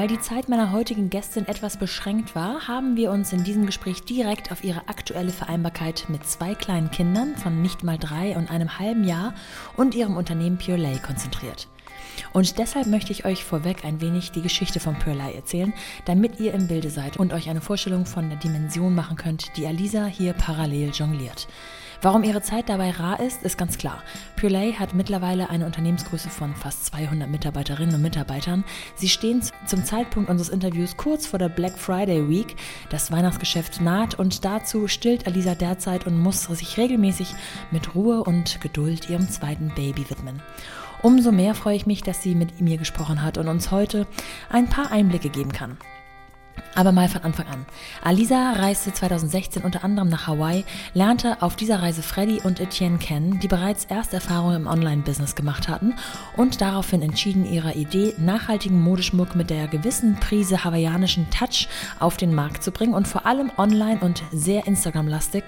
Weil 0.00 0.08
die 0.08 0.18
Zeit 0.18 0.48
meiner 0.48 0.72
heutigen 0.72 1.10
Gästin 1.10 1.46
etwas 1.46 1.76
beschränkt 1.76 2.34
war, 2.34 2.66
haben 2.66 2.96
wir 2.96 3.10
uns 3.10 3.34
in 3.34 3.44
diesem 3.44 3.66
Gespräch 3.66 4.00
direkt 4.02 4.50
auf 4.50 4.64
ihre 4.64 4.88
aktuelle 4.88 5.30
Vereinbarkeit 5.30 6.06
mit 6.08 6.24
zwei 6.26 6.54
kleinen 6.54 6.90
Kindern 6.90 7.36
von 7.36 7.60
nicht 7.60 7.82
mal 7.82 7.98
drei 7.98 8.34
und 8.34 8.50
einem 8.50 8.78
halben 8.78 9.04
Jahr 9.04 9.34
und 9.76 9.94
ihrem 9.94 10.16
Unternehmen 10.16 10.56
Pure 10.56 10.78
Lay 10.78 10.98
konzentriert. 11.00 11.68
Und 12.32 12.58
deshalb 12.58 12.86
möchte 12.86 13.12
ich 13.12 13.26
euch 13.26 13.44
vorweg 13.44 13.84
ein 13.84 14.00
wenig 14.00 14.32
die 14.32 14.40
Geschichte 14.40 14.80
von 14.80 14.98
Purley 14.98 15.34
erzählen, 15.34 15.74
damit 16.06 16.40
ihr 16.40 16.54
im 16.54 16.66
Bilde 16.66 16.88
seid 16.88 17.18
und 17.18 17.34
euch 17.34 17.50
eine 17.50 17.60
Vorstellung 17.60 18.06
von 18.06 18.30
der 18.30 18.38
Dimension 18.38 18.94
machen 18.94 19.18
könnt, 19.18 19.54
die 19.58 19.66
Alisa 19.66 20.06
hier 20.06 20.32
parallel 20.32 20.92
jongliert. 20.92 21.46
Warum 22.02 22.24
ihre 22.24 22.40
Zeit 22.40 22.70
dabei 22.70 22.92
rar 22.92 23.20
ist, 23.20 23.42
ist 23.42 23.58
ganz 23.58 23.76
klar. 23.76 24.02
Purelay 24.36 24.72
hat 24.72 24.94
mittlerweile 24.94 25.50
eine 25.50 25.66
Unternehmensgröße 25.66 26.30
von 26.30 26.54
fast 26.54 26.86
200 26.86 27.28
Mitarbeiterinnen 27.28 27.96
und 27.96 28.00
Mitarbeitern. 28.00 28.64
Sie 28.94 29.10
stehen 29.10 29.42
zum 29.66 29.84
Zeitpunkt 29.84 30.30
unseres 30.30 30.48
Interviews 30.48 30.96
kurz 30.96 31.26
vor 31.26 31.38
der 31.38 31.50
Black 31.50 31.78
Friday 31.78 32.26
Week. 32.26 32.56
Das 32.88 33.12
Weihnachtsgeschäft 33.12 33.82
naht 33.82 34.14
und 34.14 34.46
dazu 34.46 34.88
stillt 34.88 35.26
Alisa 35.26 35.54
derzeit 35.54 36.06
und 36.06 36.18
muss 36.18 36.44
sich 36.44 36.78
regelmäßig 36.78 37.34
mit 37.70 37.94
Ruhe 37.94 38.24
und 38.24 38.62
Geduld 38.62 39.10
ihrem 39.10 39.28
zweiten 39.28 39.68
Baby 39.74 40.08
widmen. 40.08 40.40
Umso 41.02 41.32
mehr 41.32 41.54
freue 41.54 41.76
ich 41.76 41.84
mich, 41.84 42.02
dass 42.02 42.22
sie 42.22 42.34
mit 42.34 42.62
mir 42.62 42.78
gesprochen 42.78 43.22
hat 43.22 43.36
und 43.36 43.48
uns 43.48 43.70
heute 43.70 44.06
ein 44.48 44.70
paar 44.70 44.90
Einblicke 44.90 45.28
geben 45.28 45.52
kann. 45.52 45.76
Aber 46.74 46.92
mal 46.92 47.08
von 47.08 47.22
Anfang 47.22 47.46
an. 47.46 47.66
Alisa 48.02 48.52
reiste 48.52 48.92
2016 48.92 49.62
unter 49.62 49.84
anderem 49.84 50.08
nach 50.08 50.26
Hawaii, 50.26 50.64
lernte 50.94 51.40
auf 51.40 51.56
dieser 51.56 51.82
Reise 51.82 52.02
Freddy 52.02 52.40
und 52.42 52.60
Etienne 52.60 52.98
kennen, 52.98 53.40
die 53.40 53.48
bereits 53.48 53.84
erste 53.84 54.16
Erfahrungen 54.16 54.62
im 54.62 54.66
Online-Business 54.66 55.34
gemacht 55.34 55.68
hatten 55.68 55.94
und 56.36 56.60
daraufhin 56.60 57.02
entschieden, 57.02 57.44
ihrer 57.44 57.76
Idee, 57.76 58.14
nachhaltigen 58.18 58.80
Modeschmuck 58.80 59.34
mit 59.34 59.50
der 59.50 59.68
gewissen 59.68 60.16
Prise 60.20 60.64
hawaiianischen 60.64 61.28
Touch 61.30 61.68
auf 61.98 62.16
den 62.16 62.34
Markt 62.34 62.62
zu 62.62 62.70
bringen 62.70 62.94
und 62.94 63.08
vor 63.08 63.26
allem 63.26 63.50
online 63.56 64.00
und 64.00 64.22
sehr 64.32 64.66
Instagram-lastig 64.66 65.44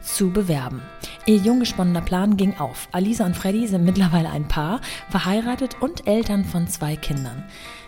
zu 0.00 0.30
bewerben. 0.30 0.82
Ihr 1.26 1.36
jung 1.36 1.60
gesponnener 1.60 2.00
Plan 2.00 2.36
ging 2.36 2.58
auf. 2.58 2.88
Alisa 2.92 3.24
und 3.24 3.36
Freddy 3.36 3.68
sind 3.68 3.84
mittlerweile 3.84 4.30
ein 4.30 4.48
Paar, 4.48 4.80
verheiratet 5.10 5.76
und 5.80 6.06
Eltern 6.06 6.44
von 6.44 6.66
zwei 6.66 6.96
Kindern. 6.96 7.44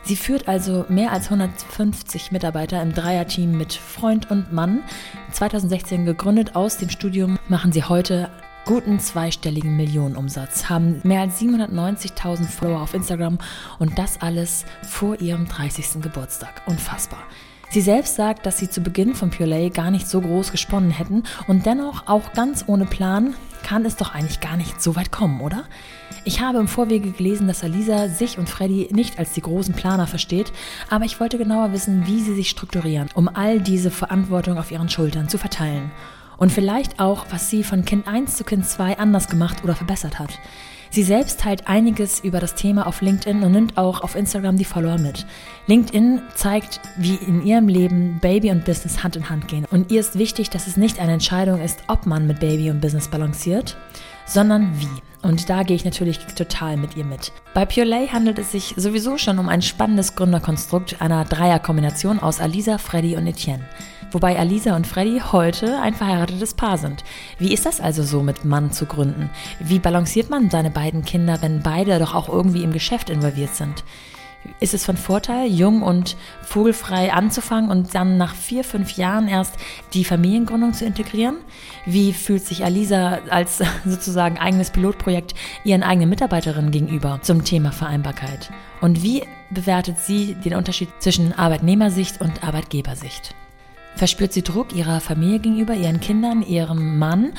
Sie 0.06 0.16
führt 0.16 0.48
also 0.48 0.84
mehr 0.91 1.12
als 1.12 1.27
150 1.27 2.30
Mitarbeiter 2.30 2.83
im 2.83 2.92
Dreierteam 2.92 3.56
mit 3.56 3.72
Freund 3.72 4.30
und 4.30 4.52
Mann. 4.52 4.83
2016 5.33 6.05
gegründet 6.05 6.55
aus 6.55 6.77
dem 6.77 6.91
Studium 6.91 7.38
machen 7.48 7.72
sie 7.72 7.84
heute 7.84 8.30
guten 8.66 9.00
zweistelligen 9.00 9.77
Millionenumsatz, 9.77 10.69
haben 10.69 11.00
mehr 11.05 11.22
als 11.22 11.41
790.000 11.41 12.44
Follower 12.48 12.83
auf 12.83 12.92
Instagram 12.92 13.38
und 13.78 13.98
das 13.98 14.20
alles 14.20 14.66
vor 14.83 15.20
ihrem 15.20 15.46
30. 15.48 16.02
Geburtstag. 16.02 16.62
Unfassbar. 16.66 17.22
Sie 17.70 17.80
selbst 17.80 18.16
sagt, 18.16 18.44
dass 18.44 18.58
sie 18.58 18.68
zu 18.68 18.83
Beginn 18.83 19.14
von 19.14 19.30
Pure 19.30 19.48
Lay 19.48 19.70
gar 19.70 19.91
nicht 19.91 20.06
so 20.06 20.20
groß 20.20 20.52
gesponnen 20.52 20.91
hätten 20.91 21.24
und 21.48 21.64
dennoch 21.64 22.06
auch 22.06 22.33
ganz 22.34 22.64
ohne 22.66 22.84
Plan 22.86 23.34
kann 23.64 23.84
es 23.86 23.96
doch 23.96 24.14
eigentlich 24.14 24.41
gar 24.41 24.56
nicht 24.56 24.83
so 24.83 24.94
weit 24.96 25.11
kommen, 25.11 25.41
oder? 25.41 25.64
Ich 26.27 26.41
habe 26.41 26.58
im 26.58 26.69
Vorwege 26.69 27.11
gelesen, 27.11 27.48
dass 27.48 27.62
Alisa 27.62 28.08
sich 28.08 28.39
und 28.39 28.48
Freddy 28.48 28.89
nicht 28.92 29.19
als 29.19 29.34
die 29.34 29.42
großen 29.42 29.75
Planer 29.75 30.06
versteht, 30.06 30.53
aber 30.89 31.05
ich 31.05 31.20
wollte 31.20 31.36
genauer 31.36 31.72
wissen, 31.72 32.06
wie 32.06 32.20
sie 32.20 32.34
sich 32.34 32.48
strukturieren, 32.48 33.11
um 33.14 33.28
all 33.28 33.61
diese 33.61 33.91
Verantwortung 33.91 34.56
auf 34.56 34.70
ihren 34.70 34.89
Schultern 34.89 35.28
zu 35.28 35.36
verteilen. 35.36 35.91
Und 36.39 36.50
vielleicht 36.50 36.98
auch, 36.98 37.27
was 37.30 37.50
sie 37.50 37.62
von 37.62 37.84
Kind 37.84 38.08
1 38.08 38.36
zu 38.36 38.45
Kind 38.45 38.67
2 38.67 38.98
anders 38.98 39.28
gemacht 39.28 39.62
oder 39.64 39.75
verbessert 39.75 40.19
hat. 40.19 40.39
Sie 40.89 41.02
selbst 41.02 41.41
teilt 41.41 41.67
einiges 41.67 42.20
über 42.20 42.41
das 42.41 42.55
Thema 42.55 42.86
auf 42.86 43.02
LinkedIn 43.02 43.42
und 43.42 43.52
nimmt 43.52 43.77
auch 43.77 44.00
auf 44.00 44.14
Instagram 44.14 44.56
die 44.56 44.64
Follower 44.64 44.97
mit. 44.97 45.27
LinkedIn 45.67 46.22
zeigt, 46.34 46.80
wie 46.96 47.17
in 47.17 47.45
ihrem 47.45 47.68
Leben 47.68 48.18
Baby 48.20 48.51
und 48.51 48.64
Business 48.64 49.02
Hand 49.02 49.17
in 49.17 49.29
Hand 49.29 49.48
gehen. 49.48 49.67
Und 49.70 49.92
ihr 49.92 50.01
ist 50.01 50.18
wichtig, 50.18 50.48
dass 50.51 50.68
es 50.68 50.77
nicht 50.79 51.01
eine 51.01 51.12
Entscheidung 51.12 51.61
ist, 51.61 51.80
ob 51.89 52.06
man 52.06 52.27
mit 52.27 52.41
Baby 52.41 52.70
und 52.70 52.80
Business 52.80 53.08
balanciert, 53.08 53.77
sondern 54.24 54.73
wie. 54.80 55.14
Und 55.24 55.51
da 55.51 55.64
gehe 55.64 55.74
ich 55.74 55.85
natürlich 55.85 56.18
total 56.18 56.77
mit 56.77 56.96
ihr 56.96 57.05
mit. 57.05 57.33
Bei 57.55 57.67
Pure 57.67 57.86
Lay 57.86 58.07
handelt 58.08 58.39
es 58.39 58.52
sich 58.52 58.74
sowieso 58.77 59.18
schon 59.18 59.40
um 59.40 59.48
ein 59.48 59.62
spannendes 59.62 60.14
Gründerkonstrukt 60.14 61.01
einer 61.01 61.24
Dreierkombination 61.24 62.20
aus 62.20 62.40
Alisa, 62.40 62.79
Freddy 62.79 63.17
und 63.17 63.27
Etienne 63.27 63.64
wobei 64.14 64.39
Alisa 64.39 64.77
und 64.77 64.86
Freddy 64.86 65.20
heute 65.33 65.80
ein 65.80 65.92
verheiratetes 65.92 66.55
Paar 66.55 66.79
sind. 66.79 67.05
Wie 67.39 67.52
ist 67.52 67.67
das 67.67 67.80
also 67.80 68.02
so, 68.05 68.23
mit 68.23 68.45
Mann 68.45 68.70
zu 68.70 68.86
gründen? 68.86 69.29
Wie 69.58 69.80
balanciert 69.80 70.30
man 70.30 70.48
seine 70.48 70.70
beiden 70.70 71.05
Kinder, 71.05 71.42
wenn 71.42 71.62
beide 71.62 71.98
doch 71.98 72.14
auch 72.14 72.29
irgendwie 72.29 72.62
im 72.62 72.73
Geschäft 72.73 73.11
involviert 73.11 73.55
sind? 73.55 73.85
Ist 74.60 74.74
es 74.74 74.84
von 74.84 74.96
Vorteil, 74.96 75.48
jung 75.48 75.82
und 75.82 76.16
vogelfrei 76.42 77.12
anzufangen 77.12 77.70
und 77.70 77.94
dann 77.94 78.16
nach 78.16 78.34
vier, 78.34 78.64
fünf 78.64 78.96
Jahren 78.96 79.28
erst 79.28 79.56
die 79.92 80.05
Familiengründung 80.05 80.72
zu 80.72 80.84
integrieren? 80.84 81.36
Wie 81.86 82.12
fühlt 82.12 82.44
sich 82.44 82.64
Alisa 82.64 83.18
als 83.30 83.62
sozusagen 83.84 84.38
eigenes 84.38 84.70
Pilotprojekt 84.70 85.34
ihren 85.64 85.82
eigenen 85.82 86.10
Mitarbeiterinnen 86.10 86.70
gegenüber 86.70 87.20
zum 87.22 87.44
Thema 87.44 87.72
Vereinbarkeit? 87.72 88.50
Und 88.80 89.02
wie 89.02 89.22
bewertet 89.50 89.98
sie 89.98 90.34
den 90.34 90.55
Unterschied 90.55 90.88
zwischen 90.98 91.32
Arbeitnehmersicht 91.32 92.20
und 92.20 92.44
Arbeitgebersicht? 92.44 93.34
Verspürt 93.96 94.32
sie 94.32 94.42
Druck 94.42 94.74
ihrer 94.74 95.00
Familie 95.00 95.38
gegenüber, 95.38 95.74
ihren 95.74 96.00
Kindern, 96.00 96.42
ihrem 96.42 96.98
Mann 96.98 97.32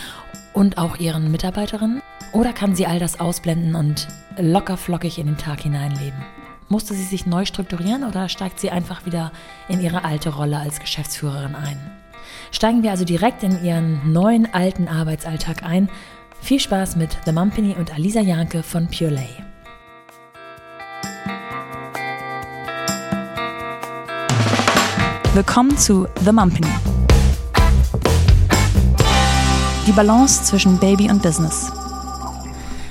und 0.53 0.77
auch 0.77 0.97
ihren 0.97 1.31
Mitarbeiterinnen? 1.31 2.01
Oder 2.31 2.53
kann 2.53 2.75
sie 2.75 2.87
all 2.87 2.99
das 2.99 3.19
ausblenden 3.19 3.75
und 3.75 4.07
locker 4.37 4.77
flockig 4.77 5.19
in 5.19 5.27
den 5.27 5.37
Tag 5.37 5.61
hineinleben? 5.61 6.23
Musste 6.67 6.95
sie 6.95 7.03
sich 7.03 7.27
neu 7.27 7.45
strukturieren 7.45 8.03
oder 8.03 8.27
steigt 8.27 8.59
sie 8.59 8.71
einfach 8.71 9.05
wieder 9.05 9.31
in 9.69 9.81
ihre 9.81 10.03
alte 10.03 10.29
Rolle 10.29 10.57
als 10.57 10.79
Geschäftsführerin 10.79 11.53
ein? 11.53 11.79
Steigen 12.49 12.81
wir 12.81 12.89
also 12.89 13.05
direkt 13.05 13.43
in 13.43 13.63
ihren 13.63 14.11
neuen 14.11 14.51
alten 14.51 14.87
Arbeitsalltag 14.87 15.61
ein. 15.61 15.89
Viel 16.41 16.59
Spaß 16.59 16.95
mit 16.95 17.15
The 17.25 17.33
Mumpany 17.33 17.75
und 17.77 17.93
Alisa 17.93 18.19
Janke 18.19 18.63
von 18.63 18.87
Pure 18.87 19.11
Lay. 19.11 19.29
Willkommen 25.35 25.77
zu 25.77 26.07
The 26.23 26.31
Mumpany. 26.31 26.73
Die 29.85 29.91
Balance 29.91 30.45
zwischen 30.45 30.79
Baby 30.79 31.11
und 31.11 31.21
Business. 31.21 31.71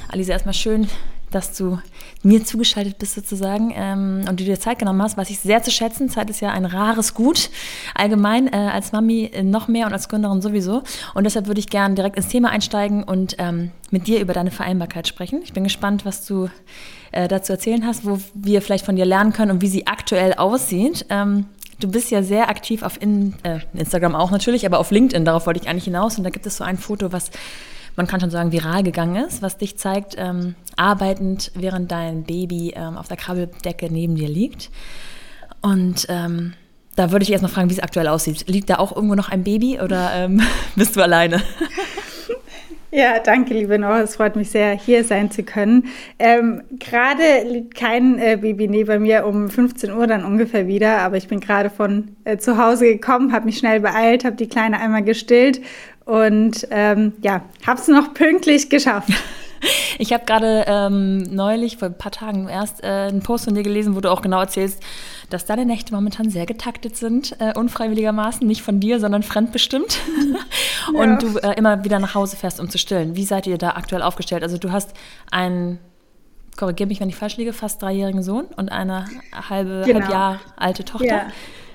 Alisa, 0.06 0.34
erstmal 0.34 0.54
schön, 0.54 0.86
dass 1.32 1.56
du 1.56 1.80
mir 2.24 2.44
zugeschaltet 2.44 2.98
bist 2.98 3.14
sozusagen 3.14 3.72
ähm, 3.76 4.24
und 4.28 4.40
du 4.40 4.44
dir 4.44 4.58
Zeit 4.58 4.78
genommen 4.78 5.02
hast, 5.02 5.16
was 5.16 5.30
ich 5.30 5.40
sehr 5.40 5.62
zu 5.62 5.70
schätzen. 5.70 6.08
Zeit 6.08 6.30
ist 6.30 6.40
ja 6.40 6.50
ein 6.50 6.64
rares 6.64 7.14
Gut, 7.14 7.50
allgemein 7.94 8.52
äh, 8.52 8.56
als 8.56 8.92
Mami 8.92 9.30
noch 9.42 9.68
mehr 9.68 9.86
und 9.86 9.92
als 9.92 10.08
Gründerin 10.08 10.42
sowieso. 10.42 10.82
Und 11.14 11.24
deshalb 11.24 11.46
würde 11.46 11.60
ich 11.60 11.68
gerne 11.68 11.94
direkt 11.94 12.16
ins 12.16 12.28
Thema 12.28 12.50
einsteigen 12.50 13.04
und 13.04 13.36
ähm, 13.38 13.70
mit 13.90 14.06
dir 14.06 14.20
über 14.20 14.32
deine 14.32 14.50
Vereinbarkeit 14.50 15.06
sprechen. 15.06 15.40
Ich 15.44 15.52
bin 15.52 15.64
gespannt, 15.64 16.04
was 16.04 16.26
du 16.26 16.48
äh, 17.12 17.28
dazu 17.28 17.52
erzählen 17.52 17.86
hast, 17.86 18.06
wo 18.06 18.18
wir 18.34 18.62
vielleicht 18.62 18.86
von 18.86 18.96
dir 18.96 19.04
lernen 19.04 19.32
können 19.32 19.52
und 19.52 19.62
wie 19.62 19.68
sie 19.68 19.86
aktuell 19.86 20.34
aussieht. 20.34 21.06
Ähm, 21.10 21.46
Du 21.80 21.90
bist 21.90 22.10
ja 22.10 22.22
sehr 22.22 22.48
aktiv 22.48 22.82
auf 22.82 23.02
in, 23.02 23.34
äh, 23.42 23.58
Instagram 23.74 24.14
auch 24.14 24.30
natürlich, 24.30 24.64
aber 24.64 24.78
auf 24.78 24.90
LinkedIn, 24.90 25.24
darauf 25.24 25.46
wollte 25.46 25.60
ich 25.60 25.68
eigentlich 25.68 25.84
hinaus. 25.84 26.16
Und 26.16 26.24
da 26.24 26.30
gibt 26.30 26.46
es 26.46 26.56
so 26.56 26.64
ein 26.64 26.78
Foto, 26.78 27.12
was 27.12 27.30
man 27.96 28.06
kann 28.06 28.20
schon 28.20 28.30
sagen 28.30 28.52
viral 28.52 28.82
gegangen 28.82 29.24
ist, 29.24 29.42
was 29.42 29.56
dich 29.56 29.76
zeigt, 29.78 30.16
ähm, 30.18 30.54
arbeitend, 30.76 31.52
während 31.54 31.90
dein 31.90 32.24
Baby 32.24 32.72
ähm, 32.76 32.96
auf 32.96 33.08
der 33.08 33.16
Krabbeldecke 33.16 33.92
neben 33.92 34.16
dir 34.16 34.28
liegt. 34.28 34.70
Und 35.60 36.06
ähm, 36.08 36.54
da 36.96 37.10
würde 37.10 37.24
ich 37.24 37.32
erst 37.32 37.42
mal 37.42 37.48
fragen, 37.48 37.70
wie 37.70 37.74
es 37.74 37.80
aktuell 37.80 38.08
aussieht. 38.08 38.48
Liegt 38.48 38.70
da 38.70 38.76
auch 38.76 38.94
irgendwo 38.94 39.14
noch 39.14 39.28
ein 39.28 39.44
Baby 39.44 39.80
oder 39.80 40.10
ähm, 40.14 40.42
bist 40.76 40.96
du 40.96 41.02
alleine? 41.02 41.42
Ja, 42.96 43.18
danke, 43.18 43.54
liebe 43.54 43.76
Nora. 43.76 44.02
Es 44.02 44.14
freut 44.14 44.36
mich 44.36 44.50
sehr, 44.50 44.70
hier 44.70 45.02
sein 45.02 45.28
zu 45.28 45.42
können. 45.42 45.88
Ähm, 46.20 46.62
gerade 46.78 47.42
liegt 47.44 47.74
kein 47.74 48.20
äh, 48.20 48.38
Baby 48.40 48.68
neben 48.68 49.02
mir 49.02 49.26
um 49.26 49.50
15 49.50 49.90
Uhr 49.90 50.06
dann 50.06 50.24
ungefähr 50.24 50.68
wieder, 50.68 50.98
aber 50.98 51.16
ich 51.16 51.26
bin 51.26 51.40
gerade 51.40 51.70
von 51.70 52.14
äh, 52.22 52.36
zu 52.36 52.56
Hause 52.56 52.84
gekommen, 52.84 53.32
habe 53.32 53.46
mich 53.46 53.58
schnell 53.58 53.80
beeilt, 53.80 54.24
habe 54.24 54.36
die 54.36 54.48
Kleine 54.48 54.78
einmal 54.78 55.02
gestillt 55.02 55.60
und 56.04 56.66
ähm, 56.70 57.12
ja, 57.22 57.42
habe 57.66 57.80
es 57.80 57.88
noch 57.88 58.14
pünktlich 58.14 58.68
geschafft. 58.70 59.10
Ich 59.98 60.12
habe 60.12 60.24
gerade 60.26 60.64
ähm, 60.66 61.22
neulich, 61.22 61.78
vor 61.78 61.88
ein 61.88 61.96
paar 61.96 62.12
Tagen 62.12 62.48
erst, 62.48 62.82
äh, 62.82 62.86
einen 62.86 63.22
Post 63.22 63.46
von 63.46 63.54
dir 63.54 63.62
gelesen, 63.62 63.96
wo 63.96 64.00
du 64.00 64.10
auch 64.10 64.20
genau 64.20 64.40
erzählst, 64.40 64.82
dass 65.30 65.46
deine 65.46 65.64
Nächte 65.64 65.94
momentan 65.94 66.28
sehr 66.28 66.44
getaktet 66.44 66.98
sind, 66.98 67.34
äh, 67.40 67.56
unfreiwilligermaßen, 67.56 68.46
nicht 68.46 68.60
von 68.60 68.80
dir, 68.80 69.00
sondern 69.00 69.22
fremdbestimmt. 69.22 69.98
ja. 70.92 71.00
Und 71.00 71.22
du 71.22 71.38
äh, 71.38 71.54
immer 71.56 71.82
wieder 71.82 71.98
nach 71.98 72.14
Hause 72.14 72.36
fährst, 72.36 72.60
um 72.60 72.68
zu 72.68 72.76
stillen. 72.76 73.16
Wie 73.16 73.24
seid 73.24 73.46
ihr 73.46 73.56
da 73.56 73.70
aktuell 73.70 74.02
aufgestellt? 74.02 74.42
Also 74.42 74.58
du 74.58 74.70
hast 74.70 74.90
einen, 75.30 75.78
korrigiere 76.58 76.88
mich, 76.88 77.00
wenn 77.00 77.08
ich 77.08 77.16
falsch 77.16 77.38
liege, 77.38 77.52
fast 77.52 77.80
dreijährigen 77.80 78.22
Sohn 78.22 78.44
und 78.56 78.70
eine 78.70 79.06
halbe, 79.48 79.84
genau. 79.86 80.00
halb 80.00 80.12
Jahr 80.12 80.40
alte 80.56 80.84
Tochter. 80.84 81.06
Ja. 81.06 81.26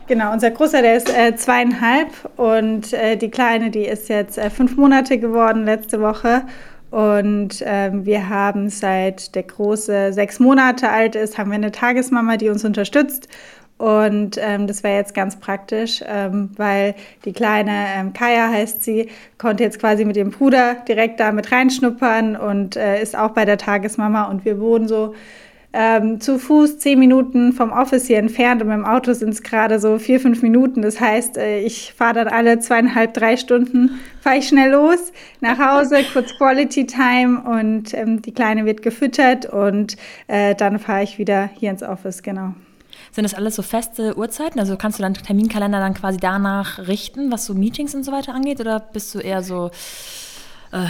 Genau, 0.10 0.34
unser 0.34 0.50
Großer, 0.50 0.82
der 0.82 0.96
ist 0.96 1.16
äh, 1.16 1.36
zweieinhalb 1.36 2.08
und 2.36 2.94
äh, 2.94 3.16
die 3.16 3.30
Kleine, 3.30 3.70
die 3.70 3.86
ist 3.86 4.10
jetzt 4.10 4.40
äh, 4.40 4.50
fünf 4.50 4.76
Monate 4.76 5.20
geworden 5.20 5.66
letzte 5.66 6.02
Woche. 6.02 6.42
Und 6.90 7.64
ähm, 7.64 8.08
wir 8.08 8.28
haben 8.28 8.70
seit 8.70 9.36
der 9.36 9.44
Große 9.44 10.12
sechs 10.12 10.40
Monate 10.40 10.90
alt 10.90 11.14
ist, 11.14 11.38
haben 11.38 11.52
wir 11.52 11.58
eine 11.58 11.72
Tagesmama, 11.72 12.38
die 12.38 12.50
uns 12.50 12.66
unterstützt. 12.66 13.28
Und 13.78 14.40
ähm, 14.40 14.66
das 14.66 14.82
wäre 14.82 14.98
jetzt 14.98 15.14
ganz 15.14 15.40
praktisch, 15.40 16.04
ähm, 16.08 16.50
weil 16.58 16.96
die 17.24 17.32
kleine 17.32 17.86
ähm, 17.96 18.12
Kaya 18.12 18.50
heißt 18.50 18.84
sie, 18.84 19.10
konnte 19.38 19.64
jetzt 19.64 19.80
quasi 19.80 20.06
mit 20.06 20.18
ihrem 20.18 20.32
Bruder 20.32 20.78
direkt 20.88 21.20
da 21.20 21.32
mit 21.32 21.52
reinschnuppern 21.52 22.36
und 22.36 22.76
äh, 22.76 23.00
ist 23.00 23.16
auch 23.16 23.30
bei 23.30 23.46
der 23.46 23.60
Tagesmama. 23.60 24.24
Und 24.24 24.44
wir 24.44 24.60
wohnen 24.60 24.88
so 24.88 25.14
ähm, 25.72 26.20
zu 26.20 26.40
Fuß 26.40 26.80
zehn 26.80 26.98
Minuten 26.98 27.54
vom 27.54 27.72
Office 27.72 28.08
hier 28.08 28.18
entfernt 28.18 28.62
und 28.62 28.70
mit 28.70 28.78
dem 28.78 28.86
Auto 28.86 29.14
sind 29.14 29.30
es 29.30 29.44
gerade 29.44 29.80
so 29.80 30.00
vier, 30.00 30.20
fünf 30.20 30.42
Minuten. 30.42 30.82
Das 30.82 31.00
heißt, 31.00 31.38
äh, 31.38 31.60
ich 31.60 31.94
fahre 31.94 32.16
dann 32.16 32.28
alle 32.28 32.60
zweieinhalb, 32.60 33.14
drei 33.14 33.38
Stunden, 33.38 34.00
fahre 34.22 34.38
ich 34.38 34.48
schnell 34.48 34.72
los 34.72 35.12
nach 35.42 35.60
Hause, 35.60 36.04
kurz 36.14 36.36
Quality 36.38 36.88
Time 36.88 37.42
und 37.42 37.94
ähm, 37.94 38.22
die 38.22 38.34
Kleine 38.34 38.66
wird 38.66 38.82
gefüttert 38.82 39.46
und 39.46 39.96
äh, 40.28 40.56
dann 40.56 40.80
fahre 40.80 41.04
ich 41.04 41.20
wieder 41.20 41.50
hier 41.54 41.70
ins 41.70 41.84
Office, 41.84 42.24
genau. 42.24 42.54
Sind 43.12 43.24
das 43.24 43.36
alles 43.36 43.56
so 43.56 43.62
feste 43.62 44.18
Uhrzeiten? 44.18 44.60
Also 44.60 44.76
kannst 44.76 45.00
du 45.00 45.04
deinen 45.04 45.14
Terminkalender 45.14 45.80
dann 45.80 45.94
quasi 45.94 46.18
danach 46.18 46.88
richten, 46.88 47.32
was 47.32 47.46
so 47.46 47.54
Meetings 47.54 47.94
und 47.94 48.04
so 48.04 48.12
weiter 48.12 48.34
angeht? 48.34 48.60
Oder 48.60 48.80
bist 48.80 49.14
du 49.14 49.20
eher 49.20 49.44
so 49.44 49.72
äh, 50.72 50.86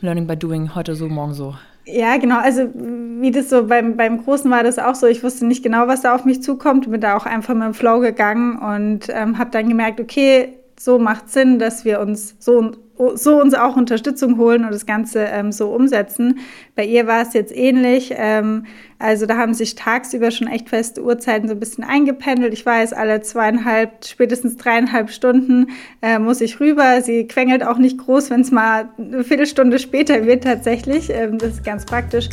Learning 0.00 0.26
by 0.26 0.36
Doing, 0.36 0.74
heute 0.74 0.94
so, 0.94 1.08
morgen 1.08 1.34
so? 1.34 1.54
Ja, 1.86 2.16
genau. 2.16 2.38
Also 2.38 2.70
wie 2.74 3.30
das 3.30 3.50
so 3.50 3.66
beim, 3.66 3.96
beim 3.96 4.22
Großen 4.24 4.50
war 4.50 4.62
das 4.62 4.78
auch 4.78 4.94
so. 4.94 5.06
Ich 5.06 5.22
wusste 5.22 5.46
nicht 5.46 5.62
genau, 5.62 5.86
was 5.86 6.00
da 6.00 6.14
auf 6.14 6.24
mich 6.24 6.42
zukommt. 6.42 6.90
Bin 6.90 7.00
da 7.00 7.16
auch 7.16 7.26
einfach 7.26 7.54
mit 7.54 7.62
dem 7.64 7.74
Flow 7.74 8.00
gegangen 8.00 8.58
und 8.58 9.08
ähm, 9.10 9.38
habe 9.38 9.50
dann 9.50 9.68
gemerkt, 9.68 10.00
okay, 10.00 10.58
so 10.78 10.98
macht 10.98 11.30
Sinn, 11.30 11.58
dass 11.58 11.84
wir 11.84 12.00
uns 12.00 12.36
so 12.38 12.72
so 13.16 13.40
uns 13.40 13.54
auch 13.54 13.76
Unterstützung 13.76 14.38
holen 14.38 14.64
und 14.64 14.72
das 14.72 14.86
Ganze 14.86 15.24
ähm, 15.24 15.50
so 15.50 15.70
umsetzen. 15.70 16.38
Bei 16.76 16.84
ihr 16.84 17.06
war 17.06 17.22
es 17.22 17.34
jetzt 17.34 17.54
ähnlich. 17.54 18.14
Ähm, 18.16 18.66
also 18.98 19.26
da 19.26 19.36
haben 19.36 19.52
sich 19.52 19.74
tagsüber 19.74 20.30
schon 20.30 20.46
echt 20.46 20.68
feste 20.68 21.02
Uhrzeiten 21.02 21.48
so 21.48 21.54
ein 21.54 21.60
bisschen 21.60 21.82
eingependelt. 21.82 22.52
Ich 22.52 22.64
weiß, 22.64 22.92
alle 22.92 23.20
zweieinhalb, 23.20 24.04
spätestens 24.04 24.56
dreieinhalb 24.56 25.10
Stunden 25.10 25.70
äh, 26.02 26.18
muss 26.18 26.40
ich 26.40 26.60
rüber. 26.60 27.00
Sie 27.02 27.26
quengelt 27.26 27.66
auch 27.66 27.78
nicht 27.78 27.98
groß, 27.98 28.30
wenn 28.30 28.42
es 28.42 28.52
mal 28.52 28.88
eine 28.96 29.24
Viertelstunde 29.24 29.80
später 29.80 30.24
wird 30.24 30.44
tatsächlich. 30.44 31.10
Ähm, 31.10 31.38
das 31.38 31.54
ist 31.54 31.64
ganz 31.64 31.84
praktisch. 31.84 32.28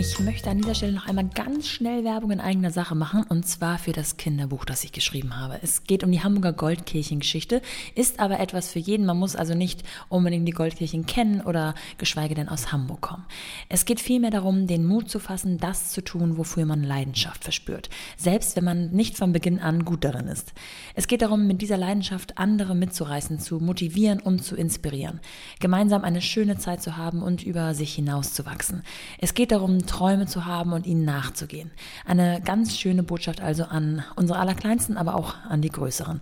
Ich 0.00 0.20
möchte 0.20 0.48
an 0.48 0.58
dieser 0.58 0.76
Stelle 0.76 0.92
noch 0.92 1.08
einmal 1.08 1.28
ganz 1.34 1.66
schnell 1.66 2.04
Werbung 2.04 2.30
in 2.30 2.38
eigener 2.38 2.70
Sache 2.70 2.94
machen 2.94 3.24
und 3.28 3.48
zwar 3.48 3.78
für 3.78 3.90
das 3.90 4.16
Kinderbuch, 4.16 4.64
das 4.64 4.84
ich 4.84 4.92
geschrieben 4.92 5.36
habe. 5.36 5.58
Es 5.60 5.82
geht 5.82 6.04
um 6.04 6.12
die 6.12 6.22
Hamburger 6.22 6.52
Goldkirchengeschichte, 6.52 7.62
ist 7.96 8.20
aber 8.20 8.38
etwas 8.38 8.70
für 8.70 8.78
jeden. 8.78 9.06
Man 9.06 9.18
muss 9.18 9.34
also 9.34 9.54
nicht 9.54 9.82
unbedingt 10.08 10.46
die 10.46 10.52
Goldkirchen 10.52 11.06
kennen 11.06 11.40
oder 11.40 11.74
geschweige 11.98 12.36
denn 12.36 12.48
aus 12.48 12.70
Hamburg 12.70 13.00
kommen. 13.00 13.24
Es 13.68 13.86
geht 13.86 13.98
vielmehr 13.98 14.30
darum, 14.30 14.68
den 14.68 14.86
Mut 14.86 15.10
zu 15.10 15.18
fassen, 15.18 15.58
das 15.58 15.90
zu 15.90 16.00
tun, 16.00 16.38
wofür 16.38 16.64
man 16.64 16.84
Leidenschaft 16.84 17.42
verspürt, 17.42 17.90
selbst 18.16 18.54
wenn 18.54 18.62
man 18.62 18.92
nicht 18.92 19.16
von 19.16 19.32
Beginn 19.32 19.58
an 19.58 19.84
gut 19.84 20.04
darin 20.04 20.28
ist. 20.28 20.52
Es 20.94 21.08
geht 21.08 21.22
darum, 21.22 21.48
mit 21.48 21.60
dieser 21.60 21.76
Leidenschaft 21.76 22.38
andere 22.38 22.76
mitzureißen, 22.76 23.40
zu 23.40 23.58
motivieren 23.58 24.20
und 24.20 24.44
zu 24.44 24.54
inspirieren, 24.54 25.18
gemeinsam 25.58 26.04
eine 26.04 26.22
schöne 26.22 26.56
Zeit 26.56 26.84
zu 26.84 26.96
haben 26.96 27.20
und 27.20 27.42
über 27.42 27.74
sich 27.74 27.96
hinauszuwachsen. 27.96 28.84
Es 29.18 29.34
geht 29.34 29.50
darum, 29.50 29.87
Träume 29.88 30.26
zu 30.26 30.46
haben 30.46 30.72
und 30.72 30.86
ihnen 30.86 31.04
nachzugehen. 31.04 31.72
Eine 32.06 32.40
ganz 32.40 32.78
schöne 32.78 33.02
Botschaft 33.02 33.40
also 33.40 33.64
an 33.64 34.04
unsere 34.14 34.38
Allerkleinsten, 34.38 34.96
aber 34.96 35.16
auch 35.16 35.34
an 35.48 35.62
die 35.62 35.70
Größeren. 35.70 36.20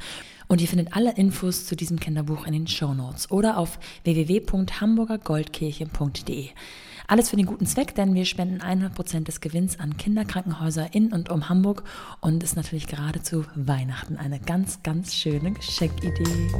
Und 0.48 0.60
ihr 0.60 0.68
findet 0.68 0.94
alle 0.96 1.16
Infos 1.16 1.66
zu 1.66 1.74
diesem 1.76 2.00
Kinderbuch 2.00 2.46
in 2.46 2.52
den 2.52 2.68
Show 2.68 2.94
Notes 2.94 3.30
oder 3.30 3.58
auf 3.58 3.78
www.hamburgergoldkirche.de. 4.04 6.48
Alles 7.08 7.30
für 7.30 7.36
den 7.36 7.46
guten 7.46 7.66
Zweck, 7.66 7.94
denn 7.94 8.14
wir 8.14 8.24
spenden 8.24 8.60
100% 8.60 9.22
des 9.24 9.40
Gewinns 9.40 9.78
an 9.78 9.96
Kinderkrankenhäuser 9.96 10.92
in 10.92 11.12
und 11.12 11.30
um 11.30 11.48
Hamburg 11.48 11.84
und 12.20 12.42
ist 12.42 12.56
natürlich 12.56 12.88
gerade 12.88 13.22
zu 13.22 13.44
Weihnachten 13.54 14.16
eine 14.16 14.40
ganz, 14.40 14.82
ganz 14.82 15.14
schöne 15.14 15.52
Geschenkidee. 15.52 16.50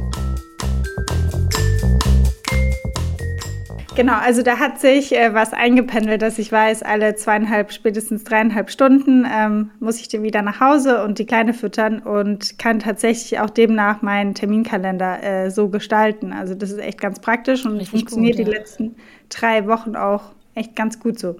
Genau, 3.97 4.13
also 4.13 4.43
da 4.43 4.59
hat 4.59 4.79
sich 4.79 5.11
äh, 5.15 5.33
was 5.33 5.53
eingependelt, 5.53 6.21
dass 6.21 6.37
ich 6.37 6.51
weiß, 6.51 6.83
alle 6.83 7.15
zweieinhalb, 7.15 7.73
spätestens 7.73 8.23
dreieinhalb 8.23 8.69
Stunden 8.69 9.25
ähm, 9.27 9.71
muss 9.79 9.99
ich 9.99 10.07
dann 10.07 10.21
wieder 10.21 10.43
nach 10.43 10.59
Hause 10.59 11.03
und 11.03 11.17
die 11.17 11.25
Kleine 11.25 11.55
füttern 11.55 11.97
und 12.03 12.59
kann 12.59 12.77
tatsächlich 12.77 13.39
auch 13.39 13.49
demnach 13.49 14.03
meinen 14.03 14.35
Terminkalender 14.35 15.23
äh, 15.23 15.49
so 15.49 15.69
gestalten. 15.69 16.31
Also 16.31 16.53
das 16.53 16.69
ist 16.69 16.77
echt 16.77 17.01
ganz 17.01 17.19
praktisch 17.19 17.65
und 17.65 17.71
Richtig 17.71 17.89
funktioniert 17.89 18.37
gut, 18.37 18.45
ja. 18.45 18.51
die 18.51 18.57
letzten 18.59 18.95
drei 19.29 19.65
Wochen 19.65 19.95
auch 19.95 20.25
echt 20.53 20.75
ganz 20.75 20.99
gut 20.99 21.17
so. 21.17 21.37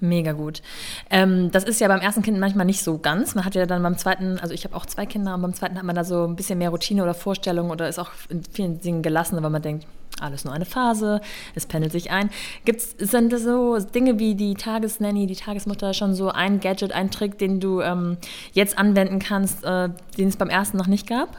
Mega 0.00 0.32
gut. 0.32 0.60
Ähm, 1.08 1.50
das 1.52 1.64
ist 1.64 1.80
ja 1.80 1.88
beim 1.88 2.00
ersten 2.00 2.20
Kind 2.20 2.38
manchmal 2.38 2.66
nicht 2.66 2.82
so 2.82 2.98
ganz. 2.98 3.34
Man 3.34 3.46
hat 3.46 3.54
ja 3.54 3.64
dann 3.64 3.82
beim 3.82 3.96
zweiten, 3.96 4.38
also 4.40 4.52
ich 4.52 4.64
habe 4.64 4.76
auch 4.76 4.84
zwei 4.84 5.06
Kinder 5.06 5.34
und 5.34 5.40
beim 5.40 5.54
zweiten 5.54 5.78
hat 5.78 5.84
man 5.84 5.96
da 5.96 6.04
so 6.04 6.26
ein 6.26 6.36
bisschen 6.36 6.58
mehr 6.58 6.68
Routine 6.68 7.02
oder 7.02 7.14
Vorstellung 7.14 7.70
oder 7.70 7.88
ist 7.88 7.98
auch 7.98 8.10
in 8.28 8.42
vielen 8.42 8.78
Dingen 8.80 9.00
gelassen, 9.00 9.42
weil 9.42 9.48
man 9.48 9.62
denkt, 9.62 9.86
alles 10.20 10.44
nur 10.44 10.54
eine 10.54 10.64
Phase, 10.64 11.20
es 11.54 11.66
pendelt 11.66 11.92
sich 11.92 12.10
ein. 12.10 12.30
Gibt's, 12.64 12.94
sind 12.98 13.32
das 13.32 13.42
so 13.42 13.78
Dinge 13.78 14.18
wie 14.18 14.34
die 14.34 14.54
Tagesnanny, 14.54 15.26
die 15.26 15.36
Tagesmutter 15.36 15.94
schon 15.94 16.14
so 16.14 16.30
ein 16.30 16.60
Gadget, 16.60 16.92
ein 16.92 17.10
Trick, 17.10 17.38
den 17.38 17.60
du 17.60 17.80
ähm, 17.80 18.16
jetzt 18.52 18.78
anwenden 18.78 19.18
kannst, 19.18 19.64
äh, 19.64 19.88
den 20.18 20.28
es 20.28 20.36
beim 20.36 20.48
ersten 20.48 20.76
noch 20.76 20.86
nicht 20.86 21.06
gab? 21.06 21.36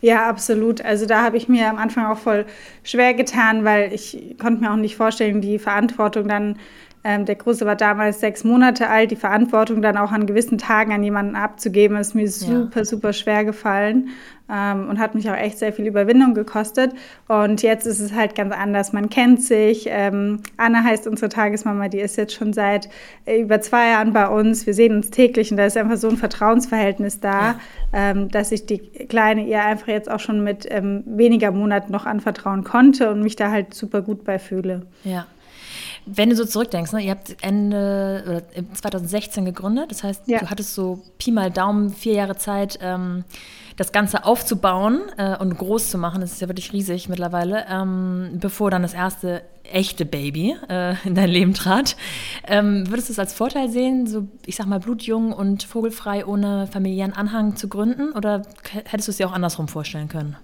Ja, 0.00 0.28
absolut. 0.28 0.80
Also 0.82 1.06
da 1.06 1.22
habe 1.22 1.36
ich 1.36 1.48
mir 1.48 1.68
am 1.68 1.76
Anfang 1.76 2.06
auch 2.06 2.18
voll 2.18 2.46
schwer 2.82 3.14
getan, 3.14 3.64
weil 3.64 3.92
ich 3.92 4.36
konnte 4.40 4.62
mir 4.62 4.72
auch 4.72 4.76
nicht 4.76 4.96
vorstellen, 4.96 5.40
die 5.40 5.58
Verantwortung 5.58 6.28
dann 6.28 6.56
ähm, 7.02 7.24
der 7.24 7.36
Große 7.36 7.64
war 7.64 7.76
damals 7.76 8.20
sechs 8.20 8.44
Monate 8.44 8.88
alt. 8.88 9.10
Die 9.10 9.16
Verantwortung 9.16 9.80
dann 9.80 9.96
auch 9.96 10.12
an 10.12 10.26
gewissen 10.26 10.58
Tagen 10.58 10.92
an 10.92 11.02
jemanden 11.02 11.34
abzugeben, 11.34 11.96
ist 11.96 12.14
mir 12.14 12.28
super, 12.28 12.80
ja. 12.80 12.84
super 12.84 13.12
schwer 13.12 13.44
gefallen 13.44 14.10
ähm, 14.50 14.88
und 14.88 14.98
hat 14.98 15.14
mich 15.14 15.30
auch 15.30 15.36
echt 15.36 15.58
sehr 15.58 15.72
viel 15.72 15.86
Überwindung 15.86 16.34
gekostet. 16.34 16.92
Und 17.28 17.62
jetzt 17.62 17.86
ist 17.86 18.00
es 18.00 18.12
halt 18.12 18.34
ganz 18.34 18.52
anders. 18.52 18.92
Man 18.92 19.08
kennt 19.08 19.42
sich. 19.42 19.86
Ähm, 19.88 20.40
Anna 20.58 20.82
heißt 20.82 21.06
unsere 21.06 21.30
Tagesmama, 21.30 21.88
die 21.88 22.00
ist 22.00 22.16
jetzt 22.16 22.34
schon 22.34 22.52
seit 22.52 22.90
äh, 23.24 23.40
über 23.40 23.60
zwei 23.60 23.90
Jahren 23.90 24.12
bei 24.12 24.28
uns. 24.28 24.66
Wir 24.66 24.74
sehen 24.74 24.94
uns 24.96 25.10
täglich 25.10 25.50
und 25.50 25.56
da 25.56 25.64
ist 25.64 25.76
einfach 25.76 25.96
so 25.96 26.08
ein 26.08 26.18
Vertrauensverhältnis 26.18 27.20
da, 27.20 27.40
ja. 27.40 27.60
ähm, 27.92 28.28
dass 28.28 28.52
ich 28.52 28.66
die 28.66 28.78
Kleine 28.78 29.46
ihr 29.46 29.62
einfach 29.64 29.88
jetzt 29.88 30.10
auch 30.10 30.20
schon 30.20 30.44
mit 30.44 30.66
ähm, 30.70 31.02
weniger 31.06 31.50
Monaten 31.50 31.92
noch 31.92 32.04
anvertrauen 32.04 32.64
konnte 32.64 33.10
und 33.10 33.22
mich 33.22 33.36
da 33.36 33.50
halt 33.50 33.72
super 33.72 34.02
gut 34.02 34.24
bei 34.24 34.38
fühle. 34.38 34.86
Ja. 35.04 35.26
Wenn 36.06 36.30
du 36.30 36.36
so 36.36 36.44
zurückdenkst, 36.44 36.92
ne, 36.92 37.02
ihr 37.02 37.10
habt 37.10 37.36
Ende 37.42 38.24
oder 38.26 38.74
2016 38.74 39.44
gegründet, 39.44 39.90
das 39.90 40.02
heißt, 40.02 40.22
ja. 40.26 40.38
du 40.38 40.50
hattest 40.50 40.74
so 40.74 41.02
Pi 41.18 41.30
mal 41.30 41.50
Daumen 41.50 41.90
vier 41.90 42.14
Jahre 42.14 42.36
Zeit, 42.36 42.78
ähm, 42.82 43.24
das 43.76 43.92
Ganze 43.92 44.24
aufzubauen 44.24 45.00
äh, 45.16 45.36
und 45.38 45.56
groß 45.56 45.90
zu 45.90 45.98
machen. 45.98 46.20
Das 46.20 46.32
ist 46.32 46.40
ja 46.40 46.48
wirklich 46.48 46.72
riesig 46.72 47.08
mittlerweile, 47.08 47.64
ähm, 47.70 48.32
bevor 48.34 48.70
dann 48.70 48.82
das 48.82 48.92
erste 48.92 49.42
echte 49.64 50.04
Baby 50.04 50.56
äh, 50.68 50.96
in 51.06 51.14
dein 51.14 51.30
Leben 51.30 51.54
trat. 51.54 51.96
Ähm, 52.46 52.90
würdest 52.90 53.08
du 53.08 53.12
es 53.12 53.18
als 53.18 53.32
Vorteil 53.32 53.70
sehen, 53.70 54.06
so 54.06 54.28
ich 54.44 54.56
sag 54.56 54.66
mal 54.66 54.80
blutjung 54.80 55.32
und 55.32 55.62
vogelfrei 55.62 56.26
ohne 56.26 56.66
familiären 56.66 57.12
Anhang 57.14 57.56
zu 57.56 57.68
gründen? 57.68 58.12
Oder 58.12 58.42
hättest 58.84 59.08
du 59.08 59.12
es 59.12 59.16
dir 59.16 59.28
auch 59.28 59.32
andersrum 59.32 59.68
vorstellen 59.68 60.08
können? 60.08 60.36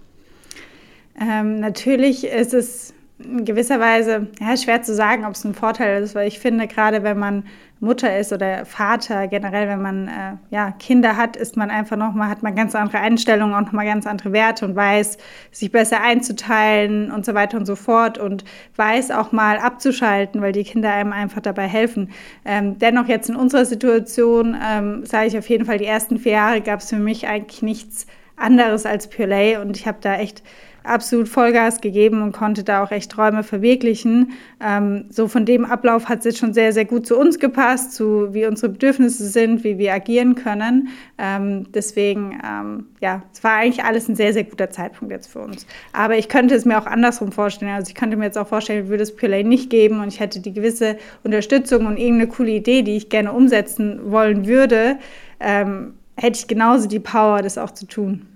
Ähm, 1.20 1.60
natürlich 1.60 2.24
ist 2.24 2.54
es 2.54 2.94
in 3.18 3.44
gewisser 3.44 3.80
Weise, 3.80 4.26
ja, 4.40 4.56
schwer 4.56 4.82
zu 4.82 4.94
sagen, 4.94 5.24
ob 5.24 5.32
es 5.32 5.44
ein 5.44 5.54
Vorteil 5.54 6.02
ist, 6.02 6.14
weil 6.14 6.28
ich 6.28 6.38
finde, 6.38 6.66
gerade 6.66 7.02
wenn 7.02 7.18
man 7.18 7.44
Mutter 7.78 8.18
ist 8.18 8.32
oder 8.32 8.64
Vater, 8.64 9.26
generell, 9.28 9.68
wenn 9.68 9.82
man 9.82 10.08
äh, 10.08 10.36
ja, 10.50 10.70
Kinder 10.72 11.16
hat, 11.16 11.36
ist 11.36 11.56
man 11.56 11.70
einfach 11.70 11.96
nochmal, 11.96 12.28
hat 12.28 12.42
man 12.42 12.54
ganz 12.54 12.74
andere 12.74 12.98
Einstellungen 12.98 13.54
und 13.54 13.66
nochmal 13.66 13.84
ganz 13.86 14.06
andere 14.06 14.32
Werte 14.32 14.64
und 14.64 14.76
weiß, 14.76 15.18
sich 15.50 15.70
besser 15.72 16.02
einzuteilen 16.02 17.10
und 17.10 17.26
so 17.26 17.34
weiter 17.34 17.58
und 17.58 17.66
so 17.66 17.76
fort 17.76 18.16
und 18.18 18.44
weiß 18.76 19.10
auch 19.10 19.32
mal 19.32 19.58
abzuschalten, 19.58 20.40
weil 20.40 20.52
die 20.52 20.64
Kinder 20.64 20.92
einem 20.92 21.12
einfach 21.12 21.40
dabei 21.40 21.66
helfen. 21.68 22.10
Ähm, 22.46 22.78
dennoch 22.78 23.08
jetzt 23.08 23.28
in 23.28 23.36
unserer 23.36 23.66
Situation, 23.66 24.56
ähm, 24.62 25.04
sage 25.04 25.26
ich 25.26 25.38
auf 25.38 25.48
jeden 25.48 25.66
Fall, 25.66 25.78
die 25.78 25.86
ersten 25.86 26.18
vier 26.18 26.32
Jahre 26.32 26.60
gab 26.62 26.80
es 26.80 26.90
für 26.90 26.96
mich 26.96 27.26
eigentlich 27.26 27.62
nichts 27.62 28.06
anderes 28.36 28.86
als 28.86 29.08
Pure 29.08 29.60
und 29.60 29.76
ich 29.76 29.86
habe 29.86 29.98
da 30.00 30.16
echt 30.16 30.42
absolut 30.86 31.28
Vollgas 31.28 31.80
gegeben 31.80 32.22
und 32.22 32.32
konnte 32.32 32.64
da 32.64 32.82
auch 32.82 32.90
echt 32.90 33.10
Träume 33.10 33.42
verwirklichen. 33.42 34.32
Ähm, 34.60 35.06
so 35.10 35.28
von 35.28 35.44
dem 35.44 35.64
Ablauf 35.64 36.08
hat 36.08 36.20
es 36.20 36.24
jetzt 36.24 36.38
schon 36.38 36.54
sehr, 36.54 36.72
sehr 36.72 36.84
gut 36.84 37.06
zu 37.06 37.18
uns 37.18 37.38
gepasst, 37.38 37.92
zu 37.92 38.32
wie 38.32 38.46
unsere 38.46 38.72
Bedürfnisse 38.72 39.26
sind, 39.26 39.64
wie 39.64 39.78
wir 39.78 39.92
agieren 39.92 40.34
können. 40.34 40.88
Ähm, 41.18 41.66
deswegen, 41.72 42.40
ähm, 42.44 42.86
ja, 43.00 43.22
es 43.32 43.42
war 43.42 43.56
eigentlich 43.56 43.84
alles 43.84 44.08
ein 44.08 44.16
sehr, 44.16 44.32
sehr 44.32 44.44
guter 44.44 44.70
Zeitpunkt 44.70 45.12
jetzt 45.12 45.28
für 45.28 45.40
uns. 45.40 45.66
Aber 45.92 46.16
ich 46.16 46.28
könnte 46.28 46.54
es 46.54 46.64
mir 46.64 46.78
auch 46.78 46.86
andersrum 46.86 47.32
vorstellen. 47.32 47.72
Also 47.72 47.90
ich 47.90 47.94
könnte 47.94 48.16
mir 48.16 48.24
jetzt 48.24 48.38
auch 48.38 48.48
vorstellen, 48.48 48.88
würde 48.88 49.02
es 49.02 49.14
Purelay 49.14 49.44
nicht 49.44 49.70
geben 49.70 50.00
und 50.00 50.08
ich 50.08 50.20
hätte 50.20 50.40
die 50.40 50.52
gewisse 50.52 50.96
Unterstützung 51.24 51.86
und 51.86 51.96
irgendeine 51.96 52.28
coole 52.28 52.50
Idee, 52.50 52.82
die 52.82 52.96
ich 52.96 53.08
gerne 53.08 53.32
umsetzen 53.32 54.10
wollen 54.10 54.46
würde, 54.46 54.98
ähm, 55.40 55.94
hätte 56.16 56.38
ich 56.38 56.46
genauso 56.46 56.88
die 56.88 57.00
Power, 57.00 57.42
das 57.42 57.58
auch 57.58 57.70
zu 57.70 57.86
tun. 57.86 58.26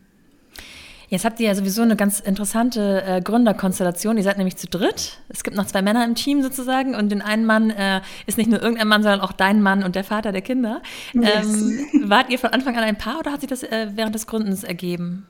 Jetzt 1.10 1.24
habt 1.24 1.40
ihr 1.40 1.48
ja 1.48 1.54
sowieso 1.56 1.82
eine 1.82 1.96
ganz 1.96 2.20
interessante 2.20 3.02
äh, 3.02 3.20
Gründerkonstellation. 3.20 4.16
Ihr 4.16 4.22
seid 4.22 4.38
nämlich 4.38 4.56
zu 4.56 4.68
dritt. 4.68 5.18
Es 5.28 5.42
gibt 5.42 5.56
noch 5.56 5.66
zwei 5.66 5.82
Männer 5.82 6.04
im 6.04 6.14
Team 6.14 6.40
sozusagen 6.40 6.94
und 6.94 7.10
den 7.10 7.20
einen 7.20 7.44
Mann 7.44 7.70
äh, 7.70 8.00
ist 8.26 8.38
nicht 8.38 8.48
nur 8.48 8.62
irgendein 8.62 8.86
Mann, 8.86 9.02
sondern 9.02 9.20
auch 9.20 9.32
dein 9.32 9.60
Mann 9.60 9.82
und 9.82 9.96
der 9.96 10.04
Vater 10.04 10.30
der 10.30 10.40
Kinder. 10.40 10.80
Yes. 11.12 11.46
Ähm, 11.46 11.88
wart 12.04 12.30
ihr 12.30 12.38
von 12.38 12.50
Anfang 12.50 12.76
an 12.76 12.84
ein 12.84 12.96
Paar 12.96 13.18
oder 13.18 13.32
hat 13.32 13.40
sich 13.40 13.50
das 13.50 13.64
äh, 13.64 13.88
während 13.94 14.14
des 14.14 14.28
Gründens 14.28 14.62
ergeben? 14.62 15.26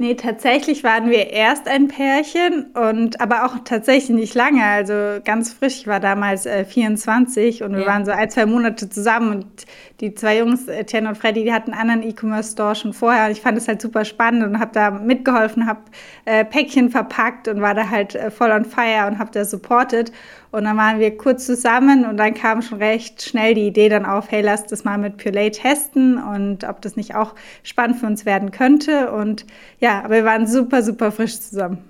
Nee, 0.00 0.14
tatsächlich 0.14 0.84
waren 0.84 1.10
wir 1.10 1.30
erst 1.30 1.66
ein 1.66 1.88
Pärchen 1.88 2.66
und 2.66 3.20
aber 3.20 3.44
auch 3.44 3.58
tatsächlich 3.64 4.16
nicht 4.16 4.34
lange, 4.36 4.62
also 4.62 5.20
ganz 5.24 5.52
frisch. 5.52 5.78
Ich 5.78 5.86
war 5.88 5.98
damals 5.98 6.46
äh, 6.46 6.64
24 6.64 7.64
und 7.64 7.72
wir 7.72 7.80
ja. 7.80 7.86
waren 7.88 8.04
so 8.04 8.12
ein, 8.12 8.30
zwei 8.30 8.46
Monate 8.46 8.88
zusammen 8.88 9.32
und 9.32 9.66
die 10.00 10.14
zwei 10.14 10.38
Jungs, 10.38 10.68
Etienne 10.68 11.08
und 11.08 11.18
Freddy, 11.18 11.42
die 11.42 11.52
hatten 11.52 11.72
einen 11.72 11.90
anderen 11.90 12.08
E-Commerce-Store 12.08 12.76
schon 12.76 12.92
vorher. 12.92 13.26
Und 13.26 13.32
ich 13.32 13.40
fand 13.40 13.58
es 13.58 13.66
halt 13.66 13.82
super 13.82 14.04
spannend 14.04 14.44
und 14.44 14.60
habe 14.60 14.70
da 14.72 14.92
mitgeholfen, 14.92 15.66
habe 15.66 15.80
äh, 16.26 16.44
Päckchen 16.44 16.90
verpackt 16.90 17.48
und 17.48 17.60
war 17.60 17.74
da 17.74 17.90
halt 17.90 18.14
äh, 18.14 18.30
voll 18.30 18.52
on 18.52 18.64
fire 18.64 19.08
und 19.08 19.18
habe 19.18 19.32
da 19.32 19.44
supported. 19.44 20.12
Und 20.50 20.64
dann 20.64 20.76
waren 20.76 20.98
wir 20.98 21.16
kurz 21.16 21.44
zusammen 21.44 22.06
und 22.06 22.16
dann 22.16 22.34
kam 22.34 22.62
schon 22.62 22.78
recht 22.78 23.22
schnell 23.22 23.54
die 23.54 23.66
Idee 23.66 23.88
dann 23.88 24.06
auf, 24.06 24.30
hey, 24.30 24.40
lass 24.40 24.66
das 24.66 24.84
mal 24.84 24.96
mit 24.96 25.18
Purelay 25.18 25.50
testen 25.50 26.22
und 26.22 26.64
ob 26.64 26.80
das 26.80 26.96
nicht 26.96 27.14
auch 27.14 27.34
spannend 27.62 27.98
für 27.98 28.06
uns 28.06 28.24
werden 28.24 28.50
könnte. 28.50 29.12
Und 29.12 29.44
ja, 29.78 30.02
aber 30.02 30.14
wir 30.14 30.24
waren 30.24 30.46
super, 30.46 30.82
super 30.82 31.12
frisch 31.12 31.38
zusammen. 31.38 31.84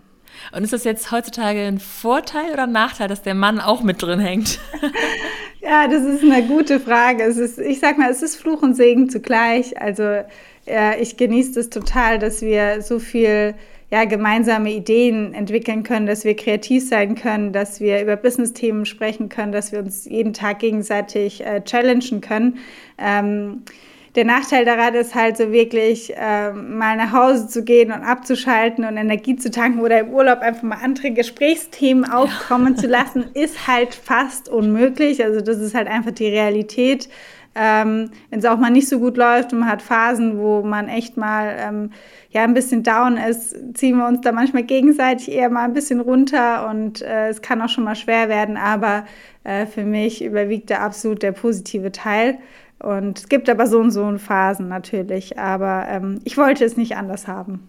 Und 0.53 0.63
ist 0.63 0.73
das 0.73 0.85
jetzt 0.85 1.11
heutzutage 1.11 1.61
ein 1.61 1.79
Vorteil 1.79 2.53
oder 2.53 2.65
ein 2.65 2.73
Nachteil, 2.73 3.09
dass 3.09 3.23
der 3.23 3.35
Mann 3.35 3.61
auch 3.61 3.83
mit 3.83 4.03
drin 4.03 4.21
hängt? 4.21 4.59
ja, 5.61 5.89
das 5.89 6.03
ist 6.03 6.23
eine 6.23 6.47
gute 6.47 6.81
Frage. 6.81 7.25
Es 7.25 7.37
ist, 7.37 7.59
ich 7.59 7.81
sag 7.81 7.99
mal, 7.99 8.11
es 8.11 8.23
ist 8.23 8.37
Fluch 8.37 8.63
und 8.63 8.75
Segen 8.75 9.09
zugleich. 9.09 9.81
Also 9.81 10.03
ja, 10.67 10.95
ich 10.99 11.17
genieße 11.17 11.59
es 11.61 11.71
total, 11.71 12.19
dass 12.19 12.43
wir 12.43 12.83
so 12.83 12.99
viel 12.99 13.55
ja, 13.91 14.05
gemeinsame 14.05 14.71
Ideen 14.73 15.33
entwickeln 15.33 15.83
können, 15.83 16.07
dass 16.07 16.25
wir 16.25 16.37
kreativ 16.37 16.87
sein 16.87 17.15
können, 17.15 17.53
dass 17.53 17.81
wir 17.81 18.03
über 18.03 18.17
Business-Themen 18.17 18.85
sprechen 18.85 19.29
können, 19.29 19.53
dass 19.53 19.73
wir 19.73 19.79
uns 19.79 20.05
jeden 20.05 20.35
Tag 20.35 20.59
gegenseitig 20.59 21.45
äh, 21.45 21.63
challengen 21.65 22.21
können. 22.21 22.59
Ähm, 22.99 23.63
der 24.15 24.25
Nachteil 24.25 24.65
daran 24.65 24.95
ist 24.95 25.15
halt 25.15 25.37
so 25.37 25.53
wirklich 25.53 26.13
äh, 26.17 26.53
mal 26.53 26.97
nach 26.97 27.13
Hause 27.13 27.47
zu 27.47 27.63
gehen 27.63 27.93
und 27.93 28.03
abzuschalten 28.03 28.85
und 28.85 28.97
Energie 28.97 29.37
zu 29.37 29.51
tanken 29.51 29.81
oder 29.81 30.01
im 30.01 30.11
Urlaub 30.11 30.41
einfach 30.41 30.63
mal 30.63 30.79
andere 30.83 31.13
Gesprächsthemen 31.13 32.05
aufkommen 32.05 32.75
ja. 32.75 32.81
zu 32.81 32.87
lassen, 32.89 33.27
ist 33.35 33.69
halt 33.69 33.95
fast 33.95 34.49
unmöglich. 34.49 35.23
Also 35.23 35.41
das 35.41 35.59
ist 35.59 35.75
halt 35.75 35.89
einfach 35.89 36.11
die 36.11 36.27
Realität. 36.27 37.09
Ähm, 37.59 38.11
Wenn 38.31 38.39
es 38.39 38.45
auch 38.45 38.59
mal 38.59 38.71
nicht 38.71 38.89
so 38.89 39.01
gut 39.01 39.17
läuft 39.17 39.53
und 39.53 39.61
man 39.61 39.69
hat 39.69 39.83
Phasen, 39.83 40.39
wo 40.39 40.63
man 40.63 40.89
echt 40.89 41.17
mal 41.17 41.57
ähm, 41.59 41.91
ja 42.31 42.45
ein 42.45 42.55
bisschen 42.55 42.83
down 42.85 43.17
ist, 43.17 43.57
ziehen 43.77 43.97
wir 43.99 44.07
uns 44.07 44.21
da 44.21 44.31
manchmal 44.33 44.63
gegenseitig 44.63 45.33
eher 45.33 45.51
mal 45.51 45.65
ein 45.65 45.73
bisschen 45.73 46.01
runter 46.01 46.69
und 46.69 47.03
äh, 47.03 47.29
es 47.29 47.43
kann 47.43 47.61
auch 47.61 47.69
schon 47.69 47.85
mal 47.85 47.97
schwer 47.97 48.29
werden, 48.29 48.57
aber 48.57 49.05
äh, 49.43 49.67
für 49.67 49.85
mich 49.85 50.23
überwiegt 50.25 50.71
da 50.71 50.79
absolut 50.79 51.23
der 51.23 51.33
positive 51.33 51.91
Teil. 51.91 52.39
Und 52.81 53.19
es 53.19 53.29
gibt 53.29 53.51
aber 53.51 53.67
so 53.67 53.81
und 53.81 53.91
so 53.91 54.17
Phasen 54.19 54.69
natürlich, 54.69 55.39
aber 55.39 55.87
ähm, 55.89 56.21
ich 56.25 56.37
wollte 56.37 56.65
es 56.65 56.77
nicht 56.77 56.97
anders 56.97 57.27
haben. 57.27 57.69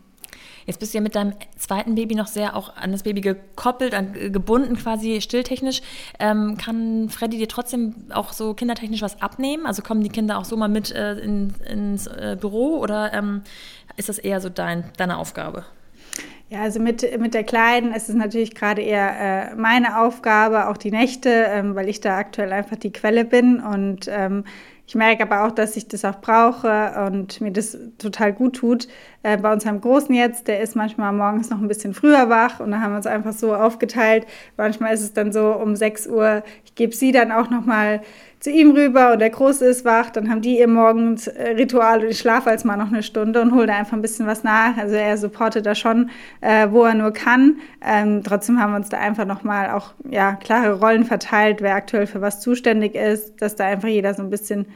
Jetzt 0.69 0.79
bist 0.79 0.93
du 0.93 0.99
ja 0.99 1.01
mit 1.01 1.15
deinem 1.15 1.33
zweiten 1.57 1.95
Baby 1.95 2.13
noch 2.13 2.27
sehr 2.27 2.55
auch 2.55 2.75
an 2.75 2.91
das 2.91 3.01
Baby 3.01 3.21
gekoppelt, 3.21 3.95
an, 3.95 4.13
gebunden 4.31 4.75
quasi 4.75 5.19
stilltechnisch. 5.19 5.81
Ähm, 6.19 6.57
kann 6.57 7.09
Freddy 7.09 7.39
dir 7.39 7.47
trotzdem 7.47 7.95
auch 8.13 8.33
so 8.33 8.53
kindertechnisch 8.53 9.01
was 9.01 9.19
abnehmen? 9.19 9.65
Also 9.65 9.81
kommen 9.81 10.03
die 10.03 10.09
Kinder 10.09 10.37
auch 10.37 10.45
so 10.45 10.55
mal 10.57 10.69
mit 10.69 10.91
äh, 10.91 11.17
in, 11.17 11.55
ins 11.67 12.05
äh, 12.05 12.37
Büro 12.39 12.77
oder 12.77 13.11
ähm, 13.15 13.41
ist 13.97 14.09
das 14.09 14.19
eher 14.19 14.41
so 14.41 14.49
dein, 14.49 14.83
deine 14.95 15.17
Aufgabe? 15.17 15.65
Ja, 16.49 16.61
also 16.61 16.79
mit, 16.79 17.19
mit 17.19 17.33
der 17.33 17.43
Kleinen 17.43 17.91
ist 17.91 18.07
es 18.07 18.13
natürlich 18.13 18.53
gerade 18.53 18.83
eher 18.83 19.51
äh, 19.51 19.55
meine 19.55 19.99
Aufgabe, 20.01 20.67
auch 20.67 20.77
die 20.77 20.91
Nächte, 20.91 21.29
ähm, 21.29 21.73
weil 21.73 21.89
ich 21.89 21.99
da 21.99 22.17
aktuell 22.17 22.53
einfach 22.53 22.75
die 22.75 22.91
Quelle 22.91 23.25
bin 23.25 23.59
und 23.59 24.07
ähm, 24.07 24.43
ich 24.89 24.95
merke 24.95 25.21
aber 25.21 25.43
auch, 25.45 25.51
dass 25.51 25.75
ich 25.77 25.87
das 25.87 26.03
auch 26.03 26.19
brauche 26.19 27.05
und 27.05 27.41
mir 27.41 27.51
das 27.51 27.77
total 27.99 28.33
gut 28.33 28.55
tut. 28.55 28.87
Äh, 29.21 29.37
bei 29.37 29.53
unserem 29.53 29.81
Großen 29.81 30.15
jetzt, 30.15 30.47
der 30.47 30.61
ist 30.61 30.75
manchmal 30.75 31.13
morgens 31.13 31.51
noch 31.51 31.61
ein 31.61 31.67
bisschen 31.67 31.93
früher 31.93 32.27
wach 32.27 32.59
und 32.59 32.71
da 32.71 32.81
haben 32.81 32.93
wir 32.93 32.97
uns 32.97 33.05
einfach 33.05 33.33
so 33.33 33.53
aufgeteilt. 33.53 34.25
Manchmal 34.57 34.95
ist 34.95 35.01
es 35.01 35.13
dann 35.13 35.31
so 35.31 35.53
um 35.53 35.75
6 35.75 36.07
Uhr, 36.07 36.41
ich 36.65 36.73
gebe 36.73 36.95
sie 36.95 37.11
dann 37.11 37.31
auch 37.31 37.51
noch 37.51 37.67
mal 37.67 38.01
zu 38.39 38.51
ihm 38.51 38.71
rüber 38.71 39.11
und 39.13 39.19
der 39.19 39.29
Große 39.29 39.65
ist 39.65 39.83
wach, 39.83 40.09
dann 40.11 40.29
haben 40.29 40.41
die 40.41 40.59
ihr 40.59 40.67
Morgenritual 40.67 42.01
und 42.01 42.09
ich 42.09 42.19
schlafe 42.19 42.49
als 42.49 42.63
mal 42.63 42.77
noch 42.77 42.87
eine 42.87 43.03
Stunde 43.03 43.41
und 43.41 43.53
hole 43.53 43.67
da 43.67 43.75
einfach 43.75 43.93
ein 43.93 44.01
bisschen 44.01 44.27
was 44.27 44.43
nach. 44.43 44.77
Also 44.77 44.95
er 44.95 45.17
supportet 45.17 45.65
da 45.65 45.75
schon, 45.75 46.09
äh, 46.39 46.67
wo 46.71 46.85
er 46.85 46.93
nur 46.93 47.11
kann. 47.11 47.59
Ähm, 47.85 48.23
trotzdem 48.23 48.61
haben 48.61 48.71
wir 48.71 48.77
uns 48.77 48.89
da 48.89 48.97
einfach 48.97 49.25
nochmal 49.25 49.71
auch 49.71 49.91
ja, 50.09 50.33
klare 50.35 50.79
Rollen 50.79 51.03
verteilt, 51.03 51.61
wer 51.61 51.75
aktuell 51.75 52.07
für 52.07 52.21
was 52.21 52.39
zuständig 52.39 52.95
ist, 52.95 53.41
dass 53.41 53.57
da 53.57 53.65
einfach 53.65 53.89
jeder 53.89 54.13
so 54.13 54.23
ein 54.23 54.29
bisschen 54.29 54.67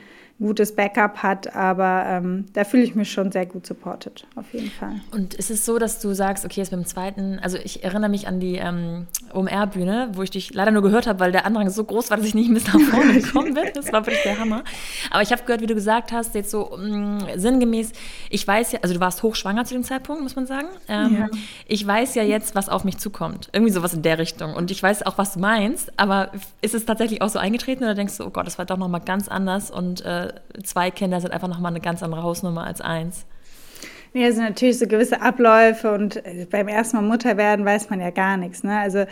gutes 0.43 0.75
Backup 0.75 1.23
hat, 1.23 1.55
aber 1.55 2.03
ähm, 2.05 2.45
da 2.51 2.65
fühle 2.65 2.83
ich 2.83 2.95
mich 2.95 3.12
schon 3.12 3.31
sehr 3.31 3.45
gut 3.45 3.65
supported, 3.65 4.27
auf 4.35 4.53
jeden 4.53 4.69
Fall. 4.69 5.00
Und 5.12 5.33
ist 5.35 5.50
es 5.50 5.65
so, 5.65 5.79
dass 5.79 6.01
du 6.01 6.13
sagst, 6.13 6.43
okay, 6.43 6.59
jetzt 6.59 6.71
beim 6.71 6.85
zweiten, 6.85 7.39
also 7.41 7.57
ich 7.63 7.83
erinnere 7.83 8.09
mich 8.09 8.27
an 8.27 8.41
die 8.41 8.55
ähm, 8.55 9.07
OMR-Bühne, 9.33 10.09
wo 10.13 10.21
ich 10.21 10.31
dich 10.31 10.53
leider 10.53 10.71
nur 10.71 10.81
gehört 10.81 11.07
habe, 11.07 11.21
weil 11.21 11.31
der 11.31 11.45
Andrang 11.45 11.69
so 11.69 11.85
groß 11.85 12.09
war, 12.09 12.17
dass 12.17 12.25
ich 12.25 12.35
nicht 12.35 12.53
bis 12.53 12.67
nach 12.67 12.79
vorne 12.79 13.21
gekommen 13.21 13.53
bin. 13.53 13.63
Das 13.73 13.93
war 13.93 14.05
wirklich 14.05 14.23
der 14.23 14.38
Hammer. 14.38 14.63
Aber 15.12 15.21
ich 15.21 15.31
habe 15.31 15.43
gehört, 15.43 15.62
wie 15.62 15.67
du 15.67 15.75
gesagt 15.75 16.12
hast, 16.12 16.35
jetzt 16.35 16.51
so 16.51 16.77
mh, 16.77 16.97
mm, 16.97 17.19
sinngemäß, 17.35 17.93
ich 18.29 18.45
weiß 18.45 18.73
ja, 18.73 18.79
also 18.81 18.93
du 18.93 19.00
warst 19.00 19.23
hochschwanger 19.23 19.63
zu 19.63 19.73
dem 19.73 19.83
Zeitpunkt, 19.83 20.21
muss 20.23 20.35
man 20.35 20.45
sagen. 20.45 20.67
Ähm, 20.89 21.17
ja. 21.19 21.29
Ich 21.67 21.88
weiß 21.88 22.15
ja 22.15 22.23
jetzt, 22.23 22.53
was 22.53 22.67
auf 22.67 22.83
mich 22.83 22.97
zukommt. 22.97 23.50
Irgendwie 23.53 23.71
sowas 23.71 23.93
in 23.93 24.01
der 24.01 24.17
Richtung. 24.17 24.53
Und 24.53 24.71
ich 24.71 24.83
weiß 24.83 25.05
auch, 25.05 25.17
was 25.17 25.35
du 25.35 25.39
meinst, 25.39 25.97
aber 25.97 26.31
ist 26.62 26.73
es 26.73 26.85
tatsächlich 26.85 27.21
auch 27.21 27.29
so 27.29 27.39
eingetreten 27.39 27.85
oder 27.85 27.95
denkst 27.95 28.17
du, 28.17 28.25
oh 28.25 28.29
Gott, 28.29 28.45
das 28.45 28.57
war 28.57 28.65
doch 28.65 28.77
nochmal 28.77 29.01
ganz 29.01 29.29
anders 29.29 29.71
und 29.71 30.03
äh, 30.05 30.32
zwei 30.63 30.91
Kinder 30.91 31.19
sind 31.21 31.31
einfach 31.31 31.47
nochmal 31.47 31.71
eine 31.71 31.81
ganz 31.81 32.03
andere 32.03 32.23
Hausnummer 32.23 32.65
als 32.65 32.81
eins. 32.81 33.25
Nee, 34.15 34.25
also 34.25 34.41
natürlich 34.41 34.77
so 34.77 34.85
gewisse 34.85 35.21
Abläufe 35.23 35.91
und 35.91 36.23
äh, 36.23 36.45
beim 36.49 36.67
ersten 36.67 36.97
Mal 36.97 37.01
Mutter 37.01 37.35
werden 37.35 37.65
weiß 37.65 37.89
man 37.89 37.99
ja 37.99 38.11
gar 38.11 38.37
nichts. 38.37 38.63
Ne? 38.63 38.77
Also, 38.77 39.05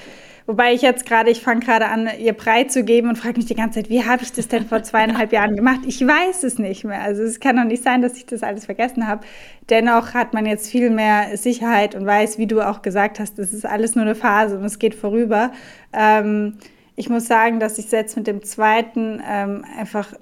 wobei 0.45 0.73
ich 0.73 0.83
jetzt 0.83 1.07
gerade, 1.07 1.31
ich 1.31 1.41
fange 1.41 1.61
gerade 1.61 1.87
an, 1.87 2.07
ihr 2.19 2.33
Breit 2.33 2.71
zu 2.71 2.83
geben 2.83 3.09
und 3.09 3.15
frage 3.15 3.37
mich 3.37 3.47
die 3.47 3.55
ganze 3.55 3.79
Zeit, 3.79 3.89
wie 3.89 4.05
habe 4.05 4.21
ich 4.21 4.31
das 4.31 4.47
denn 4.47 4.67
vor 4.67 4.83
zweieinhalb 4.83 5.33
Jahren 5.33 5.55
gemacht? 5.55 5.79
Ich 5.87 6.05
weiß 6.05 6.43
es 6.43 6.59
nicht 6.59 6.83
mehr. 6.83 7.01
Also 7.01 7.23
es 7.23 7.39
kann 7.39 7.55
doch 7.55 7.63
nicht 7.63 7.81
sein, 7.81 8.03
dass 8.03 8.15
ich 8.15 8.27
das 8.27 8.43
alles 8.43 8.65
vergessen 8.65 9.07
habe. 9.07 9.25
Dennoch 9.71 10.13
hat 10.13 10.35
man 10.35 10.45
jetzt 10.45 10.69
viel 10.69 10.91
mehr 10.91 11.35
Sicherheit 11.35 11.95
und 11.95 12.05
weiß, 12.05 12.37
wie 12.37 12.45
du 12.45 12.61
auch 12.61 12.83
gesagt 12.83 13.19
hast, 13.19 13.39
das 13.39 13.53
ist 13.53 13.65
alles 13.65 13.95
nur 13.95 14.05
eine 14.05 14.15
Phase 14.15 14.55
und 14.59 14.65
es 14.65 14.77
geht 14.77 14.93
vorüber. 14.93 15.51
Ähm, 15.93 16.57
ich 16.95 17.09
muss 17.09 17.25
sagen, 17.25 17.59
dass 17.59 17.79
ich 17.79 17.91
jetzt 17.91 18.17
mit 18.17 18.27
dem 18.27 18.43
zweiten 18.43 19.19
ähm, 19.27 19.65
einfach 19.79 20.13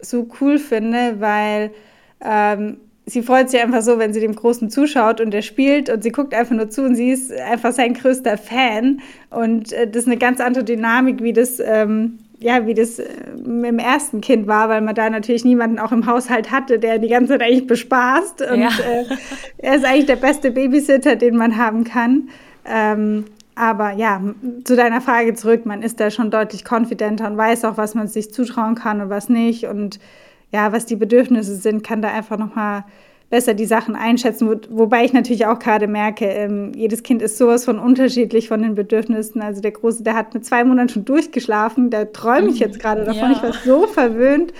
so 0.00 0.28
cool 0.40 0.58
finde, 0.58 1.20
weil 1.20 1.70
ähm, 2.24 2.78
sie 3.08 3.22
freut 3.22 3.50
sich 3.50 3.60
einfach 3.60 3.82
so, 3.82 3.98
wenn 3.98 4.12
sie 4.12 4.20
dem 4.20 4.34
Großen 4.34 4.70
zuschaut 4.70 5.20
und 5.20 5.34
er 5.34 5.42
spielt 5.42 5.90
und 5.90 6.02
sie 6.02 6.10
guckt 6.10 6.34
einfach 6.34 6.54
nur 6.54 6.68
zu 6.68 6.82
und 6.82 6.94
sie 6.94 7.10
ist 7.10 7.32
einfach 7.32 7.72
sein 7.72 7.94
größter 7.94 8.36
Fan. 8.36 9.00
Und 9.30 9.72
äh, 9.72 9.88
das 9.88 10.02
ist 10.02 10.08
eine 10.08 10.18
ganz 10.18 10.40
andere 10.40 10.64
Dynamik, 10.64 11.22
wie 11.22 11.32
das, 11.32 11.60
ähm, 11.60 12.18
ja, 12.38 12.66
wie 12.66 12.74
das 12.74 12.98
äh, 12.98 13.06
im 13.44 13.78
ersten 13.78 14.20
Kind 14.20 14.46
war, 14.46 14.68
weil 14.68 14.82
man 14.82 14.94
da 14.94 15.08
natürlich 15.10 15.44
niemanden 15.44 15.78
auch 15.78 15.92
im 15.92 16.06
Haushalt 16.06 16.50
hatte, 16.50 16.78
der 16.78 16.98
die 16.98 17.08
ganze 17.08 17.32
Zeit 17.32 17.42
eigentlich 17.42 17.66
bespaßt. 17.66 18.42
Und 18.50 18.60
ja. 18.60 18.68
äh, 18.68 19.04
er 19.58 19.76
ist 19.76 19.84
eigentlich 19.84 20.06
der 20.06 20.16
beste 20.16 20.50
Babysitter, 20.50 21.16
den 21.16 21.36
man 21.36 21.56
haben 21.56 21.84
kann. 21.84 22.28
Ähm, 22.66 23.24
aber 23.58 23.92
ja, 23.92 24.22
zu 24.64 24.76
deiner 24.76 25.00
Frage 25.00 25.34
zurück, 25.34 25.66
man 25.66 25.82
ist 25.82 25.98
da 25.98 26.10
schon 26.10 26.30
deutlich 26.30 26.64
konfidenter 26.64 27.26
und 27.26 27.36
weiß 27.36 27.64
auch, 27.64 27.76
was 27.76 27.94
man 27.94 28.06
sich 28.06 28.32
zutrauen 28.32 28.76
kann 28.76 29.00
und 29.00 29.10
was 29.10 29.28
nicht. 29.28 29.64
Und 29.64 29.98
ja, 30.52 30.72
was 30.72 30.86
die 30.86 30.96
Bedürfnisse 30.96 31.56
sind, 31.56 31.82
kann 31.82 32.00
da 32.00 32.08
einfach 32.08 32.38
nochmal 32.38 32.84
besser 33.30 33.54
die 33.54 33.66
Sachen 33.66 33.96
einschätzen. 33.96 34.48
Wo, 34.48 34.54
wobei 34.70 35.04
ich 35.04 35.12
natürlich 35.12 35.46
auch 35.46 35.58
gerade 35.58 35.88
merke, 35.88 36.26
ähm, 36.26 36.72
jedes 36.76 37.02
Kind 37.02 37.20
ist 37.20 37.36
sowas 37.36 37.64
von 37.64 37.80
unterschiedlich 37.80 38.48
von 38.48 38.62
den 38.62 38.76
Bedürfnissen. 38.76 39.42
Also 39.42 39.60
der 39.60 39.72
Große, 39.72 40.04
der 40.04 40.14
hat 40.14 40.34
mit 40.34 40.46
zwei 40.46 40.62
Monaten 40.62 40.90
schon 40.90 41.04
durchgeschlafen, 41.04 41.90
da 41.90 42.04
träume 42.04 42.50
ich 42.50 42.60
jetzt 42.60 42.78
gerade 42.78 43.04
davon. 43.04 43.32
Ja. 43.32 43.36
Ich 43.36 43.42
war 43.42 43.52
so 43.52 43.86
verwöhnt. 43.88 44.52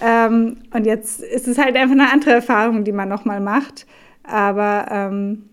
Ähm, 0.00 0.56
und 0.72 0.86
jetzt 0.86 1.20
ist 1.22 1.48
es 1.48 1.58
halt 1.58 1.76
einfach 1.76 1.92
eine 1.92 2.10
andere 2.10 2.30
Erfahrung, 2.30 2.84
die 2.84 2.92
man 2.92 3.08
nochmal 3.08 3.40
macht. 3.40 3.86
Aber 4.22 4.86
ähm, 4.90 5.47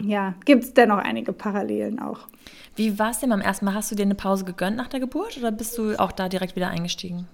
ja, 0.00 0.34
gibt 0.44 0.64
es 0.64 0.74
dennoch 0.74 0.98
einige 0.98 1.32
Parallelen 1.32 1.98
auch. 1.98 2.20
Wie 2.76 2.98
war 2.98 3.10
es 3.10 3.18
denn 3.18 3.30
beim 3.30 3.40
ersten 3.40 3.64
Mal? 3.64 3.74
Hast 3.74 3.90
du 3.90 3.96
dir 3.96 4.02
eine 4.02 4.14
Pause 4.14 4.44
gegönnt 4.44 4.76
nach 4.76 4.88
der 4.88 5.00
Geburt 5.00 5.36
oder 5.38 5.50
bist 5.50 5.76
du 5.78 5.98
auch 5.98 6.12
da 6.12 6.28
direkt 6.28 6.56
wieder 6.56 6.68
eingestiegen? 6.68 7.26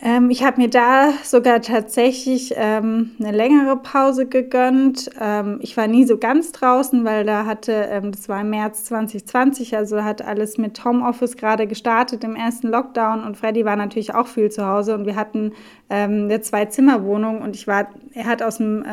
Ähm, 0.00 0.30
ich 0.30 0.44
habe 0.44 0.60
mir 0.60 0.70
da 0.70 1.12
sogar 1.24 1.60
tatsächlich 1.60 2.54
ähm, 2.56 3.10
eine 3.18 3.32
längere 3.32 3.76
Pause 3.76 4.26
gegönnt. 4.26 5.10
Ähm, 5.20 5.58
ich 5.60 5.76
war 5.76 5.88
nie 5.88 6.04
so 6.04 6.18
ganz 6.18 6.52
draußen, 6.52 7.04
weil 7.04 7.24
da 7.24 7.46
hatte, 7.46 7.72
ähm, 7.72 8.12
das 8.12 8.28
war 8.28 8.40
im 8.40 8.50
März 8.50 8.84
2020, 8.84 9.76
also 9.76 10.04
hat 10.04 10.22
alles 10.22 10.56
mit 10.56 10.84
Homeoffice 10.84 11.36
gerade 11.36 11.66
gestartet 11.66 12.22
im 12.22 12.36
ersten 12.36 12.68
Lockdown 12.68 13.24
und 13.24 13.36
Freddy 13.36 13.64
war 13.64 13.74
natürlich 13.74 14.14
auch 14.14 14.28
viel 14.28 14.50
zu 14.50 14.64
Hause 14.64 14.94
und 14.94 15.04
wir 15.04 15.16
hatten 15.16 15.52
ähm, 15.90 16.24
eine 16.24 16.40
Zwei-Zimmer-Wohnung 16.40 17.42
und 17.42 17.56
ich 17.56 17.66
war, 17.66 17.88
er 18.14 18.26
hat 18.26 18.42
aus 18.42 18.58
dem 18.58 18.84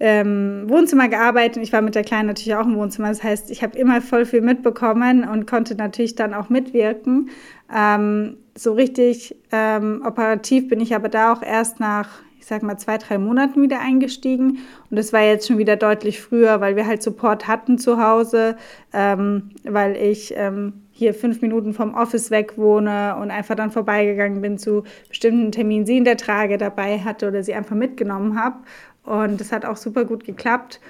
ähm, 0.00 0.64
Wohnzimmer 0.66 1.08
gearbeitet. 1.08 1.62
Ich 1.62 1.72
war 1.72 1.82
mit 1.82 1.94
der 1.94 2.04
Kleinen 2.04 2.28
natürlich 2.28 2.54
auch 2.54 2.66
im 2.66 2.74
Wohnzimmer. 2.74 3.08
Das 3.08 3.22
heißt, 3.22 3.50
ich 3.50 3.62
habe 3.62 3.78
immer 3.78 4.00
voll 4.00 4.24
viel 4.24 4.40
mitbekommen 4.40 5.28
und 5.28 5.46
konnte 5.46 5.74
natürlich 5.74 6.14
dann 6.14 6.32
auch 6.32 6.48
mitwirken. 6.48 7.28
Ähm, 7.74 8.38
so 8.56 8.72
richtig 8.72 9.36
ähm, 9.52 10.02
operativ 10.04 10.68
bin 10.68 10.80
ich 10.80 10.94
aber 10.94 11.08
da 11.10 11.32
auch 11.32 11.42
erst 11.42 11.80
nach, 11.80 12.08
ich 12.38 12.46
sag 12.46 12.62
mal, 12.62 12.78
zwei, 12.78 12.96
drei 12.96 13.18
Monaten 13.18 13.62
wieder 13.62 13.80
eingestiegen. 13.80 14.58
Und 14.90 14.96
das 14.96 15.12
war 15.12 15.20
jetzt 15.20 15.46
schon 15.46 15.58
wieder 15.58 15.76
deutlich 15.76 16.20
früher, 16.20 16.60
weil 16.62 16.76
wir 16.76 16.86
halt 16.86 17.02
Support 17.02 17.46
hatten 17.46 17.78
zu 17.78 18.02
Hause, 18.02 18.56
ähm, 18.94 19.50
weil 19.64 19.96
ich 19.96 20.34
ähm, 20.34 20.72
hier 21.00 21.14
fünf 21.14 21.40
Minuten 21.40 21.72
vom 21.72 21.94
Office 21.94 22.30
weg 22.30 22.58
wohne 22.58 23.16
und 23.16 23.30
einfach 23.30 23.54
dann 23.54 23.70
vorbeigegangen 23.70 24.42
bin 24.42 24.58
zu 24.58 24.84
bestimmten 25.08 25.50
Terminen, 25.50 25.86
sie 25.86 25.96
in 25.96 26.04
der 26.04 26.18
Trage 26.18 26.58
dabei 26.58 26.98
hatte 26.98 27.28
oder 27.28 27.42
sie 27.42 27.54
einfach 27.54 27.74
mitgenommen 27.74 28.38
habe. 28.38 28.56
Und 29.04 29.40
das 29.40 29.52
hat 29.52 29.64
auch 29.64 29.76
super 29.76 30.04
gut 30.04 30.24
geklappt. 30.24 30.80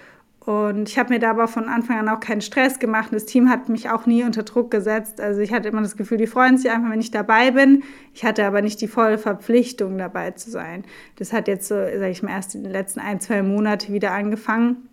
Und 0.40 0.88
ich 0.88 0.99
habe 0.99 1.12
mir 1.12 1.21
da 1.21 1.31
aber 1.31 1.49
von 1.49 1.69
Anfang 1.69 1.99
an 1.99 2.09
auch 2.09 2.21
keinen 2.21 2.40
Stress 2.40 2.79
gemacht. 2.79 3.11
Das 3.12 3.26
Team 3.26 3.50
hat 3.50 3.69
mich 3.69 3.90
auch 3.90 4.07
nie 4.07 4.25
unter 4.25 4.43
Druck 4.43 4.71
gesetzt. 4.71 5.21
Also 5.21 5.43
ich 5.43 5.52
hatte 5.52 5.69
immer 5.69 5.83
das 5.83 5.97
Gefühl, 5.97 6.17
die 6.17 6.26
freuen 6.26 6.57
sich 6.57 6.71
einfach, 6.71 6.90
wenn 6.90 7.00
ich 7.00 7.11
dabei 7.11 7.50
bin. 7.50 7.83
Ich 8.14 8.25
hatte 8.25 8.47
aber 8.47 8.62
nicht 8.62 8.81
die 8.81 8.88
volle 8.88 9.19
Verpflichtung, 9.19 9.99
dabei 9.99 10.31
zu 10.31 10.50
sein. 10.50 10.85
Das 11.17 11.35
hat 11.35 11.47
jetzt 11.47 11.69
so, 11.69 11.75
sage 11.75 12.11
ich 12.11 12.23
mal, 12.23 12.33
erst 12.33 12.55
in 12.55 12.62
den 12.62 12.73
letzten 12.73 13.00
ein, 13.00 13.21
zwei 13.21 13.43
Monate 13.43 13.93
wieder 13.93 14.12
angefangen, 14.12 14.88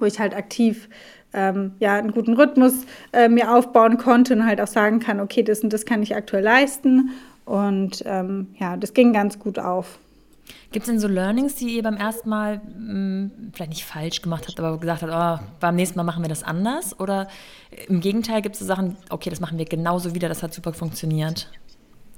wo 0.00 0.04
ich 0.04 0.18
halt 0.18 0.34
aktiv 0.34 0.88
ähm, 1.32 1.72
ja, 1.78 1.94
einen 1.94 2.10
guten 2.10 2.34
Rhythmus 2.34 2.86
äh, 3.12 3.28
mir 3.28 3.54
aufbauen 3.54 3.98
konnte 3.98 4.34
und 4.34 4.46
halt 4.46 4.60
auch 4.60 4.66
sagen 4.66 4.98
kann, 4.98 5.20
okay, 5.20 5.44
das 5.44 5.60
und 5.60 5.72
das 5.72 5.84
kann 5.84 6.02
ich 6.02 6.16
aktuell 6.16 6.42
leisten. 6.42 7.10
Und 7.44 8.02
ähm, 8.04 8.48
ja, 8.58 8.76
das 8.76 8.94
ging 8.94 9.12
ganz 9.12 9.38
gut 9.38 9.60
auf. 9.60 10.00
Gibt 10.72 10.86
es 10.86 10.90
denn 10.90 11.00
so 11.00 11.08
Learnings, 11.08 11.54
die 11.56 11.76
ihr 11.76 11.82
beim 11.82 11.96
ersten 11.96 12.28
Mal 12.28 12.58
mh, 12.58 12.88
hm, 12.88 13.30
vielleicht 13.52 13.70
nicht 13.70 13.84
falsch 13.84 14.22
gemacht 14.22 14.46
habt, 14.46 14.58
aber 14.58 14.78
gesagt 14.78 15.02
habt, 15.02 15.12
oh, 15.12 15.44
beim 15.60 15.76
nächsten 15.76 15.96
Mal 15.96 16.04
machen 16.04 16.22
wir 16.22 16.28
das 16.28 16.42
anders? 16.42 16.98
Oder 17.00 17.28
im 17.88 18.00
Gegenteil 18.00 18.42
gibt 18.42 18.54
es 18.54 18.60
so 18.60 18.66
Sachen, 18.66 18.96
okay, 19.10 19.30
das 19.30 19.40
machen 19.40 19.58
wir 19.58 19.64
genauso 19.64 20.14
wieder, 20.14 20.28
das 20.28 20.42
hat 20.42 20.54
super 20.54 20.72
funktioniert? 20.72 21.50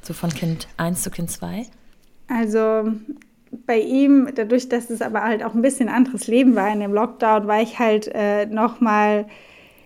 So 0.03 0.15
von 0.15 0.31
Kind 0.31 0.69
1 0.77 1.03
zu 1.03 1.11
Kind 1.11 1.31
2? 1.31 1.67
Also 2.29 2.93
bei 3.67 3.81
ihm, 3.81 4.29
dadurch, 4.35 4.69
dass 4.69 4.91
es 4.91 5.01
aber 5.01 5.23
halt 5.23 5.43
auch 5.43 5.55
ein 5.55 5.63
bisschen 5.63 5.89
anderes 5.89 6.27
Leben 6.27 6.55
war 6.55 6.71
in 6.73 6.81
dem 6.81 6.93
Lockdown, 6.93 7.47
war 7.47 7.63
ich 7.63 7.79
halt 7.79 8.09
äh, 8.15 8.47
nochmal 8.47 9.23
mal 9.23 9.27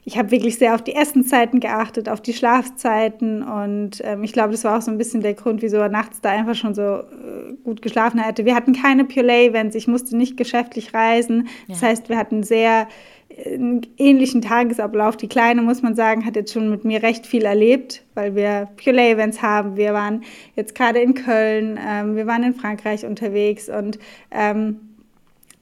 ich 0.04 0.18
habe 0.18 0.30
wirklich 0.32 0.58
sehr 0.58 0.74
auf 0.74 0.82
die 0.82 0.96
Essenszeiten 0.96 1.60
geachtet, 1.60 2.08
auf 2.08 2.20
die 2.20 2.32
Schlafzeiten 2.32 3.42
und 3.42 4.02
ähm, 4.04 4.24
ich 4.24 4.32
glaube, 4.32 4.50
das 4.50 4.64
war 4.64 4.78
auch 4.78 4.82
so 4.82 4.90
ein 4.90 4.98
bisschen 4.98 5.20
der 5.20 5.34
Grund, 5.34 5.62
wieso 5.62 5.76
er 5.76 5.88
nachts 5.88 6.20
da 6.20 6.30
einfach 6.30 6.56
schon 6.56 6.74
so 6.74 6.82
äh, 6.82 7.54
gut 7.62 7.82
geschlafen 7.82 8.24
hatte. 8.24 8.44
Wir 8.44 8.56
hatten 8.56 8.72
keine 8.72 9.04
Pure-Events, 9.04 9.76
ich 9.76 9.86
musste 9.86 10.16
nicht 10.16 10.36
geschäftlich 10.36 10.92
reisen. 10.92 11.48
Ja. 11.66 11.74
Das 11.74 11.82
heißt, 11.82 12.08
wir 12.08 12.18
hatten 12.18 12.42
sehr 12.42 12.88
äh, 13.28 13.54
einen 13.54 13.86
ähnlichen 13.96 14.42
Tagesablauf. 14.42 15.16
Die 15.16 15.28
Kleine, 15.28 15.62
muss 15.62 15.82
man 15.82 15.94
sagen, 15.94 16.26
hat 16.26 16.34
jetzt 16.34 16.52
schon 16.52 16.68
mit 16.68 16.84
mir 16.84 17.04
recht 17.04 17.24
viel 17.24 17.44
erlebt, 17.44 18.04
weil 18.14 18.34
wir 18.34 18.68
Pure-Events 18.82 19.40
haben. 19.40 19.76
Wir 19.76 19.94
waren 19.94 20.24
jetzt 20.56 20.74
gerade 20.74 20.98
in 21.00 21.14
Köln, 21.14 21.78
ähm, 21.88 22.16
wir 22.16 22.26
waren 22.26 22.42
in 22.42 22.54
Frankreich 22.54 23.06
unterwegs 23.06 23.68
und 23.68 24.00
ähm, 24.32 24.80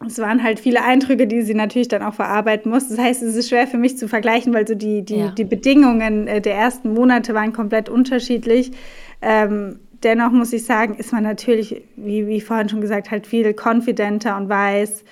es 0.06 0.18
waren 0.18 0.42
halt 0.42 0.60
viele 0.60 0.82
Eindrücke, 0.82 1.26
die 1.26 1.42
sie 1.42 1.54
natürlich 1.54 1.88
dann 1.88 2.02
auch 2.02 2.14
verarbeiten 2.14 2.70
muss. 2.70 2.88
Das 2.88 2.98
heißt, 2.98 3.22
es 3.22 3.36
ist 3.36 3.50
schwer 3.50 3.66
für 3.66 3.76
mich 3.76 3.98
zu 3.98 4.08
vergleichen, 4.08 4.54
weil 4.54 4.66
so 4.66 4.74
die, 4.74 5.02
die, 5.02 5.18
ja. 5.18 5.30
die 5.30 5.44
Bedingungen 5.44 6.26
äh, 6.26 6.40
der 6.40 6.54
ersten 6.54 6.94
Monate 6.94 7.34
waren 7.34 7.52
komplett 7.52 7.88
unterschiedlich. 7.88 8.72
Ähm, 9.20 9.78
dennoch 10.02 10.32
muss 10.32 10.52
ich 10.52 10.64
sagen, 10.64 10.94
ist 10.94 11.12
man 11.12 11.22
natürlich, 11.22 11.82
wie, 11.96 12.26
wie 12.26 12.40
vorhin 12.40 12.68
schon 12.68 12.80
gesagt, 12.80 13.10
halt 13.10 13.26
viel 13.26 13.54
confidenter 13.54 14.36
und 14.38 14.48
weiß, 14.48 15.04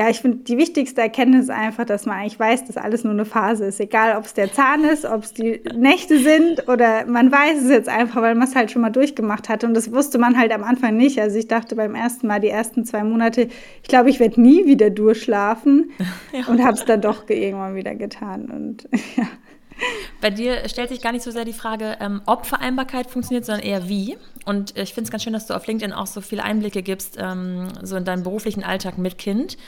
ja, 0.00 0.08
ich 0.08 0.20
finde, 0.20 0.38
die 0.38 0.56
wichtigste 0.56 1.02
Erkenntnis 1.02 1.42
ist 1.42 1.50
einfach, 1.50 1.84
dass 1.84 2.06
man 2.06 2.16
eigentlich 2.16 2.40
weiß, 2.40 2.64
dass 2.64 2.78
alles 2.78 3.04
nur 3.04 3.12
eine 3.12 3.26
Phase 3.26 3.66
ist. 3.66 3.80
Egal, 3.80 4.16
ob 4.16 4.24
es 4.24 4.32
der 4.32 4.50
Zahn 4.50 4.82
ist, 4.82 5.04
ob 5.04 5.24
es 5.24 5.34
die 5.34 5.60
Nächte 5.74 6.18
sind 6.20 6.66
oder 6.70 7.04
man 7.04 7.30
weiß 7.30 7.64
es 7.64 7.68
jetzt 7.68 7.90
einfach, 7.90 8.22
weil 8.22 8.34
man 8.34 8.48
es 8.48 8.56
halt 8.56 8.70
schon 8.70 8.80
mal 8.80 8.88
durchgemacht 8.88 9.50
hat. 9.50 9.62
Und 9.62 9.74
das 9.74 9.92
wusste 9.92 10.16
man 10.16 10.38
halt 10.38 10.52
am 10.52 10.64
Anfang 10.64 10.96
nicht. 10.96 11.20
Also 11.20 11.36
ich 11.36 11.48
dachte 11.48 11.76
beim 11.76 11.94
ersten 11.94 12.28
Mal, 12.28 12.40
die 12.40 12.48
ersten 12.48 12.86
zwei 12.86 13.04
Monate, 13.04 13.48
ich 13.82 13.88
glaube, 13.90 14.08
ich 14.08 14.20
werde 14.20 14.40
nie 14.40 14.64
wieder 14.64 14.88
durchschlafen 14.88 15.90
ja. 16.32 16.46
und 16.46 16.64
habe 16.64 16.78
es 16.78 16.86
dann 16.86 17.02
doch 17.02 17.28
irgendwann 17.28 17.74
wieder 17.74 17.94
getan. 17.94 18.46
Und 18.46 18.88
ja. 19.18 19.26
Bei 20.22 20.30
dir 20.30 20.66
stellt 20.70 20.88
sich 20.88 21.02
gar 21.02 21.12
nicht 21.12 21.24
so 21.24 21.30
sehr 21.30 21.44
die 21.44 21.52
Frage, 21.52 21.98
ähm, 22.00 22.22
ob 22.24 22.46
Vereinbarkeit 22.46 23.10
funktioniert, 23.10 23.44
sondern 23.44 23.66
eher 23.66 23.86
wie. 23.86 24.16
Und 24.46 24.78
ich 24.78 24.94
finde 24.94 25.08
es 25.08 25.10
ganz 25.10 25.24
schön, 25.24 25.34
dass 25.34 25.46
du 25.46 25.52
auf 25.52 25.66
LinkedIn 25.66 25.92
auch 25.92 26.06
so 26.06 26.22
viele 26.22 26.42
Einblicke 26.42 26.82
gibst, 26.82 27.18
ähm, 27.20 27.68
so 27.82 27.96
in 27.96 28.06
deinen 28.06 28.22
beruflichen 28.22 28.64
Alltag 28.64 28.96
mit 28.96 29.18
Kind. 29.18 29.58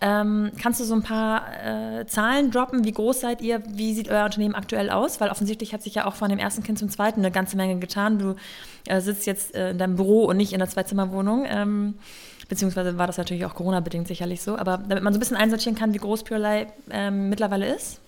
Ähm, 0.00 0.52
kannst 0.60 0.78
du 0.78 0.84
so 0.84 0.94
ein 0.94 1.02
paar 1.02 1.44
äh, 1.64 2.06
Zahlen 2.06 2.50
droppen? 2.50 2.84
Wie 2.84 2.92
groß 2.92 3.20
seid 3.20 3.40
ihr? 3.40 3.62
Wie 3.66 3.94
sieht 3.94 4.10
euer 4.10 4.26
Unternehmen 4.26 4.54
aktuell 4.54 4.90
aus? 4.90 5.20
Weil 5.20 5.30
offensichtlich 5.30 5.72
hat 5.72 5.82
sich 5.82 5.94
ja 5.94 6.06
auch 6.06 6.14
von 6.14 6.28
dem 6.28 6.38
ersten 6.38 6.62
Kind 6.62 6.78
zum 6.78 6.90
zweiten 6.90 7.20
eine 7.20 7.30
ganze 7.30 7.56
Menge 7.56 7.78
getan. 7.78 8.18
Du 8.18 8.36
äh, 8.86 9.00
sitzt 9.00 9.26
jetzt 9.26 9.54
äh, 9.54 9.70
in 9.70 9.78
deinem 9.78 9.96
Büro 9.96 10.24
und 10.26 10.36
nicht 10.36 10.52
in 10.52 10.58
der 10.58 10.68
Zweizimmerwohnung. 10.68 11.46
Ähm, 11.48 11.94
beziehungsweise 12.48 12.98
war 12.98 13.06
das 13.06 13.16
natürlich 13.16 13.46
auch 13.46 13.54
Corona-bedingt 13.54 14.06
sicherlich 14.06 14.42
so. 14.42 14.56
Aber 14.56 14.78
damit 14.86 15.02
man 15.02 15.14
so 15.14 15.16
ein 15.16 15.20
bisschen 15.20 15.36
einsortieren 15.36 15.78
kann, 15.78 15.94
wie 15.94 15.98
groß 15.98 16.24
Purelei 16.24 16.66
ähm, 16.90 17.30
mittlerweile 17.30 17.74
ist? 17.74 18.00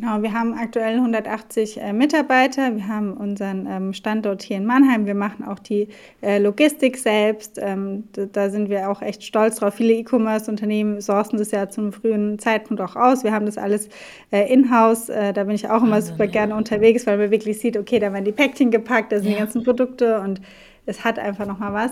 Genau, 0.00 0.22
wir 0.22 0.32
haben 0.32 0.54
aktuell 0.54 0.94
180 0.94 1.80
äh, 1.80 1.92
Mitarbeiter. 1.92 2.76
Wir 2.76 2.86
haben 2.86 3.14
unseren 3.14 3.66
ähm, 3.66 3.92
Standort 3.92 4.42
hier 4.42 4.58
in 4.58 4.64
Mannheim. 4.64 5.06
Wir 5.06 5.16
machen 5.16 5.44
auch 5.44 5.58
die 5.58 5.88
äh, 6.22 6.38
Logistik 6.38 6.96
selbst. 6.96 7.58
Ähm, 7.60 8.04
da, 8.12 8.26
da, 8.26 8.48
sind 8.48 8.70
wir 8.70 8.90
auch 8.90 9.02
echt 9.02 9.24
stolz 9.24 9.56
drauf. 9.56 9.74
Viele 9.74 9.94
E-Commerce-Unternehmen 9.94 11.00
sourcen 11.00 11.36
das 11.36 11.50
ja 11.50 11.68
zum 11.68 11.92
frühen 11.92 12.38
Zeitpunkt 12.38 12.80
auch 12.80 12.94
aus. 12.94 13.24
Wir 13.24 13.32
haben 13.32 13.46
das 13.46 13.58
alles 13.58 13.88
äh, 14.30 14.52
in-house. 14.52 15.08
Äh, 15.08 15.32
da 15.32 15.42
bin 15.42 15.56
ich 15.56 15.68
auch 15.68 15.82
immer 15.82 15.94
also, 15.94 16.12
super 16.12 16.26
ja. 16.26 16.30
gerne 16.30 16.54
unterwegs, 16.54 17.04
weil 17.08 17.18
man 17.18 17.32
wirklich 17.32 17.58
sieht, 17.58 17.76
okay, 17.76 17.98
da 17.98 18.12
werden 18.12 18.24
die 18.24 18.30
Päckchen 18.30 18.70
gepackt, 18.70 19.10
da 19.10 19.18
sind 19.18 19.30
ja. 19.30 19.32
die 19.32 19.40
ganzen 19.40 19.64
Produkte 19.64 20.20
und 20.20 20.40
es 20.86 21.04
hat 21.04 21.18
einfach 21.18 21.44
nochmal 21.44 21.72
was. 21.72 21.90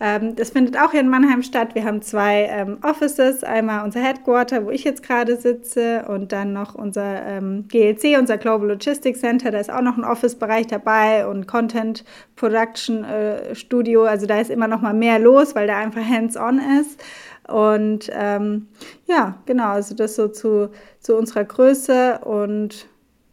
Ähm, 0.00 0.34
das 0.36 0.50
findet 0.50 0.78
auch 0.78 0.90
hier 0.90 1.00
in 1.00 1.08
Mannheim 1.08 1.42
statt. 1.42 1.74
Wir 1.74 1.84
haben 1.84 2.02
zwei 2.02 2.48
ähm, 2.50 2.78
Offices, 2.82 3.44
einmal 3.44 3.84
unser 3.84 4.00
Headquarter, 4.00 4.64
wo 4.64 4.70
ich 4.70 4.84
jetzt 4.84 5.02
gerade 5.02 5.36
sitze, 5.36 6.04
und 6.08 6.32
dann 6.32 6.52
noch 6.52 6.74
unser 6.74 7.22
ähm, 7.24 7.66
GLC, 7.68 8.18
unser 8.18 8.38
Global 8.38 8.68
Logistics 8.68 9.20
Center. 9.20 9.50
Da 9.50 9.58
ist 9.58 9.70
auch 9.70 9.82
noch 9.82 9.96
ein 9.96 10.04
Office-Bereich 10.04 10.66
dabei 10.66 11.26
und 11.26 11.46
Content 11.46 12.04
Production 12.36 13.04
äh, 13.04 13.54
Studio. 13.54 14.04
Also 14.04 14.26
da 14.26 14.40
ist 14.40 14.50
immer 14.50 14.68
noch 14.68 14.80
mal 14.80 14.94
mehr 14.94 15.18
los, 15.18 15.54
weil 15.54 15.66
da 15.66 15.78
einfach 15.78 16.04
hands-on 16.04 16.60
ist. 16.80 17.00
Und 17.48 18.10
ähm, 18.12 18.68
ja, 19.06 19.38
genau, 19.46 19.68
also 19.70 19.94
das 19.94 20.16
so 20.16 20.28
zu, 20.28 20.70
zu 21.00 21.16
unserer 21.16 21.44
Größe 21.44 22.20
und 22.24 22.86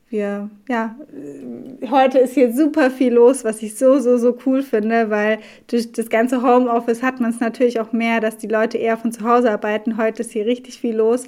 wir, 0.10 0.50
ja, 0.67 0.95
heute 1.89 2.19
ist 2.19 2.34
hier 2.34 2.52
super 2.54 2.89
viel 2.89 3.13
los, 3.13 3.43
was 3.43 3.62
ich 3.62 3.78
so, 3.78 4.00
so, 4.00 4.17
so 4.17 4.38
cool 4.45 4.63
finde, 4.63 5.10
weil 5.10 5.39
durch 5.67 5.91
das 5.91 6.10
ganze 6.10 6.41
Homeoffice 6.41 7.04
hat 7.04 7.19
man 7.19 7.30
es 7.30 7.39
natürlich 7.39 7.80
auch 7.80 7.91
mehr, 7.91 8.19
dass 8.19 8.38
die 8.38 8.48
Leute 8.48 8.78
eher 8.78 8.98
von 8.98 9.12
zu 9.12 9.24
Hause 9.24 9.52
arbeiten. 9.52 9.98
Heute 9.98 10.22
ist 10.22 10.32
hier 10.32 10.45
richtig 10.45 10.80
viel 10.80 10.95
los 10.95 11.26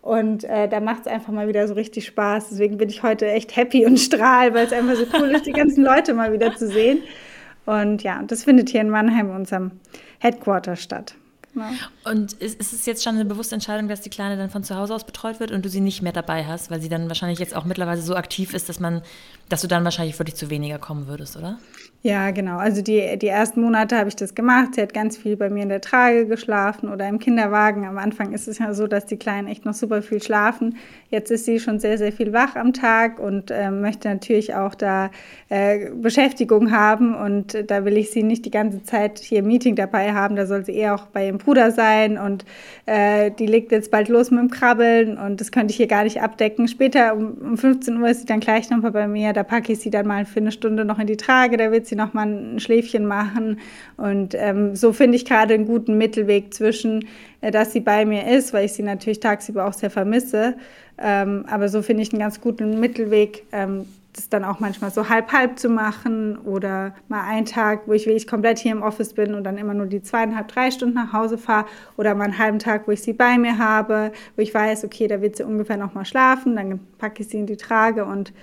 und 0.00 0.44
äh, 0.44 0.68
da 0.68 0.80
macht 0.80 1.02
es 1.02 1.06
einfach 1.06 1.32
mal 1.32 1.46
wieder 1.46 1.68
so 1.68 1.74
richtig 1.74 2.06
Spaß. 2.06 2.48
Deswegen 2.50 2.78
bin 2.78 2.88
ich 2.88 3.02
heute 3.02 3.26
echt 3.26 3.54
happy 3.54 3.84
und 3.86 3.98
strahl, 3.98 4.54
weil 4.54 4.66
es 4.66 4.72
einfach 4.72 4.96
so 4.96 5.04
cool 5.18 5.28
ist, 5.30 5.46
die 5.46 5.52
ganzen 5.52 5.84
Leute 5.84 6.14
mal 6.14 6.32
wieder 6.32 6.54
zu 6.56 6.66
sehen. 6.66 7.02
Und 7.66 8.02
ja, 8.02 8.22
das 8.26 8.44
findet 8.44 8.70
hier 8.70 8.80
in 8.80 8.90
Mannheim, 8.90 9.30
unserem 9.30 9.72
Headquarter, 10.18 10.74
statt. 10.74 11.14
Und 12.04 12.32
ist, 12.34 12.58
ist, 12.60 12.72
es 12.72 12.86
jetzt 12.86 13.04
schon 13.04 13.14
eine 13.14 13.24
bewusste 13.24 13.54
Entscheidung, 13.54 13.88
dass 13.88 14.00
die 14.00 14.10
Kleine 14.10 14.36
dann 14.36 14.50
von 14.50 14.64
zu 14.64 14.76
Hause 14.76 14.94
aus 14.94 15.04
betreut 15.04 15.38
wird 15.40 15.50
und 15.50 15.64
du 15.64 15.68
sie 15.68 15.80
nicht 15.80 16.02
mehr 16.02 16.12
dabei 16.12 16.46
hast, 16.46 16.70
weil 16.70 16.80
sie 16.80 16.88
dann 16.88 17.08
wahrscheinlich 17.08 17.38
jetzt 17.38 17.54
auch 17.54 17.64
mittlerweile 17.64 18.00
so 18.00 18.16
aktiv 18.16 18.54
ist, 18.54 18.68
dass 18.68 18.80
man, 18.80 19.02
dass 19.48 19.60
du 19.60 19.68
dann 19.68 19.84
wahrscheinlich 19.84 20.18
wirklich 20.18 20.36
zu 20.36 20.50
weniger 20.50 20.78
kommen 20.78 21.06
würdest, 21.08 21.36
oder? 21.36 21.58
Ja, 22.04 22.32
genau. 22.32 22.56
Also 22.58 22.82
die, 22.82 23.16
die 23.16 23.28
ersten 23.28 23.60
Monate 23.60 23.96
habe 23.96 24.08
ich 24.08 24.16
das 24.16 24.34
gemacht. 24.34 24.74
Sie 24.74 24.82
hat 24.82 24.92
ganz 24.92 25.16
viel 25.16 25.36
bei 25.36 25.48
mir 25.50 25.62
in 25.62 25.68
der 25.68 25.80
Trage 25.80 26.26
geschlafen 26.26 26.88
oder 26.88 27.06
im 27.08 27.20
Kinderwagen. 27.20 27.86
Am 27.86 27.96
Anfang 27.96 28.32
ist 28.32 28.48
es 28.48 28.58
ja 28.58 28.74
so, 28.74 28.88
dass 28.88 29.06
die 29.06 29.18
Kleinen 29.18 29.46
echt 29.46 29.64
noch 29.64 29.74
super 29.74 30.02
viel 30.02 30.20
schlafen. 30.20 30.78
Jetzt 31.10 31.30
ist 31.30 31.44
sie 31.44 31.60
schon 31.60 31.78
sehr, 31.78 31.98
sehr 31.98 32.10
viel 32.10 32.32
wach 32.32 32.56
am 32.56 32.72
Tag 32.72 33.20
und 33.20 33.52
äh, 33.52 33.70
möchte 33.70 34.08
natürlich 34.08 34.52
auch 34.52 34.74
da 34.74 35.12
äh, 35.48 35.90
Beschäftigung 35.90 36.72
haben. 36.72 37.14
Und 37.14 37.70
da 37.70 37.84
will 37.84 37.96
ich 37.96 38.10
sie 38.10 38.24
nicht 38.24 38.46
die 38.46 38.50
ganze 38.50 38.82
Zeit 38.82 39.20
hier 39.20 39.38
im 39.38 39.46
Meeting 39.46 39.76
dabei 39.76 40.12
haben. 40.12 40.34
Da 40.34 40.46
soll 40.46 40.64
sie 40.64 40.74
eher 40.74 40.96
auch 40.96 41.06
bei 41.06 41.26
ihrem 41.26 41.38
Bruder 41.38 41.70
sein. 41.70 42.18
Und 42.18 42.44
äh, 42.86 43.30
die 43.30 43.46
legt 43.46 43.70
jetzt 43.70 43.92
bald 43.92 44.08
los 44.08 44.32
mit 44.32 44.40
dem 44.40 44.50
Krabbeln 44.50 45.18
und 45.18 45.40
das 45.40 45.52
könnte 45.52 45.70
ich 45.70 45.76
hier 45.76 45.86
gar 45.86 46.02
nicht 46.02 46.20
abdecken. 46.20 46.66
Später 46.66 47.14
um, 47.14 47.34
um 47.34 47.56
15 47.56 47.96
Uhr 47.96 48.08
ist 48.08 48.22
sie 48.22 48.26
dann 48.26 48.40
gleich 48.40 48.70
nochmal 48.70 48.90
bei 48.90 49.06
mir. 49.06 49.32
Da 49.32 49.44
packe 49.44 49.72
ich 49.72 49.78
sie 49.78 49.90
dann 49.90 50.08
mal 50.08 50.24
für 50.24 50.40
eine 50.40 50.50
Stunde 50.50 50.84
noch 50.84 50.98
in 50.98 51.06
die 51.06 51.16
Trage. 51.16 51.56
Da 51.56 51.70
wird 51.70 51.86
sie 51.86 51.91
sie 51.92 51.96
noch 51.96 52.14
mal 52.14 52.26
ein 52.26 52.58
Schläfchen 52.58 53.06
machen. 53.06 53.60
Und 53.96 54.34
ähm, 54.34 54.74
so 54.74 54.92
finde 54.92 55.16
ich 55.16 55.24
gerade 55.24 55.54
einen 55.54 55.66
guten 55.66 55.98
Mittelweg 55.98 56.54
zwischen, 56.54 57.06
äh, 57.42 57.50
dass 57.50 57.72
sie 57.72 57.80
bei 57.80 58.04
mir 58.04 58.26
ist, 58.26 58.52
weil 58.52 58.64
ich 58.64 58.72
sie 58.72 58.82
natürlich 58.82 59.20
tagsüber 59.20 59.66
auch 59.66 59.74
sehr 59.74 59.90
vermisse. 59.90 60.56
Ähm, 60.98 61.44
aber 61.48 61.68
so 61.68 61.82
finde 61.82 62.02
ich 62.02 62.12
einen 62.12 62.20
ganz 62.20 62.40
guten 62.40 62.80
Mittelweg, 62.80 63.44
ähm, 63.52 63.84
das 64.14 64.28
dann 64.28 64.44
auch 64.44 64.60
manchmal 64.60 64.90
so 64.90 65.08
halb-halb 65.08 65.58
zu 65.58 65.70
machen 65.70 66.36
oder 66.38 66.94
mal 67.08 67.26
einen 67.26 67.46
Tag, 67.46 67.82
wo 67.86 67.92
ich 67.92 68.06
wirklich 68.06 68.26
komplett 68.26 68.58
hier 68.58 68.72
im 68.72 68.82
Office 68.82 69.14
bin 69.14 69.34
und 69.34 69.44
dann 69.44 69.56
immer 69.56 69.72
nur 69.72 69.86
die 69.86 70.02
zweieinhalb, 70.02 70.48
drei 70.48 70.70
Stunden 70.70 70.94
nach 70.94 71.14
Hause 71.14 71.38
fahre 71.38 71.66
oder 71.96 72.14
mal 72.14 72.24
einen 72.24 72.38
halben 72.38 72.58
Tag, 72.58 72.86
wo 72.86 72.92
ich 72.92 73.02
sie 73.02 73.14
bei 73.14 73.38
mir 73.38 73.56
habe, 73.56 74.12
wo 74.36 74.42
ich 74.42 74.52
weiß, 74.52 74.84
okay, 74.84 75.08
da 75.08 75.22
wird 75.22 75.36
sie 75.36 75.44
ungefähr 75.44 75.78
noch 75.78 75.94
mal 75.94 76.04
schlafen, 76.04 76.56
dann 76.56 76.80
packe 76.98 77.22
ich 77.22 77.28
sie 77.28 77.38
in 77.38 77.46
die 77.46 77.56
Trage 77.56 78.04
und 78.04 78.34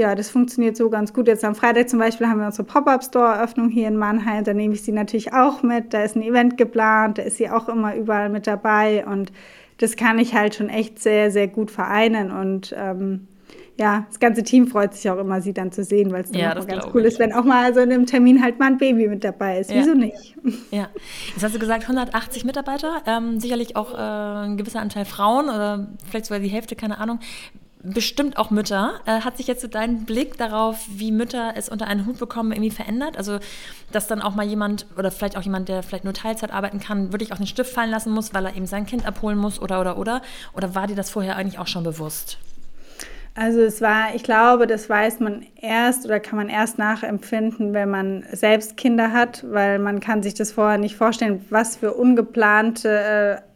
ja, 0.00 0.14
das 0.14 0.30
funktioniert 0.30 0.78
so 0.78 0.88
ganz 0.88 1.12
gut. 1.12 1.28
Jetzt 1.28 1.44
am 1.44 1.54
Freitag 1.54 1.90
zum 1.90 1.98
Beispiel 1.98 2.26
haben 2.26 2.40
wir 2.40 2.46
unsere 2.46 2.64
Pop-Up-Store-Eröffnung 2.64 3.68
hier 3.68 3.86
in 3.86 3.96
Mannheim. 3.96 4.44
Da 4.44 4.54
nehme 4.54 4.72
ich 4.72 4.82
sie 4.82 4.92
natürlich 4.92 5.34
auch 5.34 5.62
mit. 5.62 5.92
Da 5.92 6.02
ist 6.02 6.16
ein 6.16 6.22
Event 6.22 6.56
geplant, 6.56 7.18
da 7.18 7.22
ist 7.22 7.36
sie 7.36 7.50
auch 7.50 7.68
immer 7.68 7.94
überall 7.94 8.30
mit 8.30 8.46
dabei. 8.46 9.06
Und 9.06 9.30
das 9.76 9.96
kann 9.96 10.18
ich 10.18 10.34
halt 10.34 10.54
schon 10.54 10.70
echt 10.70 10.98
sehr, 10.98 11.30
sehr 11.30 11.48
gut 11.48 11.70
vereinen. 11.70 12.30
Und 12.30 12.74
ähm, 12.78 13.28
ja, 13.78 14.06
das 14.08 14.20
ganze 14.20 14.42
Team 14.42 14.68
freut 14.68 14.94
sich 14.94 15.10
auch 15.10 15.18
immer, 15.18 15.42
sie 15.42 15.52
dann 15.52 15.70
zu 15.70 15.84
sehen, 15.84 16.12
weil 16.12 16.24
es 16.24 16.30
dann 16.30 16.40
ja, 16.40 16.58
auch 16.58 16.66
ganz 16.66 16.86
cool 16.94 17.02
ich. 17.02 17.08
ist, 17.08 17.18
wenn 17.18 17.34
auch 17.34 17.44
mal 17.44 17.74
so 17.74 17.80
in 17.80 17.92
einem 17.92 18.06
Termin 18.06 18.42
halt 18.42 18.58
mal 18.58 18.68
ein 18.68 18.78
Baby 18.78 19.06
mit 19.06 19.22
dabei 19.22 19.60
ist. 19.60 19.70
Ja. 19.70 19.80
Wieso 19.80 19.92
nicht? 19.92 20.34
Ja, 20.70 20.88
jetzt 21.34 21.44
hast 21.44 21.54
du 21.54 21.58
gesagt 21.58 21.82
180 21.82 22.44
Mitarbeiter, 22.44 23.02
ähm, 23.06 23.38
sicherlich 23.38 23.76
auch 23.76 23.92
äh, 23.92 24.46
ein 24.46 24.56
gewisser 24.56 24.80
Anteil 24.80 25.04
Frauen 25.04 25.46
oder 25.46 25.88
vielleicht 26.08 26.26
sogar 26.26 26.40
die 26.40 26.48
Hälfte, 26.48 26.74
keine 26.74 26.98
Ahnung 26.98 27.18
bestimmt 27.82 28.36
auch 28.36 28.50
Mütter. 28.50 29.00
Äh, 29.06 29.20
hat 29.20 29.36
sich 29.36 29.46
jetzt 29.46 29.62
so 29.62 29.68
dein 29.68 30.04
Blick 30.04 30.36
darauf, 30.36 30.78
wie 30.88 31.12
Mütter 31.12 31.54
es 31.56 31.68
unter 31.68 31.86
einen 31.86 32.06
Hut 32.06 32.18
bekommen, 32.18 32.52
irgendwie 32.52 32.70
verändert? 32.70 33.16
Also, 33.16 33.38
dass 33.92 34.06
dann 34.06 34.22
auch 34.22 34.34
mal 34.34 34.46
jemand 34.46 34.86
oder 34.96 35.10
vielleicht 35.10 35.36
auch 35.36 35.42
jemand, 35.42 35.68
der 35.68 35.82
vielleicht 35.82 36.04
nur 36.04 36.14
Teilzeit 36.14 36.52
arbeiten 36.52 36.80
kann, 36.80 37.12
wirklich 37.12 37.32
auch 37.32 37.38
den 37.38 37.46
Stift 37.46 37.72
fallen 37.72 37.90
lassen 37.90 38.12
muss, 38.12 38.34
weil 38.34 38.46
er 38.46 38.56
eben 38.56 38.66
sein 38.66 38.86
Kind 38.86 39.06
abholen 39.06 39.38
muss 39.38 39.60
oder, 39.60 39.80
oder, 39.80 39.98
oder? 39.98 40.22
Oder 40.54 40.74
war 40.74 40.86
dir 40.86 40.96
das 40.96 41.10
vorher 41.10 41.36
eigentlich 41.36 41.58
auch 41.58 41.66
schon 41.66 41.84
bewusst? 41.84 42.38
Also 43.34 43.60
es 43.60 43.80
war, 43.80 44.14
ich 44.14 44.24
glaube, 44.24 44.66
das 44.66 44.90
weiß 44.90 45.20
man 45.20 45.46
erst 45.56 46.04
oder 46.04 46.18
kann 46.18 46.36
man 46.36 46.48
erst 46.48 46.78
nachempfinden, 46.78 47.72
wenn 47.72 47.88
man 47.88 48.24
selbst 48.32 48.76
Kinder 48.76 49.12
hat, 49.12 49.44
weil 49.48 49.78
man 49.78 50.00
kann 50.00 50.22
sich 50.22 50.34
das 50.34 50.52
vorher 50.52 50.78
nicht 50.78 50.96
vorstellen, 50.96 51.44
was 51.48 51.76
für 51.76 51.94
ungeplante 51.94 53.40
äh, 53.40 53.49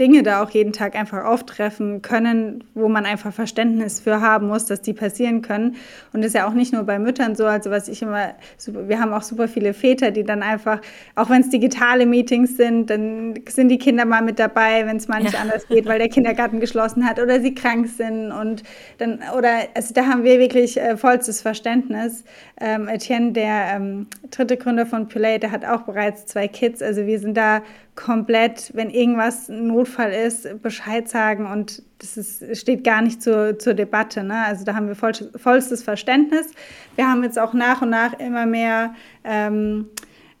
Dinge 0.00 0.22
da 0.22 0.42
auch 0.42 0.50
jeden 0.50 0.72
Tag 0.72 0.96
einfach 0.96 1.24
auftreffen 1.24 2.02
können, 2.02 2.64
wo 2.74 2.88
man 2.88 3.06
einfach 3.06 3.32
Verständnis 3.32 4.00
für 4.00 4.20
haben 4.20 4.48
muss, 4.48 4.66
dass 4.66 4.82
die 4.82 4.92
passieren 4.92 5.42
können. 5.42 5.76
Und 6.12 6.22
das 6.22 6.28
ist 6.28 6.34
ja 6.34 6.48
auch 6.48 6.54
nicht 6.54 6.72
nur 6.72 6.82
bei 6.82 6.98
Müttern 6.98 7.36
so, 7.36 7.46
also 7.46 7.70
was 7.70 7.88
ich 7.88 8.02
immer, 8.02 8.34
wir 8.66 9.00
haben 9.00 9.12
auch 9.12 9.22
super 9.22 9.46
viele 9.46 9.74
Väter, 9.74 10.10
die 10.10 10.24
dann 10.24 10.42
einfach, 10.42 10.80
auch 11.14 11.30
wenn 11.30 11.42
es 11.42 11.50
digitale 11.50 12.04
Meetings 12.04 12.56
sind, 12.56 12.90
dann 12.90 13.34
sind 13.48 13.68
die 13.68 13.78
Kinder 13.78 14.04
mal 14.04 14.22
mit 14.22 14.38
dabei, 14.38 14.86
wenn 14.86 14.96
es 14.96 15.06
mal 15.06 15.22
nicht 15.22 15.34
ja. 15.34 15.40
anders 15.40 15.68
geht, 15.68 15.86
weil 15.86 15.98
der 15.98 16.08
Kindergarten 16.08 16.58
geschlossen 16.58 17.08
hat 17.08 17.20
oder 17.20 17.40
sie 17.40 17.54
krank 17.54 17.88
sind 17.88 18.32
und 18.32 18.64
dann, 18.98 19.20
oder, 19.36 19.50
also 19.74 19.94
da 19.94 20.06
haben 20.06 20.24
wir 20.24 20.38
wirklich 20.38 20.80
äh, 20.80 20.96
vollstes 20.96 21.40
Verständnis. 21.42 22.24
Ähm, 22.60 22.88
Etienne, 22.88 23.32
der 23.32 23.76
ähm, 23.76 24.06
dritte 24.30 24.56
Gründer 24.56 24.86
von 24.86 25.08
Pulay, 25.08 25.38
der 25.38 25.52
hat 25.52 25.64
auch 25.64 25.82
bereits 25.82 26.26
zwei 26.26 26.48
Kids, 26.48 26.82
also 26.82 27.06
wir 27.06 27.20
sind 27.20 27.36
da 27.36 27.62
komplett, 27.96 28.70
wenn 28.74 28.90
irgendwas 28.90 29.48
ein 29.48 29.70
Notfall 29.76 30.12
ist, 30.12 30.62
Bescheid 30.62 31.08
sagen 31.08 31.46
und 31.46 31.82
das 31.98 32.16
ist, 32.16 32.56
steht 32.56 32.84
gar 32.84 33.02
nicht 33.02 33.22
zur, 33.22 33.58
zur 33.58 33.74
Debatte. 33.74 34.22
Ne? 34.22 34.44
Also 34.44 34.64
da 34.64 34.74
haben 34.74 34.88
wir 34.88 34.94
voll, 34.94 35.12
vollstes 35.36 35.82
Verständnis. 35.82 36.50
Wir 36.94 37.08
haben 37.08 37.22
jetzt 37.22 37.38
auch 37.38 37.52
nach 37.52 37.82
und 37.82 37.90
nach 37.90 38.18
immer 38.18 38.46
mehr, 38.46 38.94
ähm, 39.24 39.86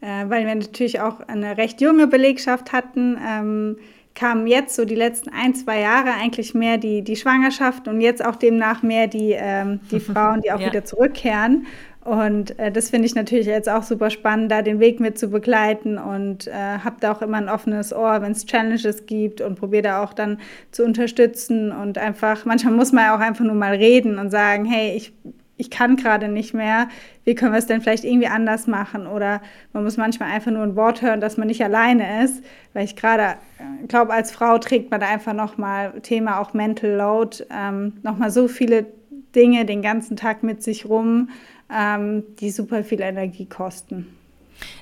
äh, 0.00 0.24
weil 0.28 0.46
wir 0.46 0.54
natürlich 0.54 1.00
auch 1.00 1.20
eine 1.28 1.56
recht 1.58 1.80
junge 1.80 2.06
Belegschaft 2.06 2.72
hatten, 2.72 3.18
ähm, 3.26 3.76
kamen 4.14 4.46
jetzt 4.46 4.74
so 4.74 4.86
die 4.86 4.94
letzten 4.94 5.28
ein, 5.28 5.54
zwei 5.54 5.80
Jahre 5.80 6.12
eigentlich 6.12 6.54
mehr 6.54 6.78
die, 6.78 7.02
die 7.02 7.16
Schwangerschaft 7.16 7.86
und 7.86 8.00
jetzt 8.00 8.24
auch 8.24 8.36
demnach 8.36 8.82
mehr 8.82 9.06
die, 9.06 9.32
ähm, 9.36 9.80
die 9.90 10.00
Frauen, 10.12 10.40
die 10.40 10.52
auch 10.52 10.60
ja. 10.60 10.68
wieder 10.68 10.84
zurückkehren. 10.84 11.66
Und 12.06 12.56
äh, 12.60 12.70
das 12.70 12.90
finde 12.90 13.06
ich 13.06 13.16
natürlich 13.16 13.46
jetzt 13.46 13.68
auch 13.68 13.82
super 13.82 14.10
spannend, 14.10 14.52
da 14.52 14.62
den 14.62 14.78
Weg 14.78 15.00
mit 15.00 15.18
zu 15.18 15.28
begleiten 15.28 15.98
und 15.98 16.46
äh, 16.46 16.52
habe 16.52 16.96
da 17.00 17.10
auch 17.10 17.20
immer 17.20 17.38
ein 17.38 17.48
offenes 17.48 17.92
Ohr, 17.92 18.22
wenn 18.22 18.30
es 18.30 18.46
Challenges 18.46 19.06
gibt 19.06 19.40
und 19.40 19.58
probiere 19.58 19.82
da 19.82 20.04
auch 20.04 20.12
dann 20.12 20.38
zu 20.70 20.84
unterstützen 20.84 21.72
und 21.72 21.98
einfach, 21.98 22.44
manchmal 22.44 22.74
muss 22.74 22.92
man 22.92 23.06
ja 23.06 23.16
auch 23.16 23.20
einfach 23.20 23.44
nur 23.44 23.56
mal 23.56 23.74
reden 23.74 24.20
und 24.20 24.30
sagen, 24.30 24.66
hey, 24.66 24.94
ich, 24.96 25.14
ich 25.56 25.68
kann 25.68 25.96
gerade 25.96 26.28
nicht 26.28 26.54
mehr, 26.54 26.88
wie 27.24 27.34
können 27.34 27.50
wir 27.50 27.58
es 27.58 27.66
denn 27.66 27.80
vielleicht 27.80 28.04
irgendwie 28.04 28.28
anders 28.28 28.68
machen? 28.68 29.08
Oder 29.08 29.42
man 29.72 29.82
muss 29.82 29.96
manchmal 29.96 30.30
einfach 30.30 30.52
nur 30.52 30.62
ein 30.62 30.76
Wort 30.76 31.02
hören, 31.02 31.20
dass 31.20 31.36
man 31.36 31.48
nicht 31.48 31.64
alleine 31.64 32.22
ist, 32.22 32.40
weil 32.72 32.84
ich 32.84 32.94
gerade 32.94 33.34
äh, 33.58 33.86
glaube, 33.88 34.12
als 34.12 34.30
Frau 34.30 34.58
trägt 34.58 34.92
man 34.92 35.00
da 35.00 35.08
einfach 35.08 35.32
nochmal, 35.32 36.00
Thema 36.02 36.38
auch 36.38 36.54
Mental 36.54 36.90
Load, 36.90 37.44
ähm, 37.50 37.94
nochmal 38.04 38.30
so 38.30 38.46
viele 38.46 38.86
Dinge 39.34 39.64
den 39.64 39.82
ganzen 39.82 40.16
Tag 40.16 40.44
mit 40.44 40.62
sich 40.62 40.86
rum 40.86 41.30
ähm, 41.72 42.24
die 42.38 42.50
super 42.50 42.84
viel 42.84 43.00
Energie 43.00 43.46
kosten. 43.46 44.16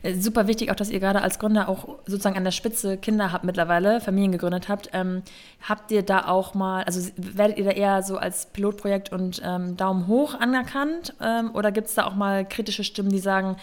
Äh, 0.03 0.15
super 0.15 0.47
wichtig 0.47 0.71
auch, 0.71 0.77
dass 0.77 0.91
ihr 0.91 1.01
gerade 1.01 1.23
als 1.23 1.39
Gründer 1.39 1.69
auch 1.69 1.99
sozusagen 2.07 2.37
an 2.37 2.45
der 2.45 2.51
Spitze 2.51 2.97
Kinder 2.97 3.33
habt 3.33 3.45
mittlerweile, 3.45 4.01
Familien 4.01 4.33
gegründet 4.33 4.69
habt. 4.69 4.91
Ähm, 4.93 5.23
habt 5.69 5.91
ihr 5.91 6.03
da 6.03 6.29
auch 6.29 6.55
mal, 6.55 6.85
also 6.85 7.09
werdet 7.17 7.59
ihr 7.59 7.65
da 7.65 7.71
eher 7.71 8.03
so 8.03 8.17
als 8.17 8.47
Pilotprojekt 8.47 9.13
und 9.13 9.43
ähm, 9.45 9.77
Daumen 9.77 10.07
hoch 10.07 10.39
anerkannt? 10.39 11.15
Ähm, 11.21 11.51
oder 11.55 11.73
gibt 11.73 11.89
es 11.89 11.95
da 11.95 12.07
auch 12.07 12.15
mal 12.15 12.47
kritische 12.47 12.85
Stimmen, 12.85 13.11
die 13.11 13.19
sagen, 13.19 13.57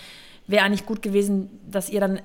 wäre 0.47 0.65
eigentlich 0.65 0.85
gut 0.85 1.01
gewesen, 1.01 1.49
dass 1.69 1.89
ihr 1.89 1.99
dann 1.99 2.19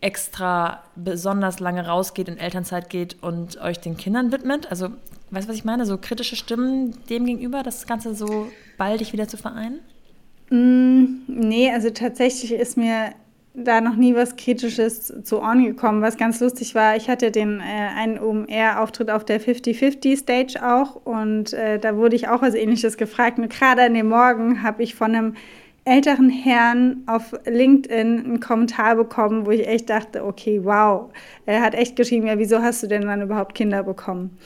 extra 0.00 0.84
besonders 0.94 1.58
lange 1.58 1.86
rausgeht, 1.86 2.28
in 2.28 2.38
Elternzeit 2.38 2.88
geht 2.88 3.20
und 3.20 3.60
euch 3.60 3.80
den 3.80 3.96
Kindern 3.96 4.30
widmet? 4.30 4.70
Also, 4.70 4.90
weißt 5.30 5.46
du, 5.46 5.50
was 5.50 5.56
ich 5.56 5.64
meine? 5.64 5.86
So 5.86 5.98
kritische 5.98 6.36
Stimmen 6.36 6.94
dem 7.08 7.26
gegenüber, 7.26 7.62
das 7.64 7.86
Ganze 7.86 8.14
so 8.14 8.48
baldig 8.76 9.12
wieder 9.12 9.26
zu 9.26 9.36
vereinen? 9.36 9.80
Mm, 10.50 11.22
nee, 11.26 11.70
also 11.70 11.90
tatsächlich 11.90 12.52
ist 12.52 12.76
mir 12.76 13.12
da 13.64 13.80
noch 13.80 13.96
nie 13.96 14.14
was 14.14 14.36
Kritisches 14.36 15.12
zu 15.24 15.40
Ohren 15.40 15.64
gekommen. 15.64 16.02
Was 16.02 16.16
ganz 16.16 16.40
lustig 16.40 16.74
war, 16.74 16.96
ich 16.96 17.08
hatte 17.08 17.30
den 17.30 17.60
äh, 17.60 17.62
einen 17.62 18.18
OMR-Auftritt 18.18 19.10
auf 19.10 19.24
der 19.24 19.40
50-50-Stage 19.40 20.64
auch 20.64 20.96
und 21.04 21.52
äh, 21.52 21.78
da 21.78 21.96
wurde 21.96 22.16
ich 22.16 22.28
auch 22.28 22.42
was 22.42 22.54
ähnliches 22.54 22.96
gefragt. 22.96 23.38
Und 23.38 23.50
gerade 23.50 23.82
an 23.82 23.94
dem 23.94 24.08
Morgen 24.08 24.62
habe 24.62 24.82
ich 24.82 24.94
von 24.94 25.14
einem 25.14 25.34
älteren 25.84 26.28
Herrn 26.28 27.02
auf 27.06 27.34
LinkedIn 27.46 28.24
einen 28.24 28.40
Kommentar 28.40 28.94
bekommen, 28.94 29.46
wo 29.46 29.50
ich 29.50 29.66
echt 29.66 29.88
dachte, 29.88 30.24
okay, 30.24 30.60
wow. 30.62 31.10
Er 31.46 31.62
hat 31.62 31.74
echt 31.74 31.96
geschrieben, 31.96 32.26
ja, 32.26 32.38
wieso 32.38 32.60
hast 32.60 32.82
du 32.82 32.86
denn 32.86 33.02
dann 33.02 33.22
überhaupt 33.22 33.54
Kinder 33.54 33.82
bekommen? 33.82 34.38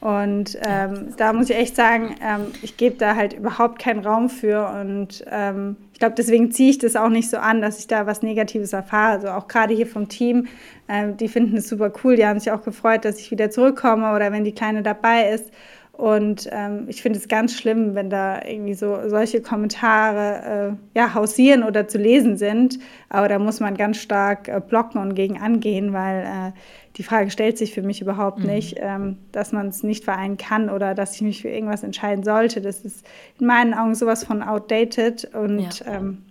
Und 0.00 0.58
ähm, 0.62 1.14
da 1.16 1.32
muss 1.32 1.48
ich 1.48 1.56
echt 1.56 1.74
sagen, 1.74 2.14
ähm, 2.22 2.52
ich 2.62 2.76
gebe 2.76 2.96
da 2.96 3.16
halt 3.16 3.32
überhaupt 3.32 3.78
keinen 3.78 4.04
Raum 4.04 4.28
für. 4.28 4.68
Und 4.80 5.24
ähm, 5.30 5.76
ich 5.92 5.98
glaube, 5.98 6.14
deswegen 6.16 6.52
ziehe 6.52 6.70
ich 6.70 6.78
das 6.78 6.96
auch 6.96 7.08
nicht 7.08 7.30
so 7.30 7.38
an, 7.38 7.62
dass 7.62 7.78
ich 7.78 7.86
da 7.86 8.06
was 8.06 8.22
Negatives 8.22 8.72
erfahre. 8.72 9.12
Also 9.12 9.28
auch 9.28 9.48
gerade 9.48 9.74
hier 9.74 9.86
vom 9.86 10.08
Team, 10.08 10.48
äh, 10.86 11.12
die 11.12 11.28
finden 11.28 11.56
es 11.56 11.68
super 11.68 11.90
cool. 12.04 12.16
Die 12.16 12.26
haben 12.26 12.38
sich 12.38 12.52
auch 12.52 12.62
gefreut, 12.62 13.04
dass 13.04 13.18
ich 13.18 13.30
wieder 13.30 13.50
zurückkomme 13.50 14.14
oder 14.14 14.30
wenn 14.32 14.44
die 14.44 14.52
Kleine 14.52 14.82
dabei 14.82 15.30
ist. 15.30 15.50
Und 15.96 16.46
ähm, 16.52 16.84
ich 16.88 17.00
finde 17.00 17.18
es 17.18 17.26
ganz 17.26 17.54
schlimm, 17.54 17.94
wenn 17.94 18.10
da 18.10 18.42
irgendwie 18.44 18.74
so 18.74 19.08
solche 19.08 19.40
Kommentare 19.40 20.76
äh, 20.94 20.98
ja, 20.98 21.14
hausieren 21.14 21.62
oder 21.62 21.88
zu 21.88 21.96
lesen 21.96 22.36
sind. 22.36 22.78
Aber 23.08 23.28
da 23.28 23.38
muss 23.38 23.60
man 23.60 23.78
ganz 23.78 23.96
stark 23.96 24.48
äh, 24.48 24.60
blocken 24.60 25.00
und 25.00 25.14
gegen 25.14 25.40
angehen, 25.40 25.94
weil 25.94 26.20
äh, 26.20 26.52
die 26.96 27.02
Frage 27.02 27.30
stellt 27.30 27.58
sich 27.58 27.74
für 27.74 27.82
mich 27.82 28.00
überhaupt 28.00 28.38
mhm. 28.38 28.46
nicht, 28.46 28.76
ähm, 28.78 29.18
dass 29.32 29.52
man 29.52 29.68
es 29.68 29.82
nicht 29.82 30.04
vereinen 30.04 30.36
kann 30.36 30.70
oder 30.70 30.94
dass 30.94 31.14
ich 31.14 31.22
mich 31.22 31.42
für 31.42 31.48
irgendwas 31.48 31.82
entscheiden 31.82 32.24
sollte. 32.24 32.60
Das 32.60 32.80
ist 32.80 33.06
in 33.38 33.46
meinen 33.46 33.74
Augen 33.74 33.94
sowas 33.94 34.24
von 34.24 34.42
outdated 34.42 35.28
und 35.34 35.80
ja. 35.80 35.94
ähm, 35.94 36.22